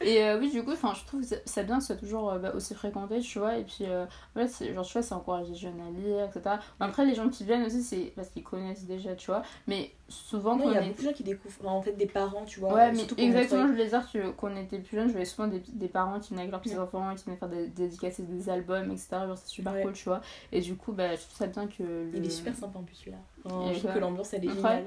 Et 0.00 0.22
euh, 0.24 0.38
oui, 0.38 0.50
du 0.50 0.62
coup, 0.62 0.72
je 0.74 1.04
trouve 1.06 1.20
que 1.20 1.36
c'est- 1.44 1.64
bien 1.64 1.76
que 1.76 1.82
ce 1.82 1.88
soit 1.88 1.96
toujours 1.96 2.30
euh, 2.30 2.38
bah, 2.38 2.52
aussi 2.54 2.74
fréquenté, 2.74 3.20
tu 3.20 3.38
vois. 3.38 3.56
Et 3.58 3.64
puis, 3.64 3.84
euh, 3.86 4.06
voilà, 4.34 4.48
genre, 4.48 4.86
tu 4.86 4.92
vois, 4.94 5.02
c'est 5.02 5.14
encourager 5.14 5.50
les 5.50 5.56
jeunes 5.56 5.80
à 5.80 5.90
lire, 5.90 6.24
etc. 6.24 6.56
Bon, 6.80 6.86
après, 6.86 7.04
les 7.04 7.14
gens 7.14 7.28
qui 7.28 7.44
viennent 7.44 7.64
aussi, 7.64 7.82
c'est 7.82 8.12
parce 8.16 8.28
qu'ils 8.28 8.44
connaissent 8.44 8.84
déjà, 8.84 9.14
tu 9.14 9.26
vois. 9.26 9.42
Mais 9.66 9.92
souvent, 10.08 10.58
il 10.58 10.72
y 10.72 10.76
a 10.76 10.82
est 10.82 10.88
beaucoup 10.88 11.02
de 11.02 11.08
gens 11.08 11.12
qui 11.12 11.24
découvrent, 11.24 11.56
enfin, 11.60 11.70
en 11.72 11.82
fait, 11.82 11.92
des 11.92 12.06
parents, 12.06 12.44
tu 12.44 12.60
vois. 12.60 12.72
Ouais, 12.72 12.92
mais 12.92 12.98
surtout 12.98 13.16
pour 13.16 13.24
exactement, 13.24 13.66
je 13.66 13.72
voulais 13.72 13.88
dire 13.88 14.08
que 14.12 14.30
quand 14.30 14.48
on 14.52 14.56
était 14.56 14.78
plus 14.78 14.96
jeune, 14.96 15.08
je 15.08 15.12
voyais 15.12 15.26
souvent 15.26 15.48
des, 15.48 15.60
des 15.72 15.88
parents 15.88 16.20
qui 16.20 16.30
venaient 16.30 16.42
avec 16.42 16.52
leurs 16.52 16.60
petits-enfants, 16.62 17.14
qui 17.14 17.24
venaient 17.24 17.36
faire 17.36 17.48
des 17.48 17.66
dédicacer 17.66 18.22
des 18.22 18.48
albums, 18.48 18.90
etc. 18.90 19.08
Genre, 19.26 19.36
c'est 19.36 19.48
super 19.48 19.72
cool, 19.82 19.92
tu 19.92 20.04
vois. 20.04 20.20
Et 20.52 20.60
du 20.60 20.76
coup, 20.76 20.92
bah, 20.92 21.14
je 21.16 21.20
trouve 21.22 21.36
ça 21.36 21.46
bien 21.48 21.66
que. 21.66 22.05
Il 22.14 22.24
est 22.24 22.30
super 22.30 22.54
sympa 22.54 22.78
en 22.78 22.82
plus 22.82 22.94
celui-là. 22.96 23.18
Enfin, 23.44 23.72
je 23.72 23.78
trouve 23.78 23.94
que 23.94 23.98
l'ambiance 23.98 24.32
elle 24.34 24.44
est 24.44 24.52
géniale. 24.54 24.84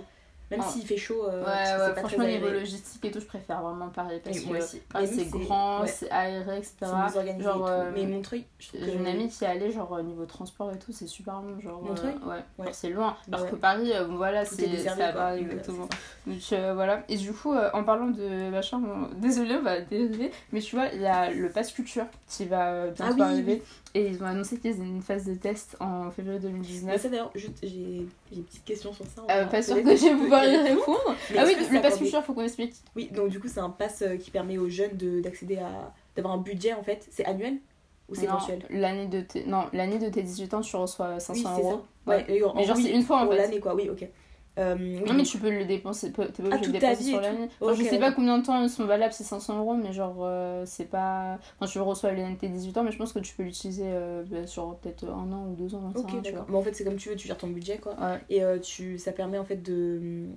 Même 0.52 0.62
Ah. 0.64 0.68
s'il 0.68 0.84
fait 0.84 0.98
chaud, 0.98 1.26
euh, 1.28 1.44
Ouais, 1.44 1.90
ouais, 1.94 2.00
franchement, 2.00 2.26
niveau 2.26 2.50
logistique 2.50 3.06
et 3.06 3.12
tout, 3.12 3.20
je 3.20 3.26
préfère 3.26 3.62
vraiment 3.62 3.90
Paris 3.90 4.20
parce 4.24 4.40
que 4.40 4.52
Mais 4.52 5.06
c'est 5.06 5.30
grand, 5.30 5.86
c'est 5.86 6.10
aéré, 6.10 6.58
etc. 6.58 6.74
C'est 6.82 6.88
mieux 6.88 7.18
organisé 7.18 7.44
Genre, 7.44 7.68
euh, 7.68 7.92
Mais 7.94 8.08
Montreuil, 8.08 8.46
J'ai 8.58 8.96
une 8.96 9.06
amie 9.06 9.30
qui 9.30 9.44
est 9.44 9.48
allée, 9.48 9.72
genre, 9.72 9.92
au 9.92 10.02
niveau 10.02 10.26
transport 10.26 10.72
et 10.72 10.80
tout, 10.80 10.92
c'est 10.92 11.06
super 11.06 11.36
long. 11.36 11.60
Genre, 11.60 11.80
euh, 11.84 11.88
Montreuil 11.90 12.16
ouais, 12.58 12.70
c'est 12.72 12.90
loin. 12.90 13.16
Alors 13.32 13.48
que 13.48 13.56
Paris, 13.56 13.92
voilà, 14.10 14.44
c'est 14.44 14.88
à. 14.88 15.14
Paris, 15.14 15.42
exactement. 15.42 15.88
Donc 16.26 16.40
voilà. 16.74 17.04
Et 17.10 17.18
du 17.18 17.32
coup, 17.32 17.54
en 17.56 17.84
parlant 17.84 18.08
de 18.08 18.50
machin, 18.50 18.82
désolé, 19.18 19.56
on 19.56 19.62
va 19.62 19.82
dériver, 19.82 20.32
mais 20.52 20.62
tu 20.62 20.76
vois, 20.76 20.88
il 20.88 21.02
y 21.02 21.06
a 21.06 21.30
le 21.30 21.50
Pass 21.50 21.72
Culture 21.72 22.06
qui 22.28 22.46
va 22.46 22.88
bientôt 22.88 23.22
Ah 23.22 23.26
arriver. 23.26 23.62
Et 23.96 24.08
ils 24.08 24.22
ont 24.24 24.28
annoncé 24.28 24.58
qu'ils 24.60 24.72
faisaient 24.74 24.84
une 24.84 25.02
phase 25.02 25.26
de 25.26 25.34
test 25.34 25.76
en 25.80 26.12
février 26.12 26.40
Mais 26.44 26.50
2019. 26.50 27.02
ça 27.02 27.10
d'ailleurs, 27.10 27.32
j'ai 27.36 27.48
une 28.32 28.44
petite 28.44 28.64
question 28.64 28.94
sur 28.94 29.06
ça. 29.06 29.24
Euh, 29.32 29.46
pas 29.46 29.62
sûr 29.64 29.76
que 29.78 29.96
je 29.96 30.04
vais 30.06 30.16
pouvoir 30.16 30.46
y 30.46 30.56
répondre. 30.58 31.16
Mais 31.32 31.38
Ah 31.40 31.44
oui, 31.48 31.56
le 31.60 31.82
Pass 31.82 31.98
Culture, 31.98 32.24
faut 32.24 32.34
qu'on 32.34 32.44
explique. 32.44 32.74
Oui, 32.96 33.10
donc 33.12 33.30
du 33.30 33.40
coup, 33.40 33.48
c'est 33.48 33.60
un 33.60 33.70
pass 33.72 34.02
euh, 34.04 34.16
qui 34.18 34.30
permet 34.32 34.58
aux 34.60 34.70
jeunes 34.70 34.96
de- 34.96 35.22
d'accéder 35.22 35.58
à. 35.58 35.94
d'avoir 36.16 36.36
un 36.36 36.38
budget 36.38 36.74
en 36.74 36.84
fait. 36.84 37.08
C'est 37.10 37.26
annuel 37.26 37.58
ou 38.10 38.16
c'est 38.16 38.28
mensuel? 38.28 38.64
L'année 38.70 39.08
de 39.08 39.22
tes... 39.22 39.46
Non, 39.46 39.66
l'année 39.74 40.00
de 40.00 40.10
tes 40.10 40.22
18 40.24 40.54
ans, 40.56 40.62
tu 40.62 40.76
reçois 40.76 41.20
500 41.20 41.34
Oui, 41.56 41.62
euros. 41.62 41.72
ça. 42.06 42.12
Ouais, 42.12 42.44
en- 42.44 42.54
Mais 42.56 42.64
genre, 42.66 42.78
oui, 42.78 42.84
c'est 42.84 42.92
une 42.92 43.04
fois 43.04 43.24
en 43.24 43.30
fait. 43.30 43.38
l'année 43.38 43.60
quoi, 43.60 43.76
oui, 43.76 43.90
ok. 43.90 44.08
Euh, 44.58 44.76
Non 44.76 45.14
mais 45.14 45.24
tu 45.24 45.38
peux 45.38 45.50
le 45.50 45.66
dépenser, 45.66 46.12
t'es 46.12 46.26
pas 46.44 46.50
Ah, 46.52 46.56
obligé 46.56 46.60
de 46.60 46.66
toute 46.66 46.80
ta 46.80 46.90
dépenser 46.90 47.04
sur 47.12 47.22
l'année. 47.22 47.50
Enfin, 47.62 47.74
je 47.76 47.84
sais 47.84 48.00
pas 48.00 48.12
combien 48.12 48.38
de 48.40 48.46
temps 48.46 48.62
ils 48.62 48.70
sont 48.70 48.86
valables 48.86 49.14
ces 49.14 49.24
500 49.24 49.60
euros, 49.60 49.76
mais 49.76 49.94
genre 49.94 50.18
euh, 50.22 50.64
c'est 50.66 50.90
pas... 50.90 51.38
Enfin 51.60 51.72
tu 51.72 51.78
le 51.78 51.84
reçois 51.84 52.12
de 52.14 52.36
tes 52.36 52.50
18 52.50 52.78
ans, 52.78 52.84
mais 52.84 52.92
je 52.92 52.98
pense 52.98 53.14
que 53.14 53.20
tu 53.20 53.36
peux 53.36 53.44
l'utiliser 53.44 53.86
euh, 53.86 54.24
bah, 54.30 54.48
sur 54.48 54.76
peut-être 54.78 55.06
un 55.06 55.32
an 55.32 55.48
ou 55.50 55.56
deux 55.56 55.76
ans. 55.76 55.92
Ok, 55.96 56.08
tu 56.08 56.22
d'accord. 56.22 56.46
Mais 56.50 56.58
en 56.58 56.62
fait, 56.62 56.74
c'est 56.74 56.84
comme 56.84 56.98
tu 56.98 57.10
veux, 57.10 57.16
tu 57.16 57.28
gères 57.28 57.38
ton 57.38 57.48
budget 57.48 57.78
quoi. 57.78 57.96
Ouais. 58.00 58.20
Et 58.30 58.42
tu, 58.62 58.98
ça 58.98 59.12
permet 59.12 59.38
en 59.38 59.46
fait 59.46 59.62
de, 59.62 60.28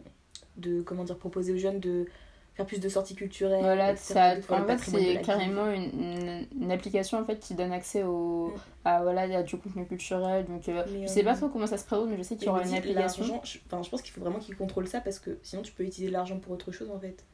de 0.56 0.82
comment 0.82 1.04
dire, 1.04 1.16
proposer 1.16 1.52
aux 1.52 1.58
jeunes 1.58 1.80
de 1.80 2.06
faire 2.54 2.66
plus 2.66 2.80
de 2.80 2.88
sorties 2.88 3.14
culturelles. 3.14 3.62
Voilà, 3.62 3.96
ça, 3.96 4.36
de 4.36 4.42
en 4.50 4.66
fait 4.66 4.78
c'est 4.78 5.22
carrément 5.22 5.70
une, 5.70 6.70
application 6.70 7.18
en 7.18 7.24
fait 7.24 7.38
qui 7.38 7.54
donne 7.54 7.72
accès 7.72 8.02
au, 8.02 8.52
Mm. 8.52 8.60
à, 8.84 9.02
voilà, 9.02 9.22
à 9.38 9.42
du 9.42 9.56
contenu 9.56 9.86
culturel. 9.86 10.46
Donc 10.46 10.68
euh, 10.68 10.84
je 11.02 11.06
sais 11.06 11.20
euh, 11.20 11.24
pas 11.24 11.34
trop 11.34 11.48
comment 11.48 11.66
ça 11.66 11.78
se 11.78 11.84
présente, 11.84 12.08
mais 12.08 12.16
je 12.16 12.22
sais 12.22 12.36
qu'il 12.36 12.46
y 12.46 12.50
aura 12.50 12.62
une 12.62 12.74
application. 12.74 13.40
je, 13.44 13.58
je 13.58 13.58
pense 13.68 14.02
qu'il 14.02 14.12
faut 14.12 14.20
vraiment 14.20 14.38
qu'ils 14.38 14.56
contrôlent 14.56 14.88
ça 14.88 15.00
parce 15.00 15.18
que 15.18 15.38
sinon 15.42 15.62
tu 15.62 15.72
peux 15.72 15.84
utiliser 15.84 16.12
l'argent 16.12 16.38
pour 16.38 16.52
autre 16.52 16.72
chose 16.72 16.90
en 16.90 16.98
fait. 16.98 17.24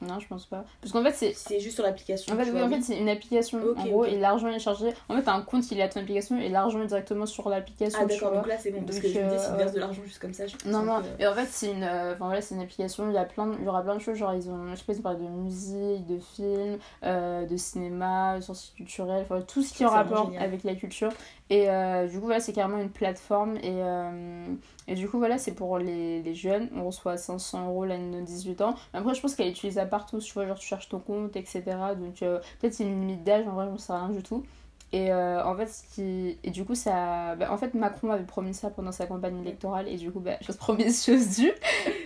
Non, 0.00 0.20
je 0.20 0.26
pense 0.28 0.46
pas. 0.46 0.64
Parce 0.80 0.92
qu'en 0.92 1.02
fait 1.02 1.12
c'est 1.12 1.32
c'est 1.32 1.60
juste 1.60 1.74
sur 1.74 1.84
l'application. 1.84 2.32
En 2.32 2.36
fait, 2.36 2.50
oui, 2.50 2.62
en 2.62 2.68
fait, 2.68 2.80
c'est 2.80 2.98
une 2.98 3.08
application. 3.08 3.58
En 3.76 3.84
gros, 3.86 4.04
ok. 4.04 4.12
et 4.12 4.18
l'argent 4.18 4.48
est 4.48 4.58
chargé. 4.58 4.92
En 5.08 5.16
fait, 5.16 5.22
t'as 5.22 5.34
un 5.34 5.42
compte 5.42 5.64
qui 5.64 5.78
est 5.78 5.82
à 5.82 5.88
ton 5.88 6.00
application 6.00 6.38
et 6.38 6.48
l'argent 6.48 6.80
est 6.82 6.86
directement 6.86 7.26
sur 7.26 7.48
l'application. 7.48 7.98
Ah 8.02 8.06
d'accord, 8.06 8.32
donc 8.32 8.46
là 8.46 8.56
c'est 8.58 8.70
bon. 8.70 8.82
Parce 8.82 8.98
que 9.00 9.08
je 9.08 9.18
me 9.18 9.28
dis, 9.28 9.34
euh, 9.34 9.38
s'ils 9.38 9.56
versent 9.56 9.72
de 9.72 9.80
l'argent 9.80 10.02
juste 10.04 10.20
comme 10.20 10.34
ça, 10.34 10.46
je 10.46 10.56
Non, 10.68 10.82
non, 10.82 11.02
et 11.18 11.26
en 11.26 11.34
fait, 11.34 11.46
c'est 11.50 11.70
une, 11.70 11.82
euh, 11.82 12.14
enfin, 12.14 12.26
voilà, 12.26 12.40
c'est 12.40 12.54
une 12.54 12.60
application. 12.60 13.08
Il 13.08 13.14
y, 13.14 13.18
a 13.18 13.24
plein 13.24 13.46
de- 13.46 13.56
il 13.58 13.64
y 13.64 13.68
aura 13.68 13.82
plein 13.82 13.94
de 13.96 14.00
choses. 14.00 14.16
Genre, 14.16 14.34
ils 14.34 14.48
ont, 14.50 14.70
je 14.70 14.76
sais 14.76 14.84
pas, 14.84 14.92
ils 14.92 15.02
parlé 15.02 15.18
de 15.18 15.28
musique, 15.28 16.06
de 16.06 16.18
films, 16.18 16.78
euh, 17.04 17.46
de 17.46 17.56
cinéma, 17.56 18.36
de 18.36 18.40
sorties 18.42 18.72
culturelles, 18.76 19.22
enfin, 19.28 19.40
tout 19.42 19.62
ce 19.62 19.72
qui 19.74 19.84
vraiment 19.84 19.96
rapport 19.96 20.26
génial. 20.26 20.42
avec 20.42 20.64
la 20.64 20.74
culture. 20.74 21.10
Et 21.50 21.70
euh, 21.70 22.06
du 22.06 22.18
coup, 22.18 22.26
voilà, 22.26 22.40
c'est 22.40 22.52
carrément 22.52 22.78
une 22.78 22.90
plateforme. 22.90 23.56
Et, 23.56 23.80
euh, 23.82 24.44
et 24.86 24.94
du 24.94 25.08
coup, 25.08 25.18
voilà, 25.18 25.38
c'est 25.38 25.54
pour 25.54 25.78
les, 25.78 26.22
les 26.22 26.34
jeunes. 26.34 26.68
On 26.76 26.84
reçoit 26.86 27.16
500 27.16 27.68
euros 27.68 27.84
l'année 27.84 28.20
de 28.20 28.24
18 28.24 28.60
ans. 28.60 28.74
Mais 28.92 29.00
après, 29.00 29.14
je 29.14 29.20
pense 29.20 29.34
qu'elle 29.34 29.46
est 29.46 29.52
utilisable 29.52 29.90
partout. 29.90 30.18
Tu 30.18 30.32
vois, 30.34 30.46
genre, 30.46 30.58
tu 30.58 30.66
cherches 30.66 30.88
ton 30.88 30.98
compte, 30.98 31.36
etc. 31.36 31.62
Donc, 31.98 32.22
euh, 32.22 32.38
peut-être 32.60 32.74
c'est 32.74 32.84
une 32.84 33.00
limite 33.00 33.24
d'âge. 33.24 33.46
En 33.46 33.52
vrai, 33.52 33.66
j'en 33.66 33.78
sais 33.78 33.92
rien 33.92 34.10
du 34.10 34.22
tout. 34.22 34.44
Et 34.90 35.12
euh, 35.12 35.44
en 35.44 35.54
fait, 35.54 35.66
ce 35.66 35.82
qui... 35.94 36.38
et 36.42 36.50
du 36.50 36.64
coup, 36.64 36.74
ça. 36.74 37.34
bah, 37.36 37.52
en 37.52 37.58
fait, 37.58 37.74
Macron 37.74 38.10
avait 38.10 38.24
promis 38.24 38.54
ça 38.54 38.70
pendant 38.70 38.92
sa 38.92 39.06
campagne 39.06 39.40
électorale. 39.40 39.88
Et 39.88 39.96
du 39.96 40.10
coup, 40.10 40.20
bah, 40.20 40.38
chose 40.42 40.56
promise, 40.56 41.04
chose 41.04 41.36
due. 41.36 41.52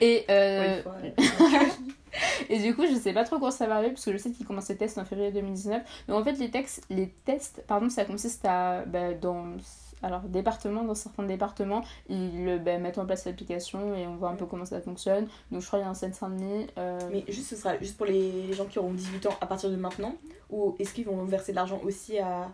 Et, 0.00 0.24
euh, 0.30 0.82
Pour 0.82 0.94
une 0.94 1.14
fois, 1.16 1.46
euh, 1.46 2.41
et 2.52 2.58
du 2.58 2.74
coup, 2.74 2.84
je 2.86 2.94
sais 2.94 3.14
pas 3.14 3.24
trop 3.24 3.38
quand 3.38 3.50
ça 3.50 3.66
va 3.66 3.76
arriver 3.76 3.92
parce 3.92 4.04
que 4.04 4.12
je 4.12 4.18
sais 4.18 4.30
qu'ils 4.30 4.46
commencent 4.46 4.68
les 4.68 4.76
tests 4.76 4.98
en 4.98 5.06
février 5.06 5.32
2019. 5.32 5.82
Donc 6.06 6.20
en 6.20 6.22
fait, 6.22 6.38
les, 6.38 6.50
textes, 6.50 6.84
les 6.90 7.08
tests, 7.24 7.64
pardon, 7.66 7.88
ça 7.88 8.04
consiste 8.04 8.44
à, 8.44 8.84
bah, 8.84 9.14
dans, 9.14 9.56
alors, 10.02 10.20
département, 10.20 10.84
dans 10.84 10.94
certains 10.94 11.22
départements, 11.22 11.82
ils 12.10 12.60
bah, 12.62 12.76
mettent 12.76 12.98
en 12.98 13.06
place 13.06 13.24
l'application 13.24 13.94
et 13.94 14.06
on 14.06 14.16
voit 14.16 14.28
un 14.28 14.34
peu 14.34 14.44
comment 14.44 14.66
ça 14.66 14.82
fonctionne. 14.82 15.28
Donc 15.50 15.62
je 15.62 15.66
crois 15.66 15.78
qu'il 15.78 15.86
y 15.86 15.88
a 15.88 15.90
un 15.90 15.94
Seine-Saint-Denis. 15.94 16.66
euh, 16.76 16.98
Mais 17.10 17.24
juste, 17.28 17.48
ce 17.48 17.56
sera 17.56 17.78
juste 17.78 17.96
pour 17.96 18.04
les, 18.04 18.52
gens 18.52 18.66
qui 18.66 18.78
auront 18.78 18.92
18 18.92 19.26
ans 19.26 19.36
à 19.40 19.46
partir 19.46 19.70
de 19.70 19.76
maintenant 19.76 20.14
Ou 20.50 20.76
est-ce 20.78 20.92
qu'ils 20.92 21.06
vont 21.06 21.24
verser 21.24 21.52
de 21.52 21.56
l'argent 21.56 21.80
aussi 21.84 22.18
à, 22.18 22.50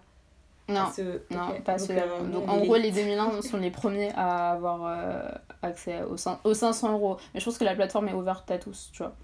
non, 0.69 0.83
à 0.83 0.93
ce. 0.93 1.03
non, 1.35 1.49
ok. 1.49 1.65
pas 1.65 1.77
Donc, 1.77 1.91
euh, 1.91 2.25
Donc 2.29 2.49
en 2.49 2.59
gros, 2.59 2.77
les 2.77 2.93
2001 2.93 3.43
sont 3.43 3.57
les 3.57 3.73
premiers 3.73 4.13
à 4.15 4.53
avoir 4.53 4.85
euh, 4.85 5.29
accès 5.63 6.03
aux 6.05 6.55
500 6.55 6.93
euros. 6.93 7.17
Mais 7.35 7.41
je 7.41 7.45
pense 7.45 7.59
que 7.59 7.65
la 7.65 7.75
plateforme 7.75 8.09
est 8.09 8.15
ouverte 8.15 8.49
à 8.53 8.59
tous, 8.59 8.91
tu 8.93 9.03
vois. 9.03 9.17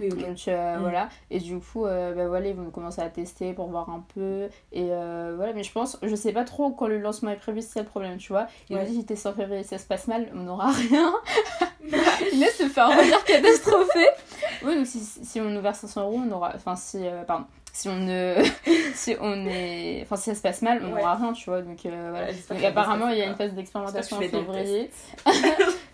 Oui. 0.00 0.08
Donc 0.08 0.48
euh, 0.48 0.76
Mm. 0.76 0.80
voilà, 0.80 1.08
et 1.30 1.38
du 1.38 1.58
coup, 1.58 1.84
euh, 1.86 2.14
bah, 2.14 2.26
voilà, 2.28 2.48
ils 2.48 2.54
vont 2.54 2.70
commencer 2.70 3.00
à 3.00 3.08
tester 3.08 3.52
pour 3.52 3.68
voir 3.68 3.90
un 3.90 4.04
peu. 4.14 4.48
Et 4.72 4.88
euh, 4.90 5.34
voilà, 5.36 5.52
mais 5.52 5.62
je 5.62 5.72
pense, 5.72 5.98
je 6.02 6.14
sais 6.16 6.32
pas 6.32 6.44
trop 6.44 6.70
quand 6.70 6.86
le 6.86 6.98
lancement 6.98 7.30
est 7.30 7.36
prévu, 7.36 7.60
c'est 7.62 7.80
le 7.80 7.86
problème, 7.86 8.16
tu 8.18 8.32
vois. 8.32 8.46
Il 8.70 8.76
Ouais. 8.76 8.82
me 8.84 8.88
dit 8.88 9.04
teste 9.04 9.26
en 9.26 9.32
février, 9.34 9.62
ça 9.64 9.78
se 9.78 9.86
passe 9.86 10.06
mal, 10.08 10.28
on 10.34 10.40
n'aura 10.40 10.70
rien. 10.70 11.12
Il 12.32 12.40
laisse 12.40 12.56
se 12.58 12.68
faire 12.68 12.88
revenir 12.88 13.22
catastrophé. 13.26 14.06
Oui, 14.64 14.76
donc 14.76 14.86
si, 14.86 15.00
si 15.00 15.40
on 15.40 15.54
ouvre 15.56 15.74
500 15.74 16.02
euros, 16.02 16.20
on 16.26 16.30
aura. 16.32 16.52
Enfin, 16.54 16.76
si. 16.76 16.98
euh, 17.06 17.22
pardon. 17.24 17.44
Si 17.74 17.88
on 17.88 17.96
ne. 17.96 18.36
si 18.94 19.16
on 19.20 19.46
est. 19.46 20.00
Enfin, 20.02 20.16
si 20.16 20.24
ça 20.30 20.34
se 20.34 20.42
passe 20.42 20.62
mal, 20.62 20.80
on 20.84 20.92
Ouais. 20.92 21.00
n'aura 21.00 21.14
rien, 21.16 21.32
tu 21.32 21.48
vois. 21.50 21.62
Donc 21.62 21.78
voilà. 21.82 22.26
Ouais, 22.28 22.34
Donc 22.50 22.62
apparemment, 22.64 23.08
il 23.08 23.18
y 23.18 23.22
a 23.22 23.26
une 23.26 23.34
phase 23.34 23.52
d'expérimentation 23.54 24.18
en 24.18 24.20
février. 24.20 24.90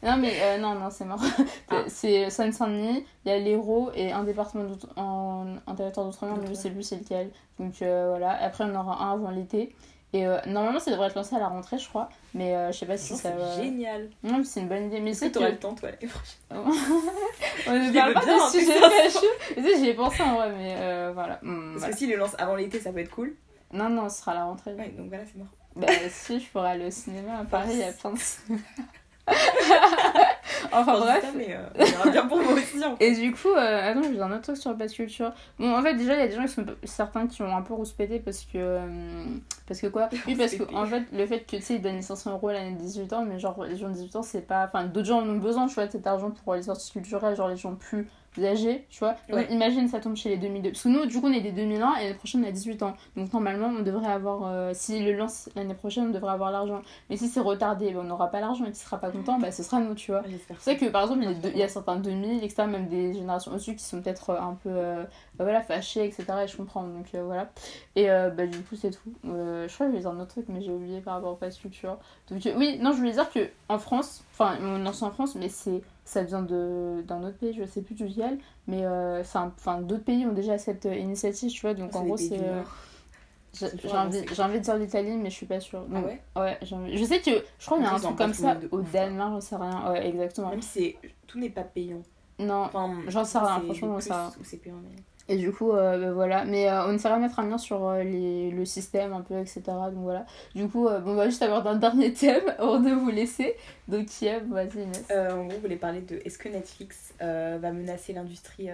Non, 0.09 0.17
mais 0.17 0.35
euh, 0.43 0.59
non, 0.59 0.75
non, 0.75 0.91
c'est 0.91 1.05
mort. 1.05 1.23
Ah. 1.71 1.85
C'est 1.89 2.31
Seine-Saint-Denis, 2.31 3.05
il 3.25 3.29
y 3.29 3.35
a 3.35 3.39
l'Hérault 3.39 3.91
et 3.95 4.13
un 4.13 4.25
département 4.25 4.65
en, 4.97 5.57
un 5.67 5.75
territoire 5.75 6.07
d'outre-mer, 6.07 6.37
mais 6.41 6.49
je 6.49 6.55
sais 6.55 6.71
plus 6.71 6.83
c'est 6.83 6.97
lequel. 6.99 7.31
Donc 7.59 7.83
euh, 7.83 8.09
voilà, 8.11 8.31
après 8.43 8.65
on 8.65 8.75
aura 8.75 9.05
un 9.05 9.13
avant 9.13 9.31
l'été. 9.31 9.75
Et 10.15 10.27
euh, 10.27 10.39
normalement, 10.47 10.81
ça 10.81 10.91
devrait 10.91 11.09
être 11.09 11.17
lancé 11.17 11.37
à 11.37 11.39
la 11.39 11.49
rentrée, 11.49 11.79
je 11.79 11.87
crois. 11.87 12.09
Mais 12.33 12.55
euh, 12.55 12.73
je 12.73 12.79
sais 12.79 12.87
pas 12.87 12.97
si 12.97 13.15
ça 13.15 13.31
va. 13.33 13.55
C'est 13.55 13.65
génial. 13.65 14.09
Non, 14.23 14.39
mais 14.39 14.45
c'est 14.45 14.61
une 14.61 14.69
bonne 14.69 14.87
idée. 14.87 15.01
Mais 15.01 15.13
c'est 15.13 15.27
que 15.27 15.35
que. 15.35 15.39
t'auras 15.39 15.51
le 15.51 15.59
temps, 15.59 15.75
toi, 15.75 15.91
l'année 15.91 16.11
prochaine 16.11 16.39
On 17.67 17.73
ne 17.73 17.93
parle 17.93 18.15
pas 18.15 18.25
de 18.25 18.31
hein, 18.31 18.51
sujet. 18.51 19.23
Tu 19.55 19.63
sais, 19.63 19.79
j'y 19.79 19.91
ai 19.91 19.95
pensé 19.95 20.23
en 20.23 20.37
vrai, 20.37 20.51
mais 20.57 20.77
euh, 20.79 21.11
voilà. 21.13 21.39
Hmm, 21.43 21.73
Parce 21.73 21.81
voilà. 21.81 21.93
que 21.93 21.99
s'il 21.99 22.11
le 22.11 22.17
lance 22.17 22.35
avant 22.39 22.57
l'été, 22.57 22.81
ça 22.81 22.91
peut 22.91 23.01
être 23.01 23.11
cool. 23.11 23.35
Non, 23.71 23.91
non, 23.91 24.09
ce 24.09 24.21
sera 24.21 24.33
à 24.33 24.35
la 24.37 24.45
rentrée. 24.45 24.73
Ouais, 24.73 24.89
donc 24.97 25.09
voilà, 25.09 25.25
c'est 25.27 25.37
mort. 25.37 25.49
Bah 25.77 25.87
si, 26.09 26.41
je 26.41 26.49
pourrais 26.49 26.71
aller 26.71 26.87
au 26.87 26.91
cinéma. 26.91 27.39
À 27.41 27.45
Paris, 27.45 27.73
il 27.73 27.79
y 27.79 27.83
a 27.83 27.93
plein 27.93 28.13
de 28.13 28.19
cinémas. 28.19 28.63
enfin 30.73 30.95
On 30.97 31.01
bref. 31.01 31.23
ça, 31.23 31.29
mais 31.37 31.55
euh, 31.55 31.63
on 31.79 31.85
verra 31.85 32.11
bien 32.11 32.27
pour 32.27 32.39
vous 32.41 32.57
aussi. 32.57 32.83
en 32.85 32.97
fait. 32.97 33.07
Et 33.07 33.15
du 33.15 33.33
coup, 33.33 33.49
euh, 33.49 33.91
attends, 33.91 34.03
je 34.03 34.09
vais 34.09 34.15
dire 34.15 34.25
un 34.25 34.33
autre 34.33 34.43
truc 34.43 34.57
sur 34.57 34.71
le 34.71 34.77
pass 34.77 34.93
culture. 34.93 35.33
Bon, 35.59 35.75
en 35.77 35.83
fait, 35.83 35.95
déjà, 35.95 36.15
il 36.15 36.21
y 36.21 36.23
a 36.23 36.29
des 36.29 36.35
gens 36.35 36.43
qui 36.43 36.49
sont 36.49 36.65
certains 36.85 37.27
qui 37.27 37.43
ont 37.43 37.57
un 37.57 37.63
peu 37.63 37.75
rouspété 37.75 38.19
parce 38.21 38.43
que. 38.45 38.57
euh, 38.59 39.25
parce 39.67 39.81
que 39.81 39.87
quoi? 39.89 40.09
Oui, 40.27 40.35
parce 40.37 40.55
que, 40.55 40.63
en 40.75 40.87
fait, 40.87 41.03
le 41.13 41.27
fait 41.27 41.41
que 41.41 41.57
tu 41.57 41.63
sais, 41.63 41.75
ils 41.75 41.83
donnent 41.83 41.97
les 41.97 42.03
500 42.03 42.33
euros 42.33 42.49
à 42.49 42.53
l'année 42.55 42.73
de 42.73 42.79
18 42.81 43.13
ans, 43.13 43.25
mais 43.25 43.39
genre, 43.39 43.65
les 43.65 43.77
gens 43.77 43.89
de 43.89 43.95
18 43.95 44.17
ans, 44.17 44.23
c'est 44.23 44.47
pas. 44.47 44.65
Enfin, 44.67 44.85
d'autres 44.85 45.07
gens 45.09 45.21
en 45.21 45.29
ont 45.29 45.39
besoin, 45.39 45.67
tu 45.67 45.75
vois, 45.75 45.87
de 45.87 45.93
cet 45.93 46.07
argent 46.07 46.31
pour 46.45 46.55
les 46.55 46.63
sorties 46.63 46.93
culturelles, 46.93 47.37
genre 47.37 47.49
les 47.49 47.57
gens 47.57 47.75
plus 47.75 48.09
âgés, 48.39 48.87
tu 48.91 49.01
vois. 49.01 49.15
Donc, 49.29 49.37
Ouais. 49.39 49.47
imagine, 49.51 49.89
ça 49.89 50.01
tombe 50.01 50.15
chez 50.17 50.29
les 50.29 50.37
2002. 50.37 50.71
Parce 50.71 50.83
que 50.85 50.89
nous, 50.89 51.07
du 51.07 51.21
coup, 51.21 51.27
on 51.27 51.33
est 51.33 51.41
des 51.41 51.51
2001 51.53 51.95
et 51.97 52.05
l'année 52.05 52.15
prochaine, 52.15 52.45
on 52.45 52.49
a 52.49 52.53
18 52.53 52.83
ans. 52.83 52.95
Donc, 53.17 53.33
normalement, 53.33 53.69
on 53.69 53.83
devrait 53.83 54.07
avoir. 54.13 54.43
euh, 54.45 54.71
si 54.75 55.01
le 55.05 55.13
lance 55.13 55.49
l'année 55.57 55.75
prochaine, 55.75 56.07
on 56.09 56.11
devrait 56.11 56.33
avoir 56.33 56.51
l'argent. 56.53 56.83
Mais 57.11 57.17
si 57.17 57.29
c'est 57.29 57.41
retardé, 57.41 57.91
ben, 57.93 58.01
on 58.01 58.05
n'aura 58.05 58.29
pas 58.31 58.41
l'argent 58.41 58.65
et 58.67 58.71
qui 58.73 58.79
sera 58.79 58.99
pas 58.99 59.11
content, 59.11 59.39
bah, 59.39 59.51
ce 59.51 59.63
sera 59.63 59.81
nous, 59.81 59.95
tu 59.95 60.11
vois. 60.13 60.23
C'est 60.61 60.77
vrai 60.77 60.87
que 60.87 60.91
par 60.93 61.03
exemple, 61.03 61.23
il 61.25 61.31
y 61.31 61.35
a, 61.35 61.35
deux- 61.35 61.51
il 61.53 61.59
y 61.59 61.63
a 61.63 61.69
certains 61.69 61.97
2000, 61.97 62.45
etc., 62.45 62.67
même 62.67 62.87
des 62.89 63.13
générations 63.15 63.51
au-dessus 63.53 63.75
qui 63.75 63.85
sont 63.85 64.01
peut-être 64.01 64.31
euh, 64.31 64.41
un 64.41 64.55
peu 64.63 64.69
euh, 64.71 65.03
bah 65.35 65.45
voilà, 65.45 65.61
fâchés, 65.63 66.05
etc. 66.05 66.25
Et 66.45 66.49
je 66.49 66.57
comprends, 66.57 66.85
donc 66.85 67.07
euh, 67.15 67.23
voilà. 67.25 67.51
Et 67.97 68.11
euh, 68.11 68.31
bah, 68.31 68.47
du 68.47 68.59
coup, 68.63 68.77
c'est 68.77 68.91
tout. 68.91 69.13
Euh, 69.25 69.67
je 69.69 69.75
crois 69.75 69.87
que 69.87 69.93
je 69.93 69.97
vais 69.97 70.03
dire 70.03 70.11
un 70.11 70.21
autre 70.21 70.29
truc, 70.33 70.47
mais 70.49 70.61
j'ai 70.63 70.73
oublié 70.73 71.01
par 71.01 71.15
rapport 71.15 71.33
au 71.33 71.37
pass 71.37 71.57
culture. 71.59 71.97
Donc, 72.31 72.45
euh, 72.47 72.53
oui, 72.57 72.79
non, 72.81 72.93
je 72.93 72.99
voulais 72.99 73.13
dire 73.13 73.31
que 73.31 73.49
en 73.69 73.79
France, 73.79 74.25
enfin, 74.33 74.57
on 74.63 74.79
lance 74.79 75.03
en 75.03 75.11
France, 75.11 75.35
mais 75.35 75.49
c'est 75.49 75.83
ça 76.09 76.23
vient 76.23 76.41
d'un 76.43 77.23
autre 77.23 77.37
pays, 77.37 77.53
je 77.53 77.65
sais 77.67 77.83
plus 77.83 77.95
duquel, 77.95 78.39
mais 78.67 78.85
euh, 78.87 79.23
d'autres 79.83 80.05
pays 80.05 80.25
ont 80.25 80.33
déjà 80.33 80.57
cette 80.57 80.87
euh, 80.87 80.95
initiative, 80.95 81.51
tu 81.51 81.61
vois. 81.61 81.75
Donc 81.75 81.95
en 81.95 82.05
gros, 82.05 82.17
c'est. 82.17 82.39
euh, 82.41 82.63
j'ai 83.53 83.69
C'est 83.69 83.83
j'ai 83.83 83.89
envie, 84.43 84.59
de 84.59 84.65
dire 84.65 84.77
l'Italie, 84.77 85.17
mais 85.19 85.29
je 85.29 85.35
suis 85.35 85.47
pas 85.47 85.61
sûre. 85.61 85.85
Ah 85.95 86.01
ouais 86.01 86.23
ouais, 86.37 86.59
envie- 86.73 86.97
je 86.97 87.05
sais 87.05 87.21
que 87.21 87.31
je 87.59 87.67
crois 87.67 87.77
qu'il 87.79 87.87
y 87.87 87.89
a 87.89 87.93
un 87.95 87.99
truc 88.01 88.17
comme 88.17 88.33
ça 88.33 88.57
au 88.71 88.79
hein. 88.79 88.85
Danemark, 88.91 89.33
j'en 89.33 89.41
sais 89.41 89.57
rien. 89.57 89.93
Ouais, 89.93 90.07
exactement. 90.09 90.49
Même 90.51 90.63
si 90.63 90.97
tout 91.27 91.39
n'est 91.39 91.51
pas 91.51 91.65
payant. 91.65 92.03
Non, 92.39 92.71
J'en 93.09 93.25
sais 93.25 93.39
rien, 93.39 93.61
franchement, 93.61 93.89
j'en 93.89 93.95
plus 93.97 94.03
sais 94.05 94.13
rien. 94.15 94.33
où 94.41 94.45
c'est 94.45 94.57
payant. 94.59 94.77
mais- 94.83 95.03
Et 95.29 95.37
du 95.37 95.53
coup, 95.53 95.73
euh, 95.73 95.99
bah, 95.99 96.13
voilà. 96.13 96.45
Mais 96.45 96.69
euh, 96.69 96.87
on 96.87 96.95
essaiera 96.95 97.17
de 97.17 97.23
mettre 97.23 97.39
un 97.39 97.47
lien 97.49 97.59
sur 97.59 97.87
euh, 97.87 98.03
les, 98.03 98.51
le 98.51 98.65
système 98.65 99.13
un 99.13 99.21
peu, 99.21 99.39
etc. 99.39 99.63
Donc 99.67 100.03
voilà. 100.03 100.25
Du 100.55 100.69
coup, 100.69 100.89
euh, 100.89 101.01
bon, 101.01 101.13
on 101.13 101.15
va 101.15 101.27
juste 101.27 101.43
avoir 101.43 101.67
un 101.67 101.77
dernier 101.77 102.13
thème 102.15 102.45
avant 102.59 102.81
de 102.81 102.91
vous 102.91 103.11
laisser. 103.11 103.55
Donc, 103.89 104.07
qui 104.07 104.27
est 104.27 104.41
Vas-y, 104.41 104.83
Inès. 104.83 105.05
En 105.11 105.45
gros, 105.45 105.55
vous 105.55 105.61
voulez 105.61 105.77
parler 105.77 106.01
de 106.01 106.21
est-ce 106.25 106.39
que 106.39 106.49
Netflix 106.49 107.13
va 107.21 107.73
menacer 107.73 108.15
l'industrie 108.15 108.71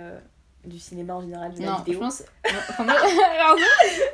du 0.65 0.79
cinéma 0.79 1.17
en 1.17 1.21
général, 1.21 1.53
de 1.53 1.61
la 1.61 1.67
non, 1.67 1.77
je 1.79 1.85
vidéo 1.85 2.01
pense. 2.01 2.23
Enfin, 2.71 2.85
moi, 2.85 2.95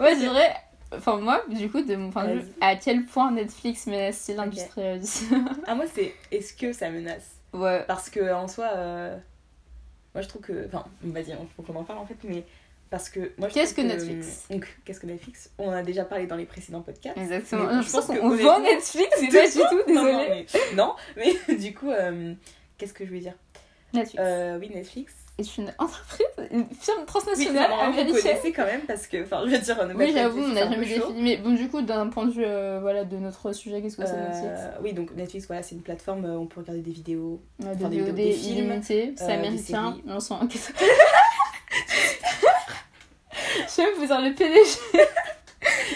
moi, 0.01 0.15
je 0.15 0.19
dirais. 0.19 0.57
Enfin, 0.93 1.19
moi, 1.19 1.45
du 1.49 1.71
coup, 1.71 1.83
de 1.83 1.95
mon 1.95 2.11
point 2.11 2.27
de 2.27 2.41
vue, 2.41 2.53
à 2.61 2.75
quel 2.75 3.05
point 3.05 3.31
Netflix 3.31 3.87
menace 3.87 4.29
l'industrie 4.35 4.99
du 4.99 5.07
cinéma? 5.07 5.51
Ah, 5.67 5.75
moi, 5.75 5.85
c'est 5.95 6.15
est-ce 6.33 6.55
que 6.55 6.73
ça 6.73 6.91
menace? 6.91 7.37
Ouais. 7.53 7.85
Parce 7.87 8.11
que 8.11 8.33
en 8.33 8.49
soi, 8.49 8.71
moi 10.15 10.23
je 10.23 10.29
trouve 10.29 10.43
que. 10.43 10.67
Enfin, 10.67 10.85
vas-y, 11.03 11.31
il 11.31 11.37
faut 11.57 11.63
qu'on 11.63 11.79
en 11.79 11.85
parle 11.85 11.99
en 11.99 12.07
fait, 12.07 12.17
mais. 12.25 12.45
Parce 12.91 13.09
que 13.09 13.31
moi 13.39 13.49
je 13.49 13.55
Qu'est-ce 13.55 13.73
que 13.73 13.83
Netflix? 13.83 14.47
Donc, 14.51 14.67
qu'est-ce 14.85 14.99
que 14.99 15.07
Netflix? 15.07 15.51
On 15.59 15.69
en 15.69 15.73
a 15.73 15.83
déjà 15.85 16.05
parlé 16.05 16.27
dans 16.27 16.35
les 16.35 16.45
précédents 16.45 16.81
podcasts. 16.81 17.17
Exactement. 17.17 17.67
Mais 17.67 17.83
je 17.85 17.91
pense 17.91 18.07
qu'on 18.07 18.15
que, 18.15 18.21
on 18.21 18.37
vend 18.37 18.61
Netflix, 18.61 19.09
mais 19.21 19.29
pas 19.29 19.47
du 19.47 19.53
tout, 19.59 19.93
Non, 19.93 20.03
non, 20.03 20.19
désolé. 20.19 20.47
mais, 20.53 20.77
non, 20.77 20.97
mais 21.17 21.55
du 21.57 21.73
coup, 21.73 21.91
euh, 21.91 22.35
qu'est-ce 22.77 22.93
que 22.93 23.07
je 23.07 23.13
veux 23.13 23.21
dire? 23.21 23.35
Netflix 23.93 24.21
euh, 24.21 24.59
Oui, 24.59 24.71
Netflix. 24.75 25.15
Est 25.41 25.57
une 25.59 25.73
entreprise, 25.79 26.27
une 26.51 26.67
firme 26.81 26.99
Oui, 27.01 27.07
transnationale 27.07 27.71
vous 27.71 27.81
américaine. 28.01 28.23
connaissez 28.23 28.53
quand 28.53 28.65
même 28.65 28.83
parce 28.87 29.07
que, 29.07 29.23
enfin, 29.25 29.43
je 29.47 29.51
veux 29.51 29.59
dire, 29.59 29.77
on 29.81 29.95
Oui, 29.97 30.13
j'avoue, 30.15 30.43
on 30.43 30.49
n'a 30.49 30.69
jamais 30.71 30.87
défini. 30.87 31.23
Mais 31.23 31.37
bon, 31.39 31.51
du 31.51 31.69
coup, 31.69 31.83
d'un 31.83 32.09
point 32.09 32.27
de 32.27 32.33
vue 32.33 32.45
euh, 32.45 32.79
voilà, 32.81 33.05
de 33.05 33.17
notre 33.17 33.53
sujet, 33.53 33.83
qu'est-ce 33.83 33.97
que 33.97 34.07
c'est 34.07 34.17
Netflix 34.17 34.61
Euh, 34.61 34.71
oui, 34.83 34.93
donc 34.93 35.15
Netflix, 35.17 35.47
voilà, 35.47 35.63
c'est 35.63 35.75
une 35.75 35.83
plateforme 35.83 36.25
où 36.25 36.41
on 36.43 36.47
peut 36.47 36.61
regarder 36.61 36.83
des 36.83 36.93
vidéos. 36.93 37.41
Euh, 37.65 37.75
des 37.75 37.85
vidéos, 37.89 38.13
des 38.13 38.33
films, 38.33 38.67
illimité, 38.69 39.13
c'est 39.17 39.25
euh, 39.25 39.27
des 39.27 39.33
américain. 39.33 39.91
séries. 39.93 40.03
On 40.07 40.21
sais 43.69 43.83
pas, 43.85 43.91
vous 43.99 44.13
en 44.13 44.21
le 44.21 44.35
PDG. 44.35 45.07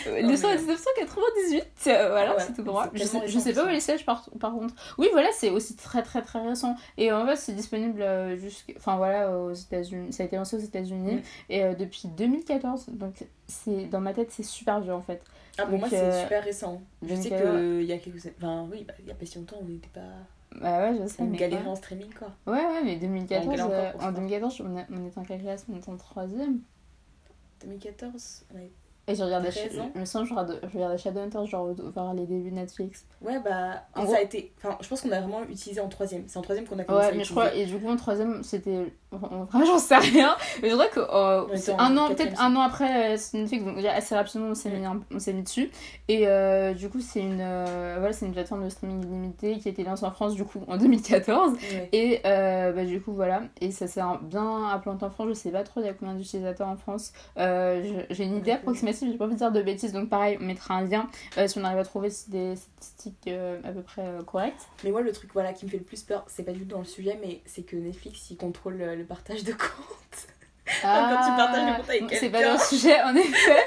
Le 0.07 0.18
est 0.18 0.22
1998, 0.22 1.64
euh, 1.88 2.09
voilà, 2.11 2.35
Ouais, 2.37 2.42
c'est 2.46 2.52
tout 2.54 2.62
droit. 2.62 2.88
Je 2.92 3.04
sais, 3.04 3.26
je 3.26 3.38
sais 3.38 3.52
pas 3.52 3.64
où 3.64 3.68
les 3.68 3.80
sièges 3.80 4.04
par, 4.04 4.28
par 4.40 4.52
contre. 4.52 4.74
Oui, 4.98 5.09
voilà, 5.12 5.28
c'est 5.33 5.50
aussi 5.50 5.76
très 5.76 6.02
très 6.02 6.22
très 6.22 6.40
récent. 6.46 6.76
Et 6.98 7.12
en 7.12 7.26
fait, 7.26 7.37
c'est 7.37 7.52
disponible 7.52 8.02
euh, 8.02 8.37
jusqu'- 8.37 8.74
enfin 8.76 8.96
voilà, 8.96 9.37
aux 9.38 9.52
États-Unis. 9.52 10.12
Ça 10.12 10.22
a 10.22 10.26
été 10.26 10.37
lancé 10.37 10.57
aux 10.57 10.61
États-Unis 10.61 11.14
Mm. 11.16 11.22
et 11.50 11.64
euh, 11.64 11.74
depuis 11.74 12.09
2014. 12.09 12.87
Donc, 12.90 13.24
c'est 13.46 13.87
dans 13.87 14.00
ma 14.00 14.12
tête, 14.14 14.30
c'est 14.30 14.42
super 14.42 14.80
vieux 14.80 14.94
en 14.94 15.02
fait. 15.02 15.22
Ah, 15.59 15.62
pour 15.62 15.72
Donc, 15.78 15.80
moi, 15.80 15.88
euh, 15.92 16.11
c'est 16.12 16.22
super 16.22 16.42
récent. 16.44 16.83
Je 17.02 17.14
sais 17.14 17.30
2014. 17.30 17.59
qu'il 17.61 17.83
y 17.85 17.92
a 17.92 17.98
quelques. 17.98 18.33
Enfin, 18.38 18.66
oui, 18.72 18.85
bah, 18.87 18.94
il 19.00 19.07
y 19.07 19.11
a 19.11 19.14
pas 19.14 19.26
si 19.26 19.38
longtemps, 19.38 19.57
on 19.61 19.64
n'était 19.64 19.88
pas. 19.88 20.00
Bah 20.61 20.83
ouais, 20.90 20.98
je 21.02 21.09
sais. 21.09 21.20
On 21.22 21.26
galérait 21.26 21.66
en 21.66 21.74
streaming, 21.74 22.11
quoi. 22.16 22.28
Ouais, 22.46 22.64
ouais, 22.64 22.83
mais 22.85 22.96
2014, 22.96 23.46
On 23.46 23.50
galère 23.50 23.66
encore 23.66 23.78
euh, 23.78 23.90
pour 23.92 24.00
en 24.02 24.04
ça. 24.07 24.12
2014, 24.12 24.61
on, 24.64 24.76
a- 24.78 24.85
on 24.90 25.07
était 25.09 25.18
en 25.18 25.24
quelle 25.24 25.40
classe? 25.42 25.66
On 25.72 25.76
était 25.76 25.90
en 25.90 25.96
troisième. 25.96 26.61
2014 27.62 28.44
ouais. 28.54 28.70
Et 29.06 29.14
je 29.14 29.22
regardais, 29.22 29.50
13 29.50 29.78
ans. 29.80 29.90
je 29.94 30.00
me 30.00 30.04
sens, 30.06 30.26
je 30.28 30.32
regardais, 30.34 30.96
Shadowhunters, 30.98 31.46
genre 31.46 31.74
vers 31.74 32.14
les 32.14 32.24
débuts 32.26 32.50
de 32.50 32.54
Netflix. 32.54 33.04
Ouais, 33.20 33.38
bah, 33.38 33.84
En 33.94 34.00
ça 34.00 34.06
gros- 34.06 34.14
a 34.14 34.20
été. 34.22 34.54
Enfin, 34.56 34.78
je 34.80 34.88
pense 34.88 35.02
qu'on 35.02 35.10
a 35.12 35.20
vraiment 35.20 35.42
utilisé 35.44 35.80
en 35.80 35.88
troisième. 35.88 36.24
C'est 36.26 36.38
en 36.38 36.42
troisième 36.42 36.66
qu'on 36.66 36.78
a 36.78 36.84
commencé 36.84 37.06
à 37.06 37.10
Ouais, 37.10 37.16
mais 37.18 37.24
je 37.24 37.30
crois, 37.30 37.54
et 37.54 37.66
du 37.66 37.78
coup, 37.78 37.88
en 37.88 37.96
troisième, 37.96 38.42
c'était. 38.42 38.94
Vraiment, 39.18 39.64
j'en 39.64 39.79
sais 39.79 39.96
rien. 39.96 40.37
Mais 40.62 40.70
je 40.70 40.74
crois 40.74 40.88
que 40.88 41.00
euh, 41.00 41.74
un 41.79 41.96
an, 41.96 42.09
peut-être 42.09 42.40
un 42.40 42.55
an 42.57 42.61
après 42.61 43.14
euh, 43.14 43.18
Netflix, 43.35 43.64
donc 43.64 43.85
assez 43.85 44.14
rapidement, 44.14 44.48
on 44.48 44.55
s'est 44.55 44.70
mis, 44.70 44.87
on 45.12 45.18
s'est 45.18 45.33
mis 45.33 45.42
dessus. 45.42 45.70
Et 46.09 46.27
euh, 46.27 46.74
du 46.74 46.88
coup, 46.88 47.00
c'est 47.00 47.20
une, 47.20 47.40
euh, 47.40 47.96
voilà, 47.98 48.12
c'est 48.12 48.27
une 48.27 48.33
plateforme 48.33 48.64
de 48.64 48.68
streaming 48.68 49.03
illimité 49.03 49.59
qui 49.59 49.68
a 49.68 49.70
été 49.70 49.85
lancée 49.85 50.05
en 50.05 50.11
France, 50.11 50.35
du 50.35 50.44
coup, 50.44 50.61
en 50.68 50.77
2014. 50.79 51.53
Ouais. 51.53 51.88
Et 51.92 52.20
bah, 52.24 52.85
du 52.85 53.00
coup, 53.00 53.12
voilà. 53.12 53.42
Et 53.61 53.70
ça 53.70 53.87
s'est 53.87 54.03
bien 54.22 54.68
implanté 54.68 55.05
en 55.05 55.11
France. 55.11 55.29
Je 55.29 55.35
sais 55.35 55.50
pas 55.50 55.62
trop, 55.62 55.81
il 55.81 55.87
y 55.87 55.88
a 55.88 55.94
combien 55.94 56.14
d'utilisateurs 56.14 56.68
en 56.68 56.77
France. 56.77 57.12
J'ai 57.37 58.24
une 58.24 58.37
idée 58.37 58.53
approximative, 58.53 59.09
j'ai 59.11 59.18
pas 59.18 59.24
envie 59.24 59.35
de 59.35 59.38
dire 59.38 59.53
de 59.53 59.62
bêtises. 59.62 59.92
Donc, 59.92 60.09
pareil, 60.09 60.38
on 60.40 60.44
mettra 60.44 60.74
un 60.74 60.83
lien 60.83 61.09
si 61.46 61.59
on 61.59 61.64
arrive 61.64 61.79
à 61.79 61.85
trouver 61.85 62.09
des 62.29 62.57
statistiques 62.57 63.31
à 63.64 63.72
peu 63.72 63.83
près 63.83 64.05
correctes. 64.27 64.66
Mais 64.83 64.90
moi, 64.90 65.03
le 65.03 65.12
truc 65.12 65.31
voilà, 65.33 65.53
qui 65.53 65.64
me 65.64 65.70
fait 65.70 65.79
le 65.79 65.85
plus 65.85 66.03
peur, 66.03 66.24
c'est 66.29 66.42
pas 66.42 66.53
du 66.53 66.61
tout 66.61 66.66
dans 66.66 66.79
le 66.79 66.85
sujet, 66.85 67.18
mais 67.20 67.40
c'est 67.46 67.62
que 67.62 67.77
Netflix, 67.77 68.31
il 68.31 68.37
contrôle 68.37 68.77
le, 68.77 69.03
le 69.04 69.08
partage 69.08 69.44
de 69.44 69.52
comptes. 69.52 69.68
Quand 70.82 71.08
tu 71.08 71.36
partages 71.36 71.66
le 71.70 71.76
compte 71.76 71.88
avec 71.90 72.02
Ah, 72.04 72.06
C'est 72.10 72.30
quelqu'un. 72.30 72.38
pas 72.48 72.52
le 72.54 72.58
sujet, 72.58 73.02
en 73.02 73.14
effet. 73.14 73.64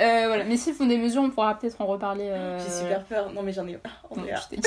Euh, 0.00 0.24
voilà. 0.28 0.44
Mais 0.44 0.56
s'ils 0.56 0.72
font 0.74 0.86
des 0.86 0.96
mesures, 0.96 1.22
on 1.22 1.30
pourra 1.30 1.58
peut-être 1.58 1.80
en 1.80 1.86
reparler. 1.86 2.28
euh, 2.28 2.58
J'ai 2.60 2.70
super 2.84 3.04
peur. 3.04 3.32
Non, 3.32 3.42
mais 3.42 3.52
j'en 3.52 3.66
ai. 3.66 3.72
Non, 3.72 3.80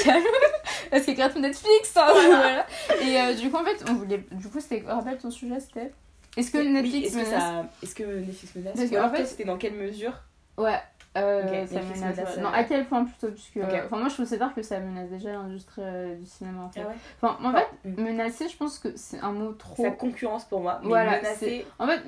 calme. 0.03 0.23
Parce 0.91 1.03
qu'il 1.05 1.15
gratuit 1.15 1.39
Netflix, 1.39 1.95
hein, 1.95 2.07
voilà. 2.13 2.65
Et 3.01 3.19
euh, 3.19 3.33
du 3.33 3.49
coup, 3.49 3.57
en 3.57 3.63
fait, 3.63 3.83
on 3.89 3.93
voulait. 3.93 4.23
Du 4.31 4.49
coup, 4.49 4.59
c'était. 4.59 4.83
Rappelle 4.85 5.17
ton 5.17 5.31
sujet, 5.31 5.59
c'était? 5.59 5.91
Est-ce 6.37 6.51
que 6.51 6.57
Oui, 6.57 6.69
Netflix 6.69 7.07
est-ce 7.07 7.17
que, 7.17 7.25
ça... 7.25 7.65
est-ce 7.81 7.95
que 7.95 8.03
Netflix 8.03 8.55
menace? 8.55 8.73
Parce 8.75 8.89
que, 8.89 8.97
en 8.97 9.09
fait- 9.09 9.25
c'était 9.25 9.45
dans 9.45 9.57
quelle 9.57 9.73
mesure? 9.75 10.11
Ouais. 10.57 10.79
Euh, 11.17 11.43
Ok, 11.43 11.67
ça 11.69 11.81
menace. 11.81 12.17
menace. 12.17 12.37
Non, 12.39 12.49
à 12.49 12.63
quel 12.65 12.85
point 12.85 13.05
plutôt 13.05 13.29
Puisque. 13.31 13.57
Ok. 13.57 13.73
Enfin, 13.85 13.97
moi, 13.97 14.09
je 14.09 14.17
considère 14.17 14.53
que 14.53 14.61
ça 14.61 14.79
menace 14.79 15.09
déjà 15.09 15.31
l'industrie 15.31 15.81
euh, 15.83 16.15
du 16.15 16.25
cinéma, 16.25 16.63
en 16.63 16.69
fait. 16.69 16.81
Ah 16.83 16.89
ouais 16.89 16.95
Enfin, 17.21 17.37
en 17.43 17.53
fait, 17.53 17.67
Mm. 17.89 18.01
menacer, 18.03 18.49
je 18.49 18.57
pense 18.57 18.79
que 18.79 18.89
c'est 18.95 19.19
un 19.19 19.31
mot 19.31 19.51
trop. 19.53 19.83
Sa 19.83 19.91
concurrence 19.91 20.43
pour 20.45 20.61
moi. 20.61 20.79
Mais 20.81 20.87
Voilà, 20.89 21.17
menacer. 21.17 21.65
En 21.79 21.87
fait, 21.87 22.01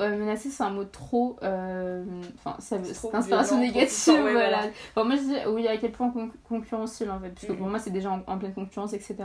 ouais, 0.00 0.16
menacer, 0.16 0.50
c'est 0.50 0.62
un 0.64 0.70
mot 0.70 0.84
trop. 0.84 1.36
euh, 1.42 2.04
Enfin, 2.38 2.56
ça 2.58 2.78
veut- 2.78 2.84
C'est 2.92 3.08
violent, 3.26 3.44
trop 3.44 3.56
négative, 3.58 4.14
voilà. 4.20 4.32
voilà. 4.32 4.58
Enfin, 4.94 5.04
moi, 5.06 5.16
je 5.16 5.22
dis, 5.22 5.36
oui, 5.48 5.68
à 5.68 5.76
quel 5.76 5.92
point 5.92 6.10
con- 6.10 6.30
concurrentiel, 6.48 7.10
en 7.10 7.20
fait. 7.20 7.28
Parce 7.30 7.46
que 7.46 7.52
pour 7.52 7.66
moi, 7.68 7.78
c'est 7.78 7.90
déjà 7.90 8.10
en, 8.10 8.22
en 8.26 8.38
pleine 8.38 8.52
concurrence, 8.54 8.92
etc. 8.92 9.16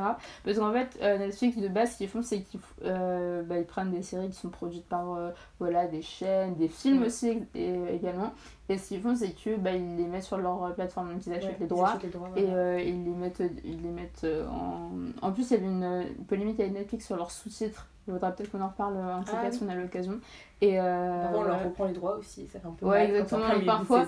Parce 0.44 0.58
qu'en 0.60 0.72
fait, 0.72 0.98
euh, 1.02 1.18
Netflix, 1.18 1.58
de 1.58 1.68
base, 1.68 1.94
ce 1.94 1.98
qu'ils 1.98 2.10
font, 2.10 2.22
c'est 2.22 2.42
qu'ils 2.42 2.60
euh, 2.84 3.42
bah, 3.44 3.58
ils 3.58 3.66
prennent 3.66 3.92
des 3.92 4.02
séries 4.04 4.30
qui 4.30 4.36
sont 4.40 4.50
produites 4.50 4.88
par 4.88 5.14
euh, 5.16 5.32
voilà, 5.60 5.88
des 5.88 6.02
chaînes, 6.02 6.56
des 6.56 6.68
films 6.68 7.02
Ouais. 7.02 7.08
aussi 7.08 7.42
et- 7.56 7.96
également. 7.96 8.34
Et 8.68 8.78
ce 8.80 8.88
qu'ils 8.90 9.02
font, 9.02 9.16
c'est 9.16 9.32
que 9.32 9.56
bah, 9.58 9.72
ils 9.74 9.96
les 9.96 10.06
mettent 10.06 10.24
sur 10.24 10.38
leur 10.38 10.64
euh, 10.64 10.70
plateforme, 10.72 11.14
donc 11.14 11.26
ils 11.26 11.32
achètent 11.34 11.44
Ouais, 11.46 11.56
les 11.60 11.66
ils 11.66 11.70
droits. 11.70 11.90
achètent 11.90 12.04
les 12.04 12.10
droits, 12.10 12.30
Et 12.36 12.44
voilà. 12.46 12.58
euh, 12.58 12.82
ils 12.82 13.04
les 13.04 13.12
mettent, 13.12 13.44
ils 13.64 13.82
les 13.82 13.90
mettent 13.90 14.24
euh, 14.24 14.48
en... 14.48 14.90
En 15.22 15.32
plus, 15.32 15.52
il 15.52 15.54
y 15.54 15.58
avait 15.58 15.66
une, 15.66 15.84
euh, 15.84 16.04
polémique 16.28 16.60
avec 16.60 16.74
Netflix 16.74 17.06
sur 17.06 17.16
leurs 17.16 17.32
sous-titres. 17.32 17.88
Il 18.08 18.13
faudra 18.13 18.32
peut-être 18.32 18.52
qu'on 18.52 18.62
en 18.62 18.68
reparle 18.68 18.98
un 18.98 19.22
Ah 19.28 19.32
quatre 19.41 19.52
oui. 19.54 19.58
si 19.58 19.63
on 19.63 19.70
a 19.70 19.76
l'occasion. 19.76 20.20
Et 20.62 20.80
euh, 20.80 21.22
Parfois, 21.24 21.39
on 21.39 21.44
leur 21.44 21.63
reprend 21.63 21.86
les 21.86 21.94
droits 21.94 22.15
aussi. 22.18 22.46
Ça 22.48 22.60
fait 22.60 22.68
un 22.68 22.72
peu 22.72 22.86
Ouais, 22.86 23.08
mal 23.08 23.15
exactement. 23.15 23.65
parfois, 23.65 24.06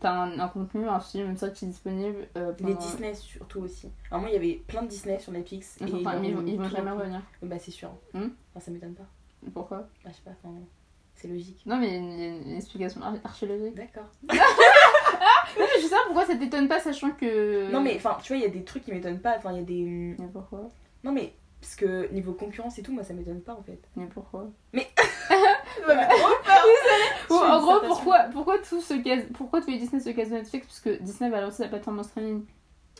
t'as 0.00 0.12
un, 0.12 0.38
un 0.40 0.48
contenu, 0.48 0.88
un 0.88 0.98
film, 1.00 1.30
une 1.30 1.36
série 1.36 1.52
qui 1.52 1.64
est 1.66 1.68
disponible. 1.68 2.26
euh, 2.36 2.52
Les 2.60 2.74
Disney 2.74 3.14
surtout 3.14 3.60
aussi. 3.60 3.90
Alors 4.10 4.20
moi 4.22 4.30
il 4.30 4.32
y 4.32 4.36
avait 4.36 4.60
plein 4.66 4.82
de 4.82 4.88
Disney 4.88 5.18
sur 5.20 5.30
Netflix. 5.32 5.78
Enfin, 5.82 6.16
et 6.16 6.20
mais 6.20 6.28
ils 6.30 6.34
vont, 6.36 6.44
ils 6.46 6.58
vont 6.58 6.68
jamais 6.68 6.90
revenir. 6.90 7.22
Bah 7.42 7.56
c'est 7.60 7.70
sûr. 7.70 7.90
Hmm. 8.12 8.28
Enfin 8.54 8.64
ça 8.64 8.70
m'étonne 8.72 8.94
pas. 8.94 9.06
Pourquoi? 9.54 9.78
Bah, 10.04 10.10
je 10.10 10.14
sais 10.16 10.22
pas, 10.24 10.32
enfin, 10.42 10.54
c'est 11.14 11.28
logique. 11.28 11.62
Non, 11.64 11.76
mais 11.76 11.86
il 11.86 11.92
y 11.92 11.96
a 12.24 12.28
une, 12.28 12.56
explication 12.56 13.00
ar- 13.02 13.14
archéologique. 13.24 13.74
D'accord. 13.76 14.06
Non, 15.58 15.64
mais 15.74 15.80
je 15.80 15.84
sais 15.86 15.90
pas 15.94 16.02
pourquoi 16.04 16.26
ça 16.26 16.36
t'étonne 16.36 16.68
pas, 16.68 16.80
sachant 16.80 17.12
que. 17.12 17.70
Non 17.72 17.80
mais 17.80 17.94
enfin 17.96 18.18
tu 18.22 18.32
vois 18.34 18.36
il 18.38 18.42
y 18.42 18.46
a 18.46 18.50
des 18.50 18.62
trucs 18.64 18.84
qui 18.84 18.92
m'étonnent 18.92 19.20
pas. 19.20 19.36
Enfin 19.38 19.52
il 19.52 19.56
y 19.58 19.60
a 19.60 19.62
des... 19.62 20.14
Mais 20.18 20.26
pourquoi? 20.30 20.70
Non 21.02 21.12
mais 21.12 21.32
parce 21.66 21.74
que 21.74 22.12
niveau 22.12 22.32
concurrence 22.32 22.78
et 22.78 22.82
tout 22.82 22.92
moi 22.92 23.02
ça 23.02 23.12
m'étonne 23.12 23.40
pas 23.40 23.54
en 23.54 23.62
fait. 23.62 23.80
Mais 23.96 24.06
pourquoi? 24.06 24.48
Ou, 24.72 24.78
suis 27.34 27.34
en 27.34 27.60
gros, 27.60 27.80
pourquoi, 27.80 28.20
pourquoi 28.32 28.58
tout 28.58 28.80
se 28.80 28.94
case, 28.94 29.24
pourquoi 29.34 29.60
tous 29.60 29.70
les 29.70 29.78
Disney 29.78 30.00
se 30.00 30.10
casent 30.10 30.30
de 30.30 30.36
Netflix? 30.36 30.64
Parce 30.66 30.78
que 30.78 31.02
Disney 31.02 31.28
va 31.28 31.40
lancer 31.40 31.64
la 31.64 31.68
plateforme 31.68 31.98
en 31.98 32.02
streaming 32.04 32.44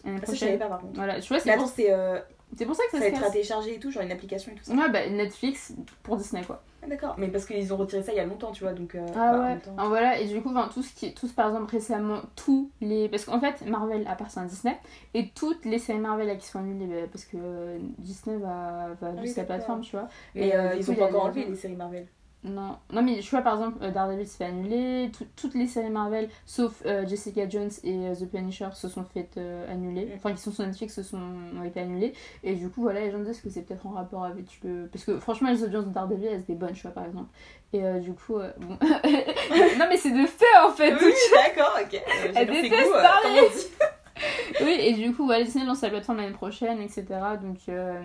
Ah, 0.04 0.08
Ça 0.24 0.34
je 0.34 0.38
savais 0.38 0.58
pas 0.58 0.66
par 0.66 0.80
contre. 0.80 0.94
Voilà, 0.96 1.20
tu 1.20 1.28
vois, 1.28 1.36
Mais 1.36 1.42
c'est 1.42 1.50
attends 1.52 1.62
pour... 1.62 1.70
c'est... 1.70 1.92
Euh... 1.92 2.18
C'est 2.56 2.64
pour 2.66 2.74
ça 2.74 2.82
que 2.90 2.92
Ça 2.92 2.98
ça, 2.98 3.04
va 3.04 3.06
être 3.08 3.22
à 3.22 3.30
télécharger 3.30 3.74
et 3.74 3.78
tout, 3.80 3.90
genre 3.90 4.02
une 4.02 4.12
application 4.12 4.52
et 4.52 4.54
tout 4.54 4.64
ça. 4.64 4.74
Ouais, 4.74 4.88
bah 4.90 5.08
Netflix 5.08 5.72
pour 6.02 6.16
Disney 6.16 6.44
quoi. 6.44 6.62
Ah, 6.82 6.86
D'accord, 6.88 7.14
mais 7.18 7.28
parce 7.28 7.46
qu'ils 7.46 7.72
ont 7.72 7.76
retiré 7.76 8.02
ça 8.02 8.12
il 8.12 8.16
y 8.16 8.20
a 8.20 8.24
longtemps, 8.24 8.52
tu 8.52 8.62
vois, 8.62 8.72
donc. 8.72 8.94
euh, 8.94 9.06
Ah 9.14 9.32
bah, 9.32 9.44
ouais. 9.44 9.58
Ah, 9.76 9.88
voilà, 9.88 10.18
et 10.20 10.26
du 10.26 10.40
coup, 10.40 10.50
enfin, 10.50 10.68
tout 10.72 10.82
ce 10.82 10.94
qui 10.94 11.12
tous 11.14 11.32
par 11.32 11.48
exemple 11.48 11.70
récemment, 11.70 12.22
tous 12.36 12.70
les. 12.80 13.08
Parce 13.08 13.24
qu'en 13.24 13.40
fait, 13.40 13.62
Marvel 13.66 14.06
appartient 14.06 14.38
à 14.38 14.44
Disney, 14.44 14.78
et 15.14 15.30
toutes 15.30 15.64
les 15.64 15.78
séries 15.78 15.98
Marvel 15.98 16.26
là, 16.28 16.36
qui 16.36 16.46
sont 16.46 16.58
annulées, 16.60 16.86
bah, 16.86 17.08
parce 17.10 17.24
que 17.24 17.36
euh, 17.38 17.78
Disney 17.98 18.36
va, 18.38 18.94
va 19.00 19.10
oui, 19.18 19.18
abuser 19.18 19.34
sa 19.34 19.44
plateforme, 19.44 19.80
tu 19.82 19.92
vois. 19.96 20.08
Mais 20.34 20.48
Et, 20.48 20.54
euh, 20.54 20.74
euh, 20.74 20.76
ils 20.76 20.84
coup, 20.84 20.92
ont 20.92 20.96
pas 20.96 21.06
encore 21.06 21.24
enlevé 21.24 21.44
les 21.46 21.56
séries 21.56 21.76
Marvel. 21.76 22.06
Non, 22.44 22.76
non 22.92 23.02
mais 23.02 23.18
tu 23.18 23.30
vois 23.30 23.42
par 23.42 23.54
exemple 23.54 23.78
euh, 23.82 23.90
Daredevil 23.90 24.28
se 24.28 24.36
fait 24.36 24.44
annuler, 24.44 25.10
tout- 25.16 25.26
toutes 25.34 25.54
les 25.54 25.66
séries 25.66 25.90
Marvel 25.90 26.28
sauf 26.44 26.80
euh, 26.86 27.04
Jessica 27.04 27.48
Jones 27.48 27.70
et 27.82 28.06
euh, 28.06 28.14
The 28.14 28.30
Punisher 28.30 28.68
se 28.72 28.88
sont 28.88 29.02
faites 29.02 29.36
annuler, 29.68 30.12
enfin 30.14 30.32
qui 30.32 30.40
sont 30.40 30.52
sur 30.52 30.64
Netflix 30.64 30.94
se 30.94 31.02
sont 31.02 31.18
ont 31.18 31.64
été 31.64 31.80
annulées 31.80 32.12
et 32.44 32.54
du 32.54 32.68
coup 32.68 32.82
voilà 32.82 33.00
les 33.00 33.10
gens 33.10 33.18
disent 33.18 33.40
que 33.40 33.50
c'est 33.50 33.62
peut-être 33.62 33.84
en 33.86 33.90
rapport 33.90 34.24
avec 34.24 34.46
le 34.62 34.86
parce 34.92 35.04
que 35.04 35.18
franchement 35.18 35.50
les 35.50 35.64
audiences 35.64 35.86
de 35.86 35.90
Daredevil 35.90 36.26
elles 36.28 36.40
étaient 36.40 36.54
bonnes 36.54 36.72
tu 36.74 36.82
vois 36.82 36.92
par 36.92 37.06
exemple. 37.06 37.30
Et 37.72 37.82
du 38.00 38.12
coup 38.12 38.34
bon. 38.34 38.78
Non 39.78 39.86
mais 39.88 39.96
c'est 39.96 40.12
de 40.12 40.26
fait 40.26 40.44
en 40.64 40.70
fait. 40.70 40.94
Oui, 40.94 41.12
d'accord, 41.32 41.76
ok. 41.82 42.00
Elle 42.36 42.46
déteste 42.46 42.92
parler. 42.92 43.40
oui 44.62 44.76
et 44.80 44.92
du 44.94 45.12
coup 45.12 45.26
voilà 45.26 45.42
Disney 45.44 45.64
lance 45.66 45.80
sa 45.80 45.90
plateforme 45.90 46.18
l'année 46.18 46.32
prochaine 46.32 46.80
etc 46.80 47.04
donc 47.42 47.58
euh, 47.68 48.00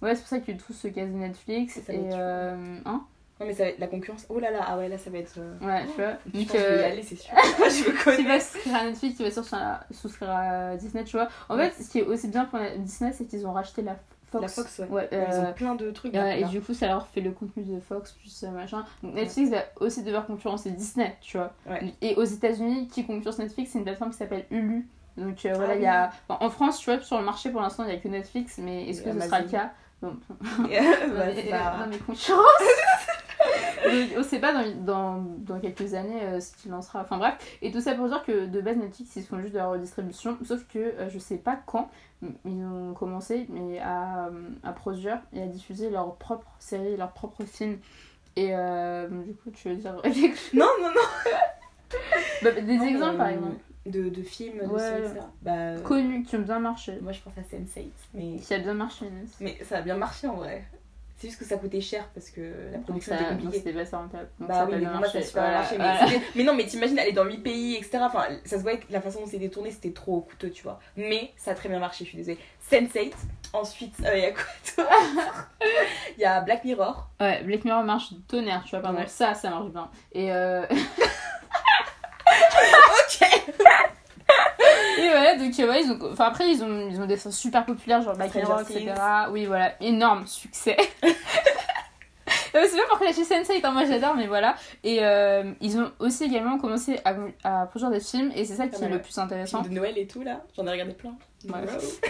ouais 0.00 0.14
c'est 0.14 0.20
pour 0.20 0.28
ça 0.28 0.38
que 0.38 0.52
tout 0.52 0.72
se 0.72 0.86
casse 0.88 1.08
de 1.08 1.16
Netflix. 1.16 1.80
Ça 1.84 1.92
et 1.92 2.08
euh, 2.12 2.76
hein? 2.84 3.04
Non, 3.40 3.46
mais 3.46 3.54
ça 3.54 3.62
va 3.64 3.70
être 3.70 3.78
la 3.78 3.86
concurrence. 3.86 4.26
Oh 4.28 4.38
là 4.38 4.50
là, 4.50 4.60
ah 4.66 4.76
ouais, 4.76 4.88
là 4.88 4.98
ça 4.98 5.08
va 5.10 5.18
être. 5.18 5.34
euh, 5.38 5.66
ouais 5.66 5.86
tu 5.86 6.02
vois 6.02 6.12
Je 6.26 6.38
donc 6.38 6.46
pense 6.48 6.52
que 6.52 6.58
je 6.58 6.62
vais 6.66 6.76
y 6.76 6.82
euh, 6.82 6.86
aller, 6.92 7.02
c'est 7.02 7.16
sûr. 7.16 7.32
Ah, 7.34 7.40
je 7.58 7.90
me 7.90 7.96
qui 7.96 8.04
connais. 8.04 8.22
va 8.28 8.40
souscrire 8.40 8.76
à 8.76 8.84
Netflix, 8.84 9.16
qui 9.16 9.22
va 9.24 9.30
souscrire 9.30 9.58
à, 9.62 9.80
souscrire 9.92 10.30
à 10.30 10.76
Disney, 10.76 11.04
tu 11.04 11.16
vois. 11.16 11.28
En 11.48 11.56
Ouais. 11.56 11.70
fait, 11.70 11.82
ce 11.82 11.88
qui 11.90 11.98
est 12.00 12.02
aussi 12.04 12.28
bien 12.28 12.44
pour 12.44 12.58
Disney, 12.78 13.12
c'est 13.12 13.24
qu'ils 13.24 13.46
ont 13.46 13.52
racheté 13.52 13.80
la 13.82 13.96
Fox. 14.30 14.42
La 14.42 14.48
Fox, 14.48 14.78
ouais. 14.80 14.86
Ouais, 14.88 15.08
Ils 15.10 15.16
euh, 15.18 15.40
ont 15.50 15.52
plein 15.54 15.74
de 15.74 15.90
trucs. 15.90 16.12
ouais, 16.14 16.42
et 16.42 16.44
du 16.44 16.60
coup, 16.60 16.72
ça 16.74 16.86
leur 16.86 17.06
fait 17.08 17.20
le 17.22 17.30
contenu 17.32 17.64
de 17.64 17.80
Fox, 17.80 18.12
plus 18.12 18.44
euh, 18.44 18.50
machin. 18.50 18.84
Donc 19.02 19.14
Netflix 19.14 19.50
va 19.50 19.64
aussi 19.80 20.02
devoir 20.04 20.26
concurrencer 20.26 20.70
Disney, 20.70 21.16
tu 21.22 21.36
vois. 21.38 21.52
Ouais. 21.66 21.94
Et 22.02 22.14
aux 22.16 22.24
États-Unis, 22.24 22.88
qui 22.88 23.04
concurrence 23.06 23.38
Netflix, 23.38 23.70
c'est 23.72 23.78
une 23.78 23.84
plateforme 23.84 24.10
qui 24.12 24.18
s'appelle 24.18 24.44
Hulu. 24.50 24.86
Donc 25.16 25.44
euh, 25.46 25.54
voilà, 25.54 25.72
Ah 25.72 25.76
il 25.76 25.82
y 25.82 25.86
a. 25.86 26.10
enfin, 26.28 26.44
en 26.46 26.50
France, 26.50 26.78
tu 26.78 26.90
vois, 26.92 27.00
sur 27.02 27.18
le 27.18 27.24
marché 27.24 27.50
pour 27.50 27.60
l'instant, 27.60 27.82
il 27.84 27.88
n'y 27.88 27.96
a 27.96 27.98
que 27.98 28.06
Netflix, 28.08 28.58
mais 28.58 28.88
est-ce 28.88 29.02
que 29.02 29.12
ce 29.12 29.20
sera 29.20 29.40
le 29.40 29.48
cas? 29.48 29.70
Non, 30.02 30.16
bah, 30.28 30.34
mais, 30.66 30.80
non, 31.50 31.86
mais 31.90 31.98
concurrence? 31.98 32.38
Donc, 32.38 33.19
on 34.18 34.22
sait 34.22 34.38
pas 34.40 34.52
dans, 34.52 34.84
dans, 34.84 35.24
dans 35.38 35.60
quelques 35.60 35.94
années 35.94 36.22
euh, 36.22 36.40
ce 36.40 36.52
qu'il 36.56 36.70
lancera. 36.70 37.00
Enfin 37.02 37.18
bref, 37.18 37.34
et 37.62 37.70
tout 37.70 37.80
ça 37.80 37.94
pour 37.94 38.08
dire 38.08 38.22
que 38.24 38.46
de 38.46 38.60
base 38.60 38.76
Netflix 38.76 39.16
ils 39.16 39.24
font 39.24 39.40
juste 39.40 39.52
de 39.52 39.58
la 39.58 39.68
redistribution, 39.68 40.36
sauf 40.44 40.64
que 40.68 40.78
euh, 40.78 41.08
je 41.08 41.18
sais 41.18 41.36
pas 41.38 41.58
quand 41.66 41.90
ils 42.44 42.62
ont 42.64 42.92
commencé 42.94 43.46
mais 43.48 43.78
à, 43.78 44.26
euh, 44.26 44.48
à 44.62 44.72
produire 44.72 45.20
et 45.32 45.42
à 45.42 45.46
diffuser 45.46 45.90
leurs 45.90 46.14
propres 46.16 46.50
séries, 46.58 46.96
leurs 46.96 47.12
propres 47.12 47.44
films. 47.44 47.78
Et 48.36 48.54
euh, 48.54 49.08
du 49.08 49.34
coup, 49.34 49.50
tu 49.50 49.68
veux 49.68 49.76
dire 49.76 49.94
Non, 50.54 50.66
non, 50.80 50.88
non. 50.88 51.30
Bah, 52.42 52.52
Des 52.52 52.76
Non, 52.76 52.84
exemples 52.86 53.16
par 53.16 53.28
exemple, 53.28 53.56
De, 53.86 54.08
de 54.08 54.22
films, 54.22 54.58
de 54.58 54.66
Ouais. 54.66 54.78
séries, 54.78 55.02
etc. 55.02 55.20
Bah, 55.42 55.80
connus 55.82 56.22
qui 56.22 56.36
ont 56.36 56.40
bien 56.40 56.60
marché. 56.60 56.98
moi 57.02 57.10
je 57.12 57.20
pense 57.20 57.32
à 57.36 57.40
Sense8, 57.40 57.88
mais... 58.14 58.36
Qui 58.36 58.54
a 58.54 58.58
bien 58.60 58.74
marché, 58.74 59.06
mais 59.40 59.58
ça 59.64 59.78
a 59.78 59.82
bien 59.82 59.96
marché 59.96 60.28
en 60.28 60.36
vrai. 60.36 60.64
C'est 61.20 61.28
juste 61.28 61.38
que 61.38 61.44
ça 61.44 61.58
coûtait 61.58 61.82
cher 61.82 62.08
parce 62.14 62.30
que 62.30 62.40
la 62.72 62.78
production 62.78 63.12
ça- 63.14 63.20
était 63.20 63.30
compliquée. 63.32 63.58
c'était 63.58 63.72
pas 63.74 63.84
ça 63.84 63.98
rentable. 63.98 64.28
Bah 64.38 64.66
oui, 64.70 64.76
mais 64.80 64.86
pour 64.86 64.96
moi 64.96 65.06
super 65.08 65.22
Voilà, 65.42 65.50
marché. 65.58 65.76
voilà. 65.76 66.06
Mais, 66.34 66.44
non, 66.44 66.54
mais 66.54 66.64
t'imagines 66.64 66.98
aller 66.98 67.12
dans 67.12 67.24
8 67.26 67.38
pays, 67.42 67.74
etc. 67.76 67.98
Enfin, 68.00 68.24
ça 68.46 68.56
se 68.56 68.62
voit 68.62 68.76
que 68.78 68.84
la 68.90 69.02
façon 69.02 69.20
dont 69.20 69.26
c'était 69.26 69.50
tourné, 69.50 69.70
c'était 69.70 69.92
trop 69.92 70.22
coûteux, 70.22 70.50
tu 70.50 70.62
vois. 70.62 70.80
Mais 70.96 71.32
ça 71.36 71.50
a 71.50 71.54
très 71.54 71.68
bien 71.68 71.78
marché, 71.78 72.04
je 72.04 72.08
suis 72.08 72.16
désolée. 72.16 72.38
Sense8, 72.70 73.12
ensuite, 73.52 73.94
il 73.98 74.04
y 74.18 74.24
a 74.24 74.32
quoi 74.32 74.44
Il 76.16 76.20
y 76.22 76.24
a 76.24 76.40
Black 76.40 76.64
Mirror. 76.64 77.10
Ouais, 77.20 77.42
Black 77.42 77.66
Mirror 77.66 77.82
marche 77.84 78.14
tonnerre, 78.26 78.62
tu 78.64 78.70
vois, 78.70 78.80
par 78.80 78.94
Ouais. 78.94 79.06
ça, 79.06 79.34
ça 79.34 79.50
marche 79.50 79.68
bien. 79.70 79.90
Et 80.12 80.32
euh... 80.32 80.64
Ok 82.30 83.28
Et 84.98 85.08
voilà, 85.08 85.36
donc 85.36 85.58
euh, 85.58 85.68
ouais, 85.68 85.82
ils 85.82 85.90
ont... 85.90 85.98
Enfin, 86.12 86.26
après, 86.26 86.50
ils 86.50 86.62
ont, 86.62 86.88
ils 86.90 87.00
ont 87.00 87.06
des 87.06 87.16
choses 87.16 87.36
super 87.36 87.64
populaires, 87.64 88.02
genre 88.02 88.14
Black 88.14 88.34
Mirror, 88.34 88.60
etc. 88.60 88.92
Oui, 89.30 89.46
voilà, 89.46 89.72
énorme 89.80 90.26
succès. 90.26 90.76
Euh, 92.54 92.66
c'est 92.68 92.76
pas 92.76 92.86
pour 92.88 92.98
clasher 92.98 93.24
Sensei, 93.24 93.60
hein, 93.62 93.70
moi 93.70 93.84
j'adore, 93.84 94.14
mais 94.16 94.26
voilà. 94.26 94.56
Et 94.84 94.98
euh, 95.02 95.52
ils 95.60 95.78
ont 95.78 95.90
aussi 95.98 96.24
également 96.24 96.58
commencé 96.58 96.98
à, 97.04 97.14
à 97.44 97.66
produire 97.66 97.90
des 97.90 98.00
films, 98.00 98.32
et 98.34 98.44
c'est 98.44 98.54
ça 98.54 98.66
qui 98.66 98.78
Pas 98.80 98.86
est 98.86 98.88
le 98.90 99.00
plus 99.00 99.16
intéressant. 99.18 99.62
Film 99.62 99.74
de 99.74 99.78
Noël 99.80 99.98
et 99.98 100.06
tout 100.06 100.22
là, 100.22 100.42
j'en 100.56 100.66
ai 100.66 100.70
regardé 100.70 100.92
plein. 100.94 101.14
Ouais. 101.46 101.52
Wow. 101.52 101.58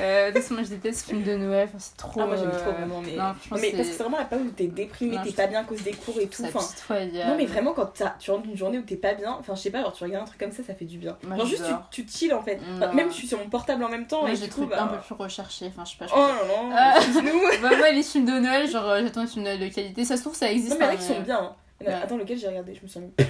Euh, 0.01 0.29
de 0.31 0.33
toute 0.35 0.43
façon, 0.43 0.55
moi 0.55 0.65
je 0.65 0.71
déteste 0.71 1.07
film 1.07 1.23
de 1.23 1.37
Noël, 1.37 1.69
enfin, 1.69 1.79
c'est 1.79 1.97
trop. 1.97 2.21
Ah, 2.21 2.27
moi 2.27 2.35
j'aime 2.35 2.49
euh, 2.53 2.59
trop 2.59 2.73
vraiment, 2.73 3.01
mais. 3.01 3.13
Non, 3.15 3.33
mais 3.53 3.71
parce 3.71 3.87
que 3.89 3.95
c'est. 3.95 4.03
vraiment 4.03 4.19
la 4.19 4.25
période 4.25 4.49
où 4.49 4.51
t'es 4.51 4.67
déprimé, 4.67 5.19
t'es 5.23 5.31
je- 5.31 5.37
pas 5.37 5.47
bien 5.47 5.61
à 5.61 5.65
cause 5.65 5.83
des 5.85 5.93
cours 5.93 6.19
et 6.21 6.27
tout. 6.27 6.43
Enfin, 6.45 6.59
non, 6.91 7.37
mais 7.37 7.47
vraiment, 7.47 7.73
quand 7.73 7.93
tu 8.19 8.31
rentres 8.33 8.43
d'une 8.43 8.57
journée 8.57 8.79
où 8.79 8.83
t'es 8.83 8.97
pas 8.97 9.15
bien, 9.15 9.37
enfin, 9.39 9.55
je 9.55 9.61
sais 9.61 9.71
pas, 9.71 9.83
genre 9.83 9.93
tu 9.93 10.03
regardes 10.03 10.25
un 10.25 10.27
truc 10.27 10.41
comme 10.41 10.51
ça, 10.51 10.65
ça 10.65 10.75
fait 10.75 10.85
du 10.85 10.99
bien. 10.99 11.17
Moi, 11.29 11.37
genre, 11.37 11.47
juste 11.47 11.63
tu, 11.93 12.05
tu 12.05 12.11
chill 12.11 12.35
en 12.35 12.43
fait. 12.43 12.59
Enfin, 12.75 12.93
même 12.93 13.11
je 13.11 13.15
suis 13.15 13.29
sur 13.29 13.39
mon 13.39 13.49
portable 13.49 13.85
en 13.85 13.89
même 13.89 14.09
temps 14.09 14.27
et 14.27 14.35
j'ai 14.35 14.47
des 14.47 14.49
coup, 14.49 14.63
trucs 14.63 14.71
bah. 14.71 14.83
un 14.83 14.87
peu 14.89 14.97
plus 14.99 15.15
recherchés, 15.15 15.67
enfin 15.69 15.85
je 15.85 15.91
sais 15.93 15.97
pas. 15.99 16.07
je 16.09 16.13
Oh 16.13 16.19
non, 16.19 16.69
non, 16.71 16.75
Ah. 16.77 16.95
excuse-nous. 16.97 17.41
Bah, 17.63 17.77
moi, 17.79 17.91
les 17.93 18.03
films 18.03 18.25
de 18.25 18.33
Noël, 18.33 18.69
genre, 18.69 18.89
euh, 18.89 19.01
j'attends 19.05 19.21
les 19.23 19.29
films 19.29 19.45
de 19.45 19.69
qualité. 19.73 20.05
Ça 20.05 20.17
se 20.17 20.25
trouve, 20.31 20.39
ça 20.39 20.51
existe. 20.51 20.73
Non, 20.73 20.77
mais 20.79 20.87
il 20.87 20.89
y 20.89 20.89
en 20.89 20.91
a 20.91 20.95
hein, 20.95 20.97
qui 20.97 21.05
sont 21.05 21.15
mais- 21.19 21.25
bien. 21.25 21.39
hein. 21.39 21.57
Ouais. 21.87 21.93
Attends, 21.95 22.17
lequel 22.19 22.39
j'ai 22.39 22.49
regardé 22.49 22.75
Je 22.75 22.83
me 22.83 22.89
marqué. 22.89 23.11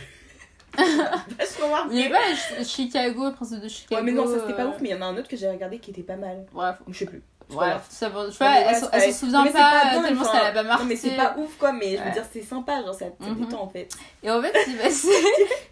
Il 1.90 1.98
y 1.98 2.00
avait 2.02 2.10
pas 2.10 2.18
Ch- 2.34 2.66
Chicago, 2.66 3.30
Princesse 3.32 3.60
de 3.60 3.68
Chicago. 3.68 3.96
Ouais, 4.00 4.02
mais 4.02 4.12
non, 4.12 4.26
ça 4.26 4.40
c'était 4.40 4.54
pas 4.54 4.64
euh, 4.64 4.68
ouf, 4.68 4.76
mais 4.80 4.90
il 4.90 4.92
y 4.92 4.94
en 4.94 5.02
a 5.02 5.06
un 5.06 5.16
autre 5.16 5.28
que 5.28 5.36
j'ai 5.36 5.48
regardé 5.50 5.78
qui 5.78 5.90
était 5.90 6.02
pas 6.02 6.16
mal. 6.16 6.46
Bref, 6.52 6.76
Je 6.88 6.98
sais 6.98 7.06
plus. 7.06 7.22
Pas 7.48 7.54
grave. 7.70 7.84
ça, 7.88 8.08
bon, 8.10 8.30
vois, 8.38 8.50
mais 8.50 8.60
elle, 8.60 8.66
ouais, 8.68 8.74
se- 8.74 8.80
c'est 8.80 8.86
elle 8.92 9.00
pas- 9.02 9.12
se 9.12 9.18
souvient 9.18 9.44
c'est 9.46 9.52
pas, 9.52 9.82
dingue, 9.92 10.04
tellement 10.04 10.24
ça 10.24 10.42
l'a 10.44 10.52
pas 10.52 10.62
marqué. 10.62 10.82
Non, 10.84 10.88
mais 10.88 10.94
c'est 10.96 11.16
pas 11.16 11.34
ouf 11.36 11.56
quoi, 11.58 11.72
mais 11.72 11.96
je 11.96 12.00
veux 12.00 12.06
Ouais. 12.06 12.12
dire, 12.12 12.24
c'est 12.32 12.42
sympa, 12.42 12.80
genre 12.84 12.94
ça, 12.94 13.06
ça 13.20 13.26
Mhm. 13.28 13.44
détend 13.44 13.62
en 13.62 13.68
fait. 13.68 13.88
Et 14.22 14.30
en 14.30 14.40
fait, 14.40 14.54
ils, 14.68 14.76
bah, 14.76 14.84
c'est- 14.90 15.08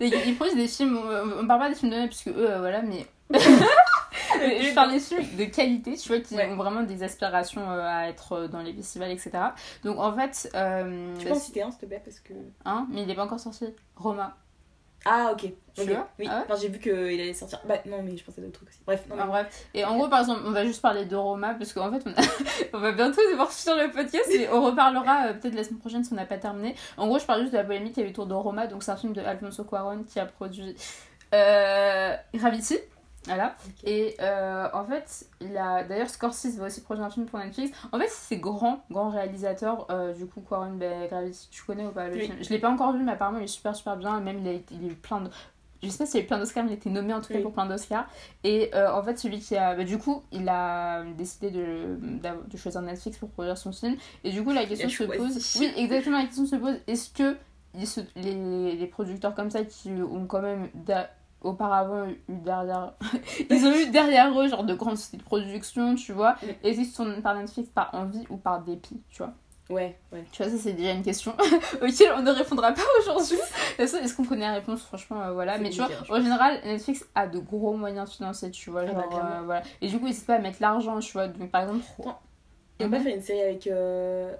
ils 0.00 0.12
ils 0.26 0.34
produisent 0.36 0.56
des 0.56 0.66
films, 0.66 0.98
on, 0.98 1.42
on 1.42 1.46
parle 1.46 1.60
pas 1.60 1.68
des 1.68 1.76
films 1.76 1.92
de 1.92 1.96
Noël, 1.96 2.08
puisque 2.08 2.28
eux, 2.28 2.34
euh, 2.50 2.58
voilà, 2.58 2.82
mais. 2.82 3.06
Je 4.34 4.90
des 4.92 5.00
films 5.00 5.36
de 5.36 5.44
qualité, 5.44 5.96
tu 5.96 6.08
vois, 6.08 6.20
qui 6.20 6.34
Ouais. 6.36 6.48
ont 6.50 6.56
vraiment 6.56 6.82
des 6.82 7.02
aspirations 7.02 7.70
euh, 7.70 7.80
à 7.82 8.08
être 8.08 8.32
euh, 8.32 8.48
dans 8.48 8.60
les 8.60 8.72
festivals, 8.72 9.10
etc. 9.10 9.30
Donc 9.84 9.98
en 9.98 10.14
fait. 10.14 10.50
Euh, 10.54 11.14
Tu 11.18 11.26
peux 11.26 11.32
en 11.32 11.34
citer 11.36 11.62
un 11.62 11.70
s'il 11.70 11.80
te 11.80 11.86
plaît 11.86 12.02
parce 12.04 12.20
que. 12.20 12.32
hein, 12.64 12.86
mais 12.90 13.02
il 13.02 13.10
est 13.10 13.14
pas 13.14 13.24
encore 13.24 13.40
sorti. 13.40 13.66
Roma. 13.96 14.36
Ah 15.04 15.30
ok. 15.32 15.52
Tu 15.74 15.82
Ok. 15.82 15.88
vois? 15.90 16.08
Oui, 16.18 16.26
Ah 16.28 16.38
ouais? 16.38 16.42
Enfin, 16.44 16.56
j'ai 16.60 16.68
vu 16.68 16.80
qu'il 16.80 16.92
allait 16.92 17.32
sortir. 17.32 17.60
Bah 17.66 17.76
non, 17.86 18.02
mais 18.02 18.16
je 18.16 18.24
pensais 18.24 18.40
à 18.40 18.44
d'autres 18.44 18.56
trucs 18.58 18.68
aussi. 18.68 18.80
Bref, 18.84 19.04
non, 19.08 19.14
Enfin, 19.14 19.24
mais- 19.26 19.30
bref. 19.30 19.68
Et 19.72 19.84
en 19.84 19.96
gros, 19.96 20.08
par 20.08 20.18
exemple, 20.20 20.40
on 20.44 20.50
va 20.50 20.64
juste 20.64 20.82
parler 20.82 21.04
de 21.04 21.14
Roma, 21.14 21.54
parce 21.54 21.72
qu'en 21.72 21.90
fait, 21.92 22.02
on, 22.04 22.10
a- 22.10 22.14
on 22.74 22.78
va 22.80 22.90
bientôt 22.92 23.20
devoir 23.30 23.50
finir 23.50 23.76
le 23.86 23.92
podcast, 23.92 24.26
mais 24.28 24.48
on 24.52 24.60
reparlera 24.60 25.28
euh, 25.28 25.32
peut-être 25.34 25.54
la 25.54 25.62
semaine 25.62 25.78
prochaine 25.78 26.02
si 26.04 26.12
on 26.12 26.16
n'a 26.16 26.26
pas 26.26 26.38
terminé. 26.38 26.74
En 26.96 27.06
gros, 27.06 27.20
je 27.20 27.24
parle 27.24 27.42
juste 27.42 27.52
de 27.52 27.58
la 27.58 27.64
polémique 27.64 27.92
qu'il 27.94 28.00
y 28.02 28.04
avait 28.06 28.12
autour 28.12 28.26
de 28.26 28.34
Roma, 28.34 28.66
donc 28.66 28.82
c'est 28.82 28.90
un 28.90 28.96
film 28.96 29.12
de 29.12 29.20
Alfonso 29.20 29.62
Cuarón 29.64 30.02
qui 30.02 30.18
a 30.18 30.26
produit 30.26 30.74
euh, 31.32 32.16
Gravity. 32.34 32.78
Voilà. 33.28 33.54
Et 33.84 34.16
euh, 34.20 34.68
en 34.74 34.84
fait, 34.84 35.26
il 35.40 35.56
a 35.56 35.84
d'ailleurs 35.84 36.10
Scorsese 36.10 36.56
va 36.58 36.66
aussi 36.66 36.80
produire 36.82 37.06
un 37.06 37.10
film 37.10 37.26
pour 37.26 37.38
Netflix. 37.38 37.76
En 37.92 37.98
fait, 37.98 38.08
c'est 38.10 38.38
grand, 38.38 38.84
grand 38.90 39.10
réalisateur. 39.10 39.86
euh, 39.90 40.12
du 40.12 40.26
coup, 40.26 40.40
Quaron, 40.40 40.72
ben, 40.72 41.06
Gravity, 41.08 41.48
tu 41.50 41.62
connais 41.62 41.86
ou 41.86 41.90
pas 41.90 42.08
le 42.08 42.14
Oui. 42.14 42.20
film? 42.26 42.36
Je 42.40 42.48
l'ai 42.50 42.58
pas 42.58 42.70
encore 42.70 42.92
vu, 42.92 43.02
mais 43.02 43.12
apparemment, 43.12 43.38
il 43.38 43.44
est 43.44 43.48
super, 43.48 43.74
super 43.76 43.96
bien. 43.96 44.20
Même, 44.20 44.38
il 44.38 44.48
a, 44.48 44.52
il 44.52 44.84
a 44.88 44.92
eu 44.92 44.94
plein 44.94 45.20
de. 45.20 45.30
Je 45.80 45.88
sais 45.90 45.98
pas 45.98 46.06
s'il 46.06 46.20
a 46.20 46.24
eu 46.24 46.26
plein 46.26 46.38
d'Oscars, 46.40 46.64
mais 46.64 46.70
il 46.70 46.74
a 46.74 46.76
été 46.76 46.90
nommé 46.90 47.14
en 47.14 47.20
tout 47.20 47.28
cas 47.28 47.34
Oui. 47.36 47.42
pour 47.42 47.52
plein 47.52 47.66
d'Oscars. 47.66 48.08
Et 48.42 48.70
euh, 48.74 48.92
en 48.92 49.00
fait, 49.04 49.16
celui 49.16 49.38
qui 49.38 49.56
a. 49.56 49.76
bah, 49.76 49.84
du 49.84 49.96
coup, 49.98 50.22
il 50.32 50.48
a 50.48 51.04
décidé 51.16 51.50
de, 51.50 51.96
de 52.00 52.56
choisir 52.56 52.82
Netflix 52.82 53.16
pour 53.18 53.28
produire 53.30 53.56
son 53.56 53.70
film. 53.72 53.96
Et 54.24 54.32
du 54.32 54.42
coup, 54.42 54.50
la 54.50 54.64
question 54.64 54.88
se 54.88 55.04
pose. 55.04 55.56
Oui, 55.60 55.72
exactement, 55.76 56.18
la 56.18 56.24
question 56.24 56.46
se 56.46 56.56
pose 56.56 56.76
est-ce 56.88 57.10
que 57.10 57.36
les, 58.16 58.74
les 58.74 58.86
producteurs 58.86 59.34
comme 59.36 59.50
ça 59.50 59.62
qui 59.62 59.90
ont 59.90 60.26
quand 60.26 60.40
même 60.42 60.68
auparavant 61.48 62.06
eu 62.06 62.20
derrière 62.28 62.92
ils 63.50 63.64
ont 63.66 63.74
eu 63.74 63.86
derrière 63.90 64.38
eux 64.40 64.48
genre 64.48 64.64
de 64.64 64.74
grandes 64.74 64.96
sociétés 64.96 65.18
de 65.18 65.22
production 65.22 65.94
tu 65.94 66.12
vois 66.12 66.36
et 66.62 66.70
ils 66.70 66.86
sont 66.86 67.20
par 67.22 67.34
Netflix 67.34 67.68
par 67.70 67.90
envie 67.94 68.24
ou 68.30 68.36
par 68.36 68.60
dépit 68.62 69.00
tu 69.10 69.18
vois 69.22 69.32
Ouais, 69.70 69.98
ouais. 70.12 70.24
tu 70.32 70.42
vois 70.42 70.50
ça 70.50 70.56
c'est 70.56 70.72
déjà 70.72 70.92
une 70.92 71.02
question 71.02 71.34
auquel 71.82 72.12
on 72.16 72.22
ne 72.22 72.30
répondra 72.30 72.72
pas 72.72 72.80
aujourd'hui 73.00 73.36
est-ce 73.78 74.16
qu'on 74.16 74.24
connaît 74.24 74.46
la 74.46 74.54
réponse? 74.54 74.82
Franchement 74.82 75.20
euh, 75.22 75.32
voilà 75.32 75.58
mais 75.58 75.68
tu 75.68 75.76
vois 75.82 75.90
en 76.08 76.20
général 76.22 76.58
Netflix 76.64 77.04
a 77.14 77.26
de 77.26 77.38
gros 77.38 77.76
moyens 77.76 78.10
financiers 78.10 78.50
tu 78.50 78.70
vois 78.70 78.84
Ah 78.88 78.92
bah, 78.92 79.00
genre 79.02 79.08
clairement. 79.10 79.30
euh, 79.30 79.42
voilà 79.44 79.62
et 79.82 79.88
du 79.88 79.98
coup 79.98 80.06
n'hésite 80.06 80.26
pas 80.26 80.36
à 80.36 80.38
mettre 80.38 80.58
l'argent 80.62 80.98
tu 81.00 81.12
vois 81.12 81.28
donc 81.28 81.50
par 81.50 81.62
exemple. 81.62 81.84
Ils 82.80 82.86
Mhm. 82.86 82.92
pas 82.92 83.00
fait 83.00 83.14
une 83.14 83.20
série 83.22 83.40
avec 83.42 83.66
euh, 83.66 84.32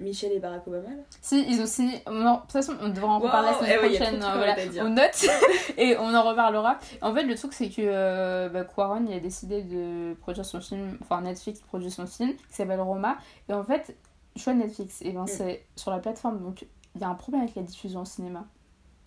Michel 0.00 0.32
et 0.32 0.40
Barack 0.40 0.66
Obama 0.66 0.88
là 0.88 1.02
Si, 1.20 1.44
ils 1.48 1.60
ont 1.62 1.66
signé. 1.66 2.02
non, 2.10 2.34
de 2.34 2.40
toute 2.40 2.52
façon, 2.52 2.74
on 2.80 2.88
devra 2.88 3.08
en 3.12 3.18
Wow, 3.20 3.26
reparler 3.26 3.48
la 3.50 3.54
semaine 3.58 3.70
eh 3.74 3.78
ouais, 3.78 3.96
a 3.96 3.98
prochaine. 4.00 4.22
euh, 4.22 4.34
voilà. 4.34 4.84
On 4.84 4.90
note 4.90 5.26
et 5.78 5.96
on 5.98 6.14
en 6.14 6.22
reparlera. 6.22 6.78
En 7.00 7.14
fait, 7.14 7.22
le 7.22 7.34
truc, 7.36 7.52
c'est 7.52 7.68
que 7.70 7.82
euh, 7.82 8.48
bah, 8.48 8.64
Quaron, 8.64 9.04
il 9.08 9.14
a 9.14 9.20
décidé 9.20 9.62
de 9.62 10.14
produire 10.14 10.44
son 10.44 10.60
film. 10.60 10.98
Enfin, 11.00 11.20
Netflix 11.20 11.60
produit 11.60 11.90
son 11.90 12.06
film 12.06 12.34
qui 12.34 12.42
s'appelle 12.54 12.80
Roma. 12.80 13.18
Et 13.48 13.52
en 13.52 13.62
fait, 13.62 13.96
choix 14.36 14.52
Netflix, 14.54 15.00
et 15.02 15.12
ben, 15.12 15.22
Mm. 15.22 15.28
c'est 15.28 15.64
sur 15.76 15.90
la 15.92 15.98
plateforme. 16.00 16.40
Donc, 16.42 16.66
il 16.96 17.00
y 17.00 17.04
a 17.04 17.08
un 17.08 17.14
problème 17.14 17.42
avec 17.42 17.54
la 17.54 17.62
diffusion 17.62 18.02
au 18.02 18.04
cinéma. 18.04 18.44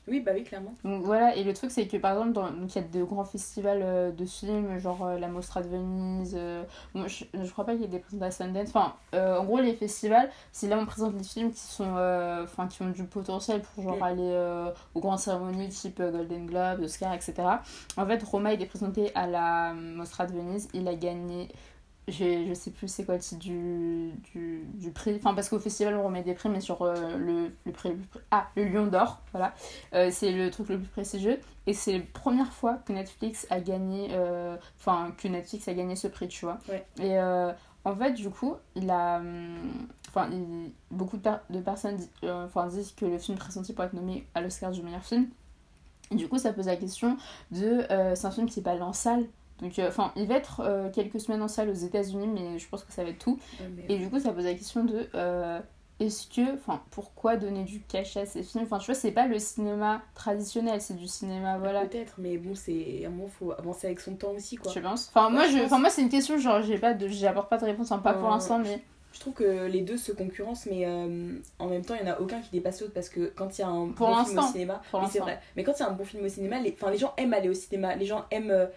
Oui, 0.08 0.22
bah 0.22 0.32
oui, 0.34 0.43
clairement. 0.43 0.74
Donc 0.84 1.03
voilà, 1.03 1.36
et 1.36 1.43
le 1.43 1.53
truc 1.53 1.70
c'est 1.72 1.86
que 1.88 1.97
par 1.97 2.14
exemple, 2.14 2.32
dans- 2.32 2.49
donc, 2.51 2.74
il 2.76 2.82
y 2.82 2.84
a 2.84 2.88
de 2.88 3.03
grands 3.03 3.26
festivals 3.26 3.82
euh, 3.84 4.12
de 4.12 4.26
films, 4.26 4.78
genre 4.80 5.05
euh, 5.05 5.20
la 5.20 5.28
Mostra 5.28 5.62
de 5.62 5.68
Venise, 5.68 6.36
euh, 6.38 6.64
bon, 6.95 7.08
je, 7.08 7.26
je 7.34 7.51
crois 7.51 7.66
pas 7.66 7.74
qu'il 7.74 7.82
y 7.82 7.86
ait 7.86 7.88
des 7.89 7.99
présentations 7.99 8.45
à 8.45 8.47
Sundance, 8.47 8.70
enfin 8.70 8.93
en 9.14 9.43
gros 9.43 9.60
les 9.60 9.74
festivals, 9.74 10.30
c'est 10.51 10.68
là 10.68 10.78
où 10.78 10.82
on 10.82 10.86
présente 10.86 11.14
les 11.18 11.24
films 11.24 11.51
qui 11.51 11.60
sont, 11.60 11.91
enfin 12.43 12.68
qui 12.68 12.82
ont 12.84 12.89
du 12.89 13.03
potentiel 13.03 13.62
pour 13.62 13.84
genre 13.84 13.97
Mm. 13.97 14.03
aller 14.03 14.72
aux 14.95 14.99
grandes 14.99 15.20
cérémonies 15.20 15.70
type 15.70 16.01
Golden 16.01 16.45
Globe, 16.45 16.80
Oscar, 16.82 17.14
etc. 17.14 17.34
En 17.97 18.05
fait, 18.05 18.24
Roma 18.24 18.53
il 18.53 18.62
est 18.62 18.66
présenté 18.66 19.12
à 19.16 19.28
la 19.28 19.74
Mostra 19.74 20.26
de 20.26 20.34
Venise, 20.34 20.68
il 20.74 20.88
a 20.88 20.95
gagné 20.95 21.49
je, 22.08 22.53
sais 22.53 22.72
plus 22.72 22.88
c'est 22.88 23.03
quoi 23.05 23.16
le 23.16 23.20
titre 23.20 23.39
du, 23.41 24.12
du, 24.34 24.64
du 24.76 24.91
prix. 24.91 25.16
Enfin, 25.18 25.34
parce 25.34 25.49
qu'au 25.49 25.60
festival, 25.60 25.95
on 25.97 26.03
remet 26.05 26.24
des 26.24 26.34
prix, 26.34 26.49
mais 26.49 26.62
sur 26.62 26.82
euh, 26.82 27.18
le, 27.18 27.51
le 27.66 27.72
prix. 27.72 27.89
le 27.89 27.95
plus- 27.97 28.22
Ah, 28.32 28.47
le 28.55 28.64
Lion 28.66 28.88
d'Or, 28.88 29.20
voilà. 29.34 29.53
Euh, 29.93 30.10
c'est 30.12 30.32
le 30.32 30.49
truc 30.49 30.70
le 30.70 30.80
plus 30.80 30.88
prestigieux. 30.88 31.39
Et 31.66 31.74
c'est 31.74 31.97
la 31.97 32.03
première 32.14 32.51
fois 32.53 32.76
que 32.86 32.93
Netflix 32.93 33.45
a 33.49 33.60
gagné. 33.60 34.08
euh, 34.12 34.55
Enfin, 34.80 35.14
que 35.18 35.28
Netflix 35.28 35.68
a 35.68 35.74
gagné 35.74 35.95
ce 35.97 36.08
prix, 36.08 36.28
tu 36.30 36.45
vois. 36.45 36.60
Ouais. 36.70 36.86
Et 37.01 37.20
en 37.84 37.95
fait, 37.95 38.14
du 38.14 38.30
coup, 38.30 38.55
il 38.76 38.89
a. 38.89 39.18
hum, 39.18 39.58
Enfin, 40.10 40.30
beaucoup 40.89 41.18
de, 41.18 41.22
per- 41.22 41.41
de 41.49 41.60
personnes 41.60 41.97
enfin, 42.24 42.68
disent 42.68 42.93
que 42.93 43.05
le 43.05 43.18
film 43.20 43.38
pressenti 43.38 43.74
pour 43.74 43.84
être 43.84 43.93
nommé 43.93 44.26
à 44.34 44.41
l'Oscar 44.41 44.72
du 44.72 44.82
meilleur 44.82 45.03
film. 45.03 45.28
Et 46.10 46.16
du 46.16 46.28
coup, 46.30 46.38
ça 46.38 46.53
pose 46.53 46.68
la 46.68 46.78
question 46.78 47.18
de. 47.51 47.86
euh, 47.91 48.16
c'est 48.16 48.26
un 48.26 48.32
film 48.32 48.47
qui 48.47 48.62
est 48.62 48.64
pas 48.64 48.72
allé 48.72 48.82
en 48.82 48.93
salle. 48.93 49.26
Donc, 49.62 49.80
euh, 49.80 49.88
enfin, 49.88 50.12
il 50.16 50.28
va 50.28 50.36
être 50.36 50.62
euh, 50.64 50.89
quelques 50.91 51.20
semaines 51.20 51.41
en 51.41 51.47
salle 51.47 51.70
aux 51.70 51.74
États-Unis, 51.74 52.28
mais 52.28 52.60
je 52.60 52.70
pense 52.70 52.84
que 52.84 52.91
ça 52.93 53.03
va 53.03 53.10
être 53.10 53.20
tout. 53.20 53.39
Et 53.89 53.97
du 53.97 54.10
coup, 54.10 54.20
ça 54.20 54.32
pose 54.32 54.45
la 54.45 54.53
question 54.53 54.84
de 54.84 55.10
euh, 55.16 55.60
est-ce 55.99 56.28
que, 56.28 56.53
enfin, 56.53 56.82
pourquoi 56.91 57.38
donner 57.38 57.64
du 57.64 57.82
cachet 57.82 58.22
à 58.22 58.26
ces 58.28 58.43
films? 58.43 58.66
Enfin, 58.66 58.78
tu 58.78 58.86
vois, 58.86 58.95
c'est 58.95 59.12
pas 59.12 59.26
le 59.26 59.39
cinéma 59.39 60.01
traditionnel, 60.14 60.80
c'est 60.80 60.95
du 60.95 61.08
cinéma, 61.08 61.58
voilà. 61.58 61.86
Peut-être, 61.86 62.16
mais 62.20 62.38
bon, 62.38 62.53
c'est 62.53 63.03
à 63.03 63.08
un 63.08 63.10
moment, 63.10 63.28
faut 63.28 63.51
avancer 63.51 63.88
avec 63.88 63.99
son 63.99 64.16
temps 64.16 64.32
aussi, 64.32 64.58
quoi. 64.58 64.72
Je 64.72 64.80
pense. 64.80 65.10
Enfin, 65.10 65.32
moi, 65.32 65.47
je 65.47 65.53
je, 65.53 65.58
pense. 65.58 65.66
enfin, 65.66 65.80
moi, 65.80 65.89
c'est 65.89 66.03
une 66.03 66.10
question, 66.10 66.38
genre, 66.38 66.62
j'ai 66.62 66.78
pas 66.78 66.93
de, 66.93 67.08
j'apporte 67.08 67.49
pas 67.49 67.58
de 67.58 67.66
réponse, 67.66 67.91
hein, 67.91 67.97
pas 67.97 68.14
pour 68.14 68.30
l'instant, 68.30 68.60
mais 68.60 68.80
Je 69.12 69.20
trouve 69.20 69.34
que 69.34 69.66
les 69.66 69.82
deux 69.82 69.97
se 69.97 70.12
concurrencent, 70.12 70.68
mais 70.68 70.86
euh, 70.86 71.39
en 71.58 71.68
même 71.68 71.84
temps, 71.84 71.95
il 71.95 72.05
n'y 72.05 72.12
en 72.12 72.14
a 72.14 72.20
aucun 72.20 72.41
qui 72.41 72.51
dépasse 72.51 72.82
l'autre 72.82 72.93
parce 72.93 73.10
que 73.10 73.34
quand 73.36 73.58
il 73.58 73.62
y 73.62 73.64
a 73.64 73.68
un 73.68 73.88
Pour 73.88 74.10
bon 74.10 74.24
film 74.24 74.38
au 74.38 74.41
cinéma, 74.43 74.82
c'est 75.10 75.20
vrai. 75.20 75.39
Mais 75.55 75.64
quand 75.64 75.74
il 75.80 75.80
y 75.80 75.84
a 75.84 75.89
un 75.89 75.93
bon 75.93 76.05
film 76.05 76.24
au 76.24 76.30
cinéma, 76.30 76.60
les, 76.60 76.76
enfin, 76.80 76.91
les 76.91 76.99
gens 76.99 77.14
aiment 77.18 77.34
aller 77.34 77.49
au 77.49 77.55
cinéma, 77.55 77.95
les 77.95 78.05
gens 78.05 78.26
aiment, 78.30 78.51
euh, 78.51 78.68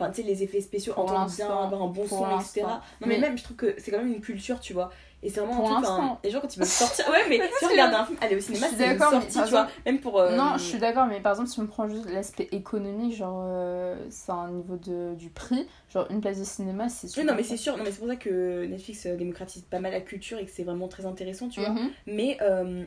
enfin, 0.00 0.10
tu 0.10 0.22
sais, 0.22 0.26
les 0.26 0.42
effets 0.42 0.60
spéciaux, 0.60 0.94
Pour 0.94 1.04
entendre 1.04 1.30
bien, 1.34 1.46
avoir 1.48 1.82
un 1.82 1.88
bon 1.88 2.06
son, 2.06 2.24
etc. 2.38 2.62
Non, 2.62 2.80
mais, 3.00 3.06
Mais- 3.06 3.18
même, 3.18 3.36
je 3.38 3.44
trouve 3.44 3.56
que 3.56 3.74
c'est 3.78 3.90
quand 3.90 3.98
même 3.98 4.12
une 4.12 4.20
culture, 4.20 4.60
tu 4.60 4.72
vois. 4.72 4.90
Et 5.22 5.28
c'est 5.28 5.40
vraiment 5.40 5.56
Pour 5.56 5.70
un 5.70 5.82
truc, 5.82 5.84
l'instant. 5.90 6.18
les 6.24 6.30
gens 6.30 6.40
quand 6.40 6.56
ils 6.56 6.58
veulent 6.60 6.66
sortir, 6.68 7.04
ouais, 7.10 7.28
mais 7.28 7.36
tu 7.38 7.44
vois, 7.60 7.68
regarder 7.68 7.94
un 7.96 8.06
film, 8.06 8.18
aller 8.22 8.36
au 8.36 8.40
cinéma, 8.40 8.66
c'est 8.74 8.86
une 8.92 8.98
sortie, 8.98 9.42
tu 9.44 9.50
vois. 9.50 9.68
Même 9.84 10.00
pour. 10.00 10.18
euh, 10.18 10.34
non, 10.34 10.52
je 10.56 10.62
suis 10.62 10.78
d'accord, 10.78 11.04
mais 11.06 11.20
par 11.20 11.32
exemple, 11.32 11.50
si 11.50 11.60
on 11.60 11.66
prend 11.66 11.86
juste 11.88 12.08
l'aspect 12.08 12.48
économique, 12.52 13.14
genre, 13.14 13.42
euh, 13.44 13.96
c'est 14.08 14.32
un 14.32 14.48
niveau 14.48 14.76
de, 14.76 15.14
du 15.16 15.28
prix, 15.28 15.66
genre, 15.92 16.06
une 16.10 16.22
place 16.22 16.38
de 16.38 16.44
cinéma, 16.44 16.88
c'est 16.88 17.06
Oui, 17.08 17.12
super 17.12 17.26
non, 17.26 17.34
mais 17.36 17.42
c'est 17.42 17.58
sûr, 17.58 17.76
non, 17.76 17.84
mais 17.84 17.90
c'est 17.92 17.98
pour 17.98 18.08
ça 18.08 18.16
que 18.16 18.64
Netflix 18.64 19.04
euh, 19.04 19.16
démocratise 19.16 19.60
pas 19.62 19.78
mal 19.78 19.92
la 19.92 20.00
culture 20.00 20.38
et 20.38 20.46
que 20.46 20.50
c'est 20.50 20.64
vraiment 20.64 20.88
très 20.88 21.04
intéressant, 21.04 21.50
tu 21.50 21.60
vois. 21.60 21.68
Mhm. 21.70 21.90
Mais 22.06 22.38
euh, 22.40 22.84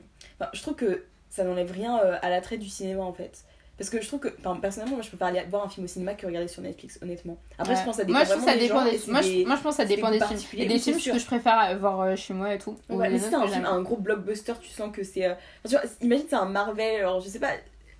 je 0.53 0.61
trouve 0.63 0.73
que 0.75 1.03
ça 1.29 1.43
n'enlève 1.43 1.71
rien 1.71 1.99
euh, 1.99 2.15
à 2.23 2.29
l'attrait 2.31 2.57
du 2.57 2.67
cinéma 2.69 3.03
en 3.03 3.13
fait. 3.13 3.43
Parce 3.77 3.89
que 3.89 3.99
je 4.01 4.07
trouve 4.07 4.19
que, 4.19 4.27
enfin, 4.39 4.55
personnellement, 4.61 4.95
moi 4.97 5.01
je 5.03 5.07
préfère 5.09 5.27
aller 5.27 5.43
voir 5.49 5.65
un 5.65 5.69
film 5.69 5.85
au 5.85 5.87
cinéma 5.87 6.13
que 6.13 6.27
regarder 6.27 6.47
sur 6.47 6.61
Netflix, 6.61 6.99
honnêtement. 7.01 7.37
Après, 7.57 7.73
Ouais. 7.73 7.79
je 7.79 7.85
pense 7.85 7.95
que 7.97 8.01
ça 8.01 8.05
dépend 8.05 8.19
moi, 8.19 8.23
je 8.25 8.29
trouve 8.31 8.43
vraiment 8.43 8.53
que 8.53 8.59
ça 8.61 8.67
des 8.67 8.67
gens. 8.67 8.83
des 8.91 9.07
et 9.07 9.11
moi, 9.11 9.21
je, 9.21 9.27
des- 9.29 9.45
moi, 9.45 9.55
je 9.55 9.61
pense 9.61 9.71
que 9.75 9.81
ça 9.81 9.85
des 9.87 9.95
dépend 9.95 10.07
goûts 10.11 10.13
des 10.13 10.25
films. 10.25 10.61
a 10.61 10.65
des 10.73 10.79
films 10.79 10.97
que 11.01 11.19
je 11.19 11.25
préfère 11.25 11.79
voir 11.79 12.01
euh, 12.01 12.15
chez 12.15 12.33
moi 12.35 12.53
et 12.53 12.59
tout. 12.59 12.77
ou 12.89 12.95
Ouais, 12.97 13.07
des 13.07 13.13
mais 13.13 13.19
si 13.19 13.29
c'est 13.29 13.35
un 13.35 13.47
film, 13.47 13.65
un 13.65 13.81
gros 13.81 13.97
blockbuster, 13.97 14.53
tu 14.61 14.69
sens 14.69 14.91
que 14.95 15.03
c'est. 15.03 15.25
euh, 15.25 15.33
enfin, 15.65 15.77
imagine 16.01 16.25
c'est 16.29 16.35
un 16.35 16.45
Marvel, 16.45 16.99
alors 16.99 17.19
je 17.19 17.27
sais 17.29 17.39
pas, 17.39 17.49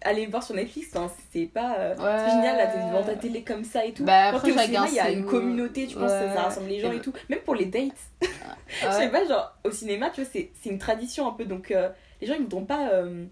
aller 0.05 0.25
le 0.25 0.31
voir 0.31 0.43
sur 0.43 0.53
Netflix, 0.53 0.89
enfin, 0.93 1.11
c'est 1.31 1.45
pas. 1.51 1.75
euh, 1.79 1.95
Ouais. 1.95 2.29
Génial, 2.29 2.57
là, 2.57 2.67
t'es 2.67 2.77
devant 2.77 3.03
ta 3.03 3.15
télé 3.15 3.41
comme 3.41 3.63
ça 3.63 3.83
et 3.83 3.93
tout. 3.93 4.03
Bah, 4.03 4.25
après, 4.27 4.51
qu'au 4.51 4.59
cinéma, 4.59 4.81
chacun 4.85 4.87
il 4.91 4.95
y 4.95 4.99
a 4.99 5.09
une 5.09 5.25
communauté, 5.25 5.87
tu 5.87 5.95
penses, 5.95 6.11
ça, 6.11 6.29
rassemble 6.43 6.67
les 6.69 6.81
gens 6.81 6.91
Et 6.91 6.97
et 6.97 7.01
tout. 7.01 7.13
Même 7.29 7.39
pour 7.39 7.55
les 7.55 7.65
dates. 7.65 7.91
Je 8.81 8.91
sais 8.91 9.09
pas, 9.09 9.25
genre, 9.25 9.57
au 9.63 9.71
cinéma, 9.71 10.11
tu 10.11 10.21
vois, 10.21 10.29
c'est 10.31 10.51
une 10.69 10.77
tradition 10.77 11.27
un 11.27 11.31
peu, 11.31 11.45
donc 11.45 11.71
euh, 11.71 11.89
les 12.21 12.27
gens 12.27 12.35
ils 12.35 12.41
voudront 12.43 12.65
pas. 12.65 12.89
euh, 12.93 13.05
comment 13.05 13.27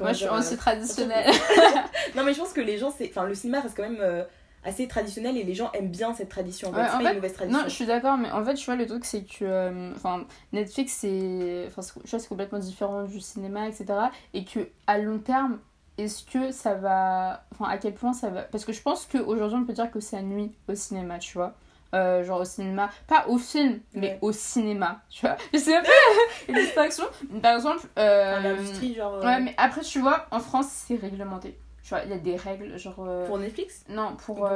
Moi, 0.00 0.12
je 0.12 0.26
euh, 0.26 0.38
aussi 0.38 0.56
traditionnelle. 0.56 1.30
Non, 2.16 2.24
mais 2.24 2.32
je 2.34 2.38
pense 2.40 2.52
que 2.52 2.60
les 2.60 2.78
gens, 2.78 2.92
c'est. 2.96 3.08
Enfin, 3.10 3.24
le 3.26 3.34
cinéma 3.34 3.60
reste 3.60 3.76
quand 3.76 3.82
même 3.88 3.98
euh, 4.00 4.24
assez 4.64 4.88
traditionnel 4.88 5.36
et 5.36 5.42
les 5.44 5.54
gens 5.54 5.70
aiment 5.72 5.90
bien 5.90 6.14
cette 6.14 6.28
tradition. 6.30 6.70
En 6.70 6.72
fait, 6.72 6.80
Ouais, 6.80 6.86
c'est 6.88 6.94
en 6.94 6.98
pas 6.98 7.04
fait, 7.04 7.10
une 7.10 7.14
mauvaise 7.16 7.32
tradition. 7.34 7.58
Non, 7.60 7.64
je 7.68 7.74
suis 7.74 7.86
d'accord, 7.86 8.16
mais 8.16 8.30
en 8.30 8.44
fait, 8.44 8.54
tu 8.54 8.64
vois, 8.66 8.76
le 8.76 8.86
truc, 8.86 9.04
c'est 9.04 9.22
que 9.24 9.44
euh, 9.44 9.92
enfin, 9.94 10.24
Netflix, 10.52 10.92
c'est 11.00 11.64
enfin, 11.68 11.82
c'est- 11.82 12.18
c'est 12.18 12.28
complètement 12.28 12.58
différent 12.58 13.04
du 13.04 13.20
cinéma, 13.20 13.68
etc. 13.68 13.86
Et 14.34 14.44
que 14.44 14.60
à 14.86 14.98
long 14.98 15.18
terme, 15.18 15.58
est-ce 15.98 16.24
que 16.24 16.50
ça 16.52 16.74
va. 16.74 17.44
Enfin, 17.52 17.70
à 17.70 17.76
quel 17.78 17.94
point 17.94 18.12
ça 18.12 18.30
va. 18.30 18.42
Parce 18.42 18.64
que 18.64 18.72
je 18.72 18.80
pense 18.82 19.06
qu'aujourd'hui, 19.10 19.58
on 19.60 19.64
peut 19.64 19.72
dire 19.74 19.90
que 19.90 20.00
ça 20.00 20.22
nuit 20.22 20.52
au 20.68 20.74
cinéma, 20.74 21.18
tu 21.18 21.34
vois. 21.34 21.54
Euh, 21.94 22.22
genre 22.22 22.40
au 22.42 22.44
cinéma, 22.44 22.90
pas 23.06 23.26
au 23.28 23.38
film, 23.38 23.80
mais 23.94 24.08
Ouais. 24.08 24.18
au 24.20 24.30
cinéma, 24.32 25.00
tu 25.08 25.22
vois. 25.26 25.36
Je 25.54 25.58
sais 25.58 25.80
pas, 25.80 25.88
une 26.48 26.56
distraction. 26.56 27.04
Par 27.42 27.54
exemple, 27.56 27.86
euh, 27.98 28.40
L'industrie, 28.42 28.94
genre. 28.94 29.14
euh, 29.14 29.22
Ouais, 29.24 29.40
mais 29.40 29.54
après, 29.56 29.80
tu 29.80 30.00
vois, 30.00 30.26
en 30.30 30.40
France, 30.40 30.66
c'est 30.68 30.96
réglementé. 30.96 31.58
Tu 31.82 31.94
vois, 31.94 32.02
il 32.04 32.10
y 32.10 32.12
a 32.12 32.18
des 32.18 32.36
règles, 32.36 32.78
genre. 32.78 32.96
euh, 33.00 33.26
Pour 33.26 33.38
Netflix? 33.38 33.84
Non, 33.88 34.16
pour, 34.16 34.36
Pour, 34.36 34.50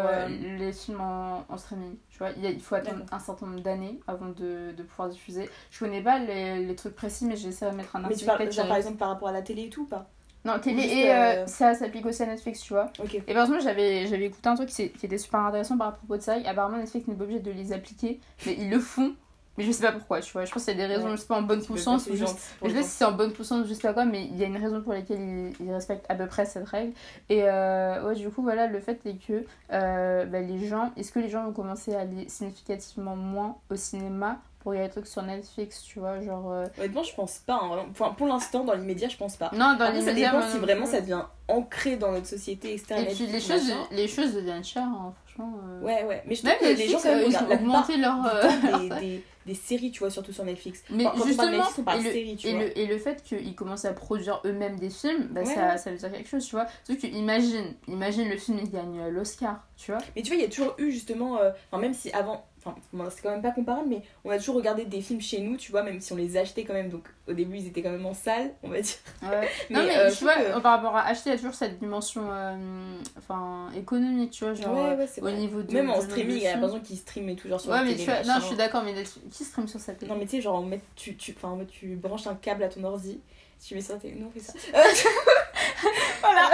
les 0.59 0.73
films 0.75 1.01
en, 1.01 1.47
en 1.49 1.57
streaming. 1.57 1.97
Tu 2.11 2.19
vois, 2.19 2.29
il, 2.37 2.61
faut 2.61 2.75
attendre 2.75 3.05
un 3.11 3.19
certain 3.19 3.47
nombre 3.47 3.63
d'années 3.63 3.99
avant 4.07 4.29
de, 4.29 4.73
de 4.77 4.83
pouvoir 4.83 5.09
diffuser. 5.09 5.49
Je 5.71 5.79
connais 5.79 6.03
pas 6.03 6.19
les, 6.19 6.59
les 6.67 6.77
trucs 6.77 6.95
précis, 6.95 7.25
mais 7.25 7.37
j'essaie 7.37 7.71
de 7.71 7.75
mettre 7.75 7.97
un 7.97 8.01
Mais 8.01 8.15
tu 8.15 8.29
article. 8.29 8.37
parles, 8.37 8.53
genre, 8.53 8.69
par 8.69 8.77
exemple, 8.77 8.99
par 8.99 9.09
rapport 9.09 9.29
à 9.29 9.33
la 9.33 9.41
télé 9.41 9.63
et 9.63 9.71
tout, 9.71 9.85
ou 9.85 9.87
pas? 9.87 10.11
Non, 10.45 10.59
télé 10.59 10.83
juste, 10.83 10.95
et 10.95 11.11
euh, 11.11 11.15
euh, 11.15 11.47
ça 11.47 11.75
s'applique 11.75 12.05
aussi 12.05 12.23
à 12.23 12.27
Netflix, 12.27 12.61
tu 12.61 12.73
vois. 12.73 12.91
Et 13.29 13.35
par 13.35 13.45
exemple, 13.45 13.63
j'avais 13.63 14.25
écouté 14.25 14.49
un 14.49 14.57
truc 14.57 14.69
qui, 14.69 14.83
était 14.83 15.19
super 15.19 15.41
intéressant 15.41 15.79
par 15.79 15.95
propos 15.95 16.17
de 16.17 16.23
ça. 16.23 16.39
Et 16.39 16.47
apparemment, 16.47 16.79
Netflix 16.79 17.07
n'est 17.07 17.15
pas 17.15 17.25
obligé 17.25 17.41
de 17.41 17.51
les 17.51 17.73
appliquer, 17.73 18.21
mais 18.47 18.57
ils 18.59 18.71
le 18.71 18.81
font. 18.81 19.15
Mais 19.59 19.65
je 19.65 19.71
sais 19.71 19.83
pas 19.83 19.93
pourquoi, 19.93 20.21
tu 20.21 20.33
vois. 20.33 20.47
Je 20.47 20.53
pense 20.53 20.65
qu'il 20.65 20.77
y 20.77 20.83
a 20.83 20.87
des 20.89 20.95
raisons, 20.95 21.09
Ouais. 21.09 21.17
je 21.17 21.21
sais 21.21 21.27
pas, 21.27 21.37
en 21.37 21.43
bonne 21.43 21.61
ou 21.61 21.77
juste 21.77 21.85
gens 21.85 21.99
je 21.99 22.15
sais 22.25 22.75
pas 22.75 22.83
si 22.83 22.89
c'est 22.89 23.05
en 23.05 23.13
bonne 23.13 23.35
je 23.39 23.75
sais 23.75 23.83
pas 23.83 23.93
quoi, 23.93 24.07
mais 24.07 24.25
il 24.25 24.39
y 24.39 24.45
a 24.45 24.47
une 24.47 24.57
raison 24.57 24.81
pour 24.81 24.95
laquelle 24.95 25.21
ils, 25.21 25.53
ils 25.61 25.71
respectent 25.71 26.07
à 26.09 26.15
peu 26.15 26.27
près 26.27 26.47
cette 26.47 26.67
règle. 26.67 26.95
Et 27.29 27.43
euh, 27.45 28.03
ouais, 28.09 28.15
du 28.15 28.31
coup, 28.31 28.43
voilà, 28.43 28.67
le 28.67 28.81
fait 28.81 29.05
est 29.05 29.17
que 29.17 29.45
euh, 29.73 30.25
bah, 30.25 30.41
les 30.41 30.67
gens, 30.67 30.91
est-ce 30.97 31.13
que 31.13 31.19
les 31.19 31.29
gens 31.29 31.45
vont 31.45 31.53
commencer 31.53 31.95
à 31.95 32.01
aller 32.01 32.29
significativement 32.31 33.15
moins 33.15 33.57
au 33.71 33.77
cinéma 33.77 34.39
pour 34.63 34.71
regarder 34.73 34.89
des 34.89 34.93
trucs 34.93 35.07
sur 35.07 35.23
Netflix, 35.23 35.83
tu 35.83 35.99
vois, 35.99 36.21
genre. 36.21 36.51
euh, 36.53 36.67
Honnêtement, 36.79 37.03
je 37.03 37.15
pense 37.15 37.39
pas. 37.39 37.61
hein. 37.63 37.87
Enfin, 37.91 38.15
pour 38.17 38.27
l'instant, 38.29 38.65
dans 38.65 38.75
l'immédiat, 38.75 39.09
je 39.09 39.17
pense 39.17 39.37
pas. 39.37 39.51
Non, 39.53 39.77
dans 39.79 39.91
les 39.93 40.01
ça 40.03 40.13
dépend 40.13 40.41
si 40.51 40.59
vraiment 40.59 40.87
ça 40.87 41.01
devient 41.01 41.23
ancré 41.49 41.97
dans 41.97 42.13
notre 42.13 42.27
société, 42.27 42.73
etc. 42.75 42.95
Et 43.11 43.15
puis 43.15 43.27
les 43.27 43.41
choses, 43.41 43.69
machin. 43.69 43.87
les 43.91 44.09
choses 44.09 44.33
deviennent 44.35 44.65
chères, 44.65 44.85
hein, 44.85 45.13
franchement. 45.27 45.55
euh. 45.69 45.81
Ouais, 45.83 46.05
ouais. 46.05 46.23
Mais 46.27 46.35
je 46.35 46.41
trouve 46.43 46.51
Même 46.53 46.75
que 46.75 46.79
les 46.79 46.89
gens, 46.89 46.99
quand 47.03 47.09
même, 47.09 47.19
euh, 47.19 47.29
ils 47.29 47.37
ont 47.37 47.51
augmenté 47.53 47.97
leur. 47.97 48.25
euh, 48.27 48.79
des, 48.79 48.89
des, 49.01 49.25
des 49.45 49.55
séries, 49.55 49.91
tu 49.91 49.99
vois, 49.99 50.11
surtout 50.11 50.33
sur 50.33 50.45
Netflix. 50.45 50.85
Mais 50.89 51.03
Quand- 51.05 51.15
on 51.21 51.27
justement, 51.27 51.51
Netflix, 51.51 51.79
on 51.79 51.83
parle 51.83 52.01
et, 52.01 52.05
le, 52.05 52.13
série, 52.13 52.37
tu 52.37 52.47
et, 52.47 52.53
vois. 52.55 52.63
le, 52.63 52.79
et 52.79 52.87
le 52.87 52.99
fait 52.99 53.23
qu'ils 53.25 53.55
commencent 53.57 53.85
à 53.85 53.93
produire 53.93 54.41
eux-mêmes 54.45 54.79
des 54.79 54.89
films, 54.91 55.27
bah, 55.33 55.41
Ouais. 55.41 55.47
ça, 55.47 55.77
ça 55.77 55.91
veut 55.91 55.97
dire 55.97 56.13
quelque 56.13 56.29
chose, 56.29 56.47
tu 56.47 56.55
vois. 56.55 56.67
Sauf 56.85 56.97
que 57.01 57.09
imagine, 57.09 57.75
imagine 57.89 58.29
le 58.29 58.37
film, 58.37 58.61
il 58.63 58.71
gagne 58.71 59.09
l'Oscar, 59.09 59.67
tu 59.77 59.91
vois. 59.91 60.01
Mais 60.15 60.23
tu 60.23 60.29
vois, 60.29 60.37
il 60.37 60.43
y 60.43 60.47
a 60.47 60.49
toujours 60.49 60.75
eu 60.79 60.93
justement, 60.93 61.39
enfin 61.71 61.81
même 61.81 61.93
si 61.95 62.13
avant, 62.13 62.45
enfin 62.65 62.77
c'est 63.11 63.23
quand 63.23 63.31
même 63.31 63.43
pas 63.43 63.51
comparable, 63.51 63.89
mais 63.89 64.03
on 64.25 64.31
a 64.31 64.39
toujours 64.39 64.57
regardé 64.57 64.85
des 64.85 65.01
films 65.01 65.21
chez 65.21 65.41
nous, 65.41 65.57
tu 65.57 65.71
vois, 65.73 65.83
même 65.83 66.01
si 66.01 66.13
on 66.13 66.17
les 66.17 66.37
achetait 66.37 66.65
quand 66.65 66.75
même, 66.75 66.89
donc 66.89 67.05
au 67.29 67.33
début 67.33 67.57
ils 67.59 67.67
étaient 67.67 67.83
quand 67.83 67.91
même 67.91 68.07
en 68.07 68.15
salle, 68.15 68.53
on 68.63 68.69
va 68.69 68.81
dire. 68.81 68.95
Ouais. 69.23 69.49
non, 69.71 69.83
mais 69.87 69.97
euh, 69.97 70.11
tu 70.13 70.25
vois, 70.25 70.35
que- 70.37 70.61
par 70.61 70.77
rapport 70.77 70.97
à 70.97 71.07
acheter, 71.07 71.31
il 71.31 71.33
y 71.33 71.35
a 71.35 71.39
toujours 71.39 71.55
cette 71.55 71.79
dimension 71.79 72.23
euh, 72.31 72.57
enfin, 73.19 73.69
économique, 73.77 74.31
tu 74.33 74.45
vois, 74.45 74.55
genre 74.55 74.75
ouais, 74.75 74.97
ouais, 74.97 75.07
au 75.19 75.21
vrai. 75.23 75.33
niveau 75.35 75.63
de. 75.63 75.73
Même 75.73 75.91
en 75.91 76.01
streaming, 76.01 76.37
il 76.37 76.43
y 76.43 76.47
a 76.47 76.57
besoin 76.57 76.81
qui 76.81 76.97
stream 76.97 77.29
et 77.29 77.37
tout, 77.37 77.49
genre 77.49 77.61
sur 77.61 77.71
Ouais, 77.71 77.83
mais 77.83 77.93
télé, 77.93 78.05
tu 78.05 78.11
vois, 78.11 78.23
non, 78.23 78.41
je 78.41 78.47
suis 78.47 78.57
d'accord, 78.57 78.83
mais 78.85 78.95
qui 79.31 79.45
stream 79.45 79.67
sur 79.69 79.81
sa 79.81 79.93
télé? 79.95 80.11
Non, 80.11 80.19
mais 80.19 80.25
tu 80.27 80.33
sais, 80.33 80.41
genre, 80.41 80.57
en 80.57 80.63
mode, 80.63 80.81
tu, 80.97 81.17
tu, 81.17 81.35
tu 81.71 81.97
branches 81.97 82.27
un 82.27 82.35
câble 82.35 82.63
à 82.63 82.69
ton 82.69 82.85
ordi, 82.85 83.21
tu 83.65 83.75
mets 83.75 83.81
ça, 83.81 83.95
t'es. 83.97 84.13
Non, 84.13 84.29
on 84.29 84.31
fait 84.31 84.41
ça. 84.41 84.53
voilà! 86.21 86.51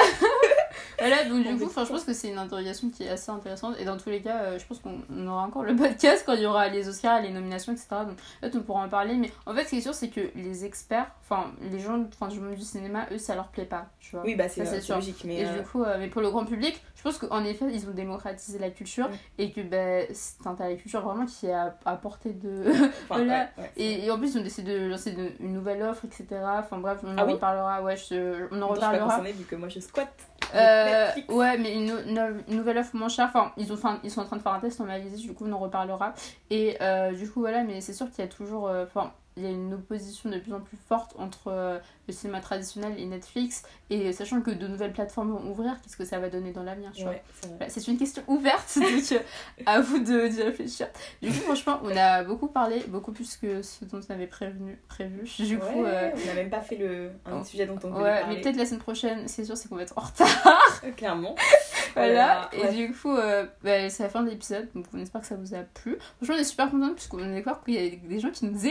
Voilà, 0.99 1.25
donc 1.25 1.45
On 1.47 1.55
du 1.55 1.59
coup, 1.65 1.71
je 1.71 1.89
pense 1.89 2.05
que 2.05 2.13
c'est 2.13 2.29
une 2.29 2.39
interrogation 2.39 2.91
qui 2.91 3.05
est 3.05 3.09
assez 3.11 3.31
intéressante. 3.31 3.77
Et 3.79 3.85
dans 3.85 3.97
tous 3.97 4.11
les 4.11 4.21
cas, 4.21 4.43
euh, 4.43 4.59
je 4.59 4.67
pense 4.67 4.79
qu'on 4.81 5.01
on 5.15 5.27
aura 5.29 5.43
encore 5.43 5.63
le 5.63 5.77
podcast 5.77 6.25
quand 6.27 6.35
il 6.35 6.43
y 6.43 6.47
aura 6.47 6.69
les 6.69 6.89
Oscars, 6.89 7.23
les 7.23 7.31
nominations, 7.31 7.73
etc. 7.73 7.87
Donc 8.07 8.17
peut-être 8.41 8.57
on 8.57 8.63
pourra 8.63 8.85
en 8.85 8.89
parler. 8.89 9.15
Mais 9.15 9.31
en 9.47 9.55
fait, 9.55 9.65
ce 9.65 9.71
qui 9.71 9.77
est 9.79 9.81
sûr, 9.81 9.95
c'est 9.95 10.09
que 10.09 10.31
les 10.35 10.65
experts, 10.65 11.11
enfin, 11.23 11.53
les 11.71 11.79
gens 11.79 12.05
enfin, 12.15 12.29
du 12.29 12.41
monde 12.41 12.55
du 12.55 12.63
cinéma, 12.63 13.07
eux, 13.13 13.19
ça 13.19 13.35
leur 13.35 13.49
plaît 13.49 13.65
pas, 13.65 13.87
tu 14.01 14.17
vois. 14.17 14.25
Oui, 14.25 14.35
bah, 14.35 14.49
c'est 14.49 14.65
logique, 14.89 15.23
mais. 15.25 15.37
Et 15.41 15.47
euh, 15.47 15.59
du 15.59 15.63
coup, 15.67 15.83
euh, 15.85 15.97
mais 15.99 16.09
pour 16.09 16.21
le 16.23 16.31
grand 16.31 16.45
public, 16.45 16.83
je 16.97 17.03
pense 17.03 17.19
qu'en 17.19 17.45
effet, 17.45 17.67
ils 17.73 17.87
ont 17.89 17.93
démocratisé 17.93 18.59
la 18.59 18.71
culture 18.71 19.09
Mm. 19.09 19.13
et 19.39 19.53
que 19.53 19.61
bah, 19.61 20.13
c'est 20.13 20.47
un 20.47 20.55
t'as 20.55 20.69
la 20.69 20.75
culture 20.75 21.01
vraiment 21.03 21.27
qui 21.27 21.47
est 21.47 21.53
à, 21.53 21.77
à 21.85 21.95
portée 21.97 22.33
de. 22.33 22.65
enfin, 22.71 22.89
voilà. 23.09 23.25
ouais, 23.25 23.49
ouais, 23.59 23.71
c'est 23.77 23.83
et, 23.83 24.07
et 24.07 24.11
en 24.11 24.19
plus, 24.19 24.35
ils 24.35 24.39
ont 24.39 24.43
décidé 24.43 24.79
de 24.81 24.87
lancer 24.87 25.13
de- 25.13 25.33
une 25.41 25.53
nouvelle 25.53 25.83
offre, 25.83 26.05
etc. 26.07 26.27
Enfin 26.59 26.79
bref, 26.79 26.99
on 27.05 27.17
Ah 27.17 27.23
en 27.23 27.27
oui 27.27 27.35
reparlera. 27.35 27.83
Ouais, 27.83 27.97
je- 27.97 28.47
on 28.51 28.61
en 28.63 28.67
vrai. 28.69 28.77
Je 28.77 28.81
suis 28.81 28.81
pas 28.81 28.87
reparlera. 28.89 29.05
concernée 29.05 29.33
vu 29.33 29.45
que 29.45 29.55
moi 29.57 29.69
je 29.69 29.81
squatte. 29.81 30.28
Euh, 30.55 31.11
ouais, 31.29 31.59
mais 31.59 31.75
une, 31.75 31.91
une- 32.07 32.43
une 32.49 32.57
nouvelle 32.57 32.79
offre 32.79 32.97
moins 32.97 33.09
chère. 33.09 33.27
Enfin, 33.27 33.53
ils, 33.57 33.73
ont, 33.73 33.79
ils 34.03 34.11
sont 34.11 34.21
en 34.21 34.25
train 34.25 34.37
de 34.37 34.43
faire 34.43 34.53
un 34.53 34.61
test 34.61 34.81
en 34.81 34.85
Malaisie, 34.85 35.23
du 35.27 35.35
coup, 35.35 35.45
on 35.47 35.53
en 35.53 35.59
reparlera. 35.59 36.15
Et 36.51 36.77
euh, 36.81 37.13
du 37.13 37.31
coup, 37.31 37.41
voilà, 37.41 37.63
mais 37.65 37.81
c'est 37.81 37.93
sûr 37.93 38.11
qu'il 38.11 38.25
y 38.25 38.29
a 38.29 38.31
toujours. 38.31 38.69
euh, 38.69 38.85
Enfin, 38.85 39.13
il 39.39 39.45
y 39.45 39.47
a 39.47 39.51
une 39.51 39.73
opposition 39.73 40.29
de 40.31 40.39
plus 40.39 40.53
en 40.53 40.61
plus 40.61 40.77
forte 40.89 41.15
entre 41.19 41.49
euh, 41.49 41.79
le 42.09 42.13
cinéma 42.13 42.41
traditionnel 42.41 42.99
et 42.99 43.07
Netflix, 43.07 43.63
et 43.89 44.13
sachant 44.13 44.41
que 44.41 44.51
de 44.51 44.67
nouvelles 44.67 44.93
plateformes 44.93 45.31
vont 45.31 45.51
ouvrir, 45.51 45.81
qu'est-ce 45.81 45.97
que 45.97 46.05
ça 46.05 46.19
va 46.19 46.29
donner 46.29 46.53
dans 46.53 46.65
l'avenir, 46.65 46.91
Ouais, 46.99 47.23
c'est. 47.41 47.49
Voilà, 47.49 47.69
C'est 47.69 47.87
une 47.87 47.99
question 47.99 48.23
ouverte, 48.27 48.75
donc 48.77 49.13
euh, 49.13 49.19
à 49.65 49.81
vous 49.81 50.01
de 50.01 50.29
d'y 50.29 50.43
réfléchir. 50.43 50.89
Du 51.23 51.29
coup, 51.29 51.41
franchement, 51.41 51.81
on 51.85 51.97
a 51.97 52.25
beaucoup 52.25 52.49
parlé, 52.49 52.83
beaucoup 52.89 53.13
plus 53.13 53.37
que 53.37 53.63
ce 53.63 53.85
dont 53.85 54.01
on 54.09 54.13
avait 54.13 54.27
prévenu, 54.27 54.79
prévu. 54.89 55.25
Du 55.39 55.59
coup, 55.59 55.83
Ouais, 55.83 55.89
euh, 55.89 56.11
on 56.15 56.27
n'a 56.27 56.35
même 56.35 56.51
pas 56.51 56.61
fait 56.61 56.77
le, 56.77 57.13
un 57.25 57.45
sujet 57.45 57.67
dont 57.67 57.79
on 57.85 57.93
ouais, 58.03 58.25
mais 58.29 58.41
peut-être 58.41 58.57
la 58.57 58.67
semaine 58.67 58.81
prochaine, 58.81 59.29
c'est 59.29 59.45
sûr, 59.45 59.57
c'est 59.57 59.69
qu'on 59.69 59.77
va 59.77 59.83
être 59.83 59.97
en 59.97 60.03
retard. 60.03 60.83
Clairement. 60.97 61.37
Voilà, 61.95 62.49
et 62.53 62.73
du 62.75 62.93
coup, 62.93 63.13
euh, 63.13 63.47
bah, 63.63 63.89
c'est 63.91 64.03
la 64.05 64.09
fin 64.09 64.23
de 64.23 64.31
l'épisode, 64.31 64.69
donc 64.75 64.87
on 64.95 64.99
espère 64.99 65.21
que 65.21 65.27
ça 65.27 65.35
vous 65.35 65.55
a 65.55 65.59
plu. 65.63 65.99
Franchement, 66.17 66.37
on 66.37 66.41
est 66.41 66.45
super 66.45 66.71
contents 66.71 66.95
puisqu'on 66.95 67.19
est 67.19 67.35
d'accord 67.35 67.65
qu'il 67.65 67.75
y 67.75 67.79
a 67.79 67.97
des 67.97 68.21
gens 68.21 68.31
qui 68.31 68.45
nous 68.47 68.67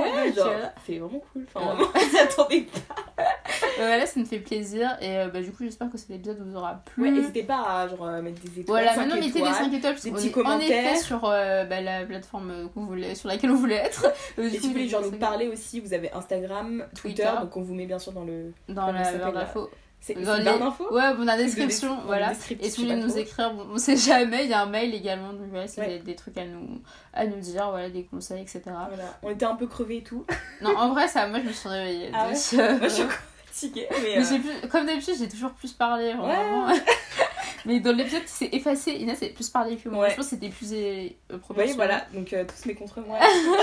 Ouais, 0.00 0.26
donc, 0.28 0.36
genre, 0.36 0.46
euh, 0.48 0.66
c'est 0.86 0.98
vraiment 0.98 1.22
cool. 1.32 1.46
Enfin, 1.54 1.66
vraiment, 1.66 1.90
on 1.94 2.22
attendait 2.24 2.62
pas. 2.88 2.94
euh, 3.18 3.86
voilà, 3.86 4.06
ça 4.06 4.18
nous 4.20 4.26
fait 4.26 4.38
plaisir 4.38 4.96
et 5.00 5.18
euh, 5.18 5.28
bah, 5.28 5.40
du 5.40 5.50
coup, 5.52 5.64
j'espère 5.64 5.90
que 5.90 5.98
cet 5.98 6.10
épisode 6.10 6.38
vous 6.46 6.56
aura 6.56 6.82
plu. 6.84 7.02
Ouais, 7.04 7.10
n'hésitez 7.10 7.42
pas 7.42 7.62
à 7.62 7.88
genre, 7.88 8.06
euh, 8.06 8.22
mettre 8.22 8.40
des 8.42 8.60
étoiles. 8.60 8.84
Voilà, 8.84 8.96
maintenant 8.96 9.16
mettez 9.16 9.40
des 9.40 9.52
5 9.52 9.72
étoiles 9.72 9.92
parce 9.94 10.04
des 10.04 10.10
petits 10.12 10.28
en 10.28 10.32
commentaires. 10.32 10.92
effet 10.92 10.96
sur 11.02 11.24
euh, 11.24 11.64
bah, 11.64 11.80
la 11.80 12.04
plateforme 12.04 12.50
euh, 12.50 12.66
qu'on 12.68 12.84
voulait, 12.84 13.14
sur 13.14 13.28
laquelle 13.28 13.50
on 13.50 13.56
voulait 13.56 13.76
être. 13.76 14.06
Euh, 14.38 14.48
Et 14.48 14.50
si 14.50 14.58
vous 14.66 14.72
voulez 14.72 14.88
genre 14.88 15.02
nous 15.02 15.12
parler 15.12 15.48
aussi, 15.48 15.80
vous 15.80 15.94
avez 15.94 16.12
Instagram, 16.12 16.84
Twitter, 16.94 17.22
Twitter. 17.22 17.40
donc 17.40 17.56
on 17.56 17.62
vous 17.62 17.74
met 17.74 17.86
bien 17.86 17.98
sûr 17.98 18.12
dans 18.12 18.24
le. 18.24 18.52
dans 18.68 18.86
Comment 18.86 19.00
la 19.00 19.12
barre 19.12 19.32
d'infos. 19.32 19.70
C'est 20.06 20.14
c'est 20.24 20.38
les- 20.38 20.44
d'infos 20.44 20.92
Ouais, 20.94 21.14
bon, 21.14 21.24
dans 21.24 21.36
description, 21.36 21.96
des- 21.96 22.02
voilà. 22.06 22.32
Et 22.60 22.70
si 22.70 22.80
vous 22.82 22.88
voulez 22.88 22.96
nous 23.00 23.08
trop. 23.08 23.18
écrire, 23.18 23.52
bon, 23.54 23.66
on 23.72 23.76
sait 23.78 23.96
jamais, 23.96 24.44
il 24.44 24.50
y 24.50 24.54
a 24.54 24.62
un 24.62 24.66
mail 24.66 24.94
également, 24.94 25.32
donc 25.32 25.48
voilà, 25.50 25.66
vous 25.66 25.80
Ouais. 25.80 25.84
avez 25.86 25.98
des 25.98 26.14
trucs 26.14 26.38
à 26.38 26.44
nous, 26.44 26.80
à 27.12 27.26
nous 27.26 27.40
dire, 27.40 27.68
voilà, 27.70 27.90
des 27.90 28.04
conseils, 28.04 28.40
etc. 28.42 28.62
Voilà, 28.66 29.18
on 29.24 29.30
était 29.30 29.46
un 29.46 29.56
peu 29.56 29.66
crevés 29.66 29.96
et 29.96 30.02
tout. 30.04 30.24
Non, 30.62 30.76
en 30.76 30.90
vrai, 30.90 31.08
ça, 31.08 31.26
moi 31.26 31.40
je 31.40 31.48
me 31.48 31.52
suis 31.52 31.68
réveillée. 31.68 32.10
Ah 32.14 32.28
donc, 32.28 32.36
ouais 32.52 32.60
euh, 32.60 32.78
Moi 32.78 32.88
je 32.88 32.94
suis 32.94 33.04
fatiguée, 33.46 33.88
mais. 33.90 33.98
mais 34.18 34.18
euh, 34.32 34.38
plus, 34.38 34.68
comme 34.68 34.86
d'habitude, 34.86 35.14
j'ai 35.18 35.28
toujours 35.28 35.50
plus 35.52 35.72
parlé, 35.72 36.14
mais 37.66 37.80
dans 37.80 37.92
l'épisode 37.92 38.22
qui 38.22 38.28
s'est 38.32 38.48
effacé, 38.52 38.92
Inès 38.92 39.20
a 39.22 39.26
plus 39.28 39.48
parlé 39.50 39.76
que 39.76 39.88
moi. 39.88 40.04
Ouais. 40.04 40.10
Je 40.10 40.16
pense 40.16 40.26
que 40.26 40.30
c'était 40.36 40.50
plus 40.50 40.68
euh, 40.72 41.08
proportionnel. 41.38 41.74
voilà, 41.74 42.06
donc 42.14 42.32
euh, 42.32 42.44
tous 42.44 42.68
mes 42.68 42.74
contre 42.74 43.00
moi. 43.00 43.18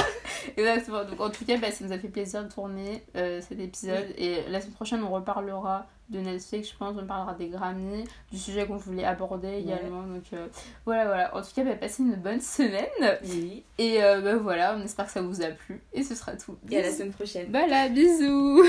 Exactement. 0.57 1.05
Donc 1.05 1.21
en 1.21 1.29
tout 1.29 1.45
cas, 1.45 1.57
bah, 1.57 1.71
ça 1.71 1.85
nous 1.85 1.91
a 1.93 1.97
fait 1.97 2.09
plaisir 2.09 2.43
de 2.43 2.49
tourner 2.51 3.03
euh, 3.15 3.39
cet 3.47 3.59
épisode. 3.59 4.13
Et 4.17 4.41
la 4.49 4.59
semaine 4.59 4.73
prochaine, 4.73 5.03
on 5.03 5.09
reparlera 5.11 5.85
de 6.09 6.19
Netflix, 6.19 6.69
je 6.71 6.77
pense. 6.77 6.95
On 7.01 7.05
parlera 7.05 7.33
des 7.33 7.47
Grammy, 7.47 8.03
du 8.31 8.37
sujet 8.37 8.65
qu'on 8.65 8.77
voulait 8.77 9.05
aborder 9.05 9.57
également. 9.57 10.03
Donc 10.03 10.25
euh, 10.33 10.47
voilà, 10.85 11.05
voilà. 11.05 11.35
En 11.35 11.41
tout 11.41 11.49
cas, 11.55 11.63
bah, 11.63 11.75
passez 11.75 12.03
une 12.03 12.15
bonne 12.15 12.41
semaine. 12.41 13.17
Oui. 13.25 13.63
Et 13.77 14.03
euh, 14.03 14.21
bah, 14.21 14.35
voilà, 14.35 14.75
on 14.77 14.83
espère 14.83 15.05
que 15.05 15.11
ça 15.11 15.21
vous 15.21 15.41
a 15.41 15.47
plu. 15.47 15.81
Et 15.93 16.03
ce 16.03 16.15
sera 16.15 16.35
tout. 16.35 16.57
Et 16.69 16.77
à 16.77 16.81
la 16.81 16.91
semaine 16.91 17.11
prochaine. 17.11 17.47
Voilà, 17.49 17.89
bisous 17.89 18.63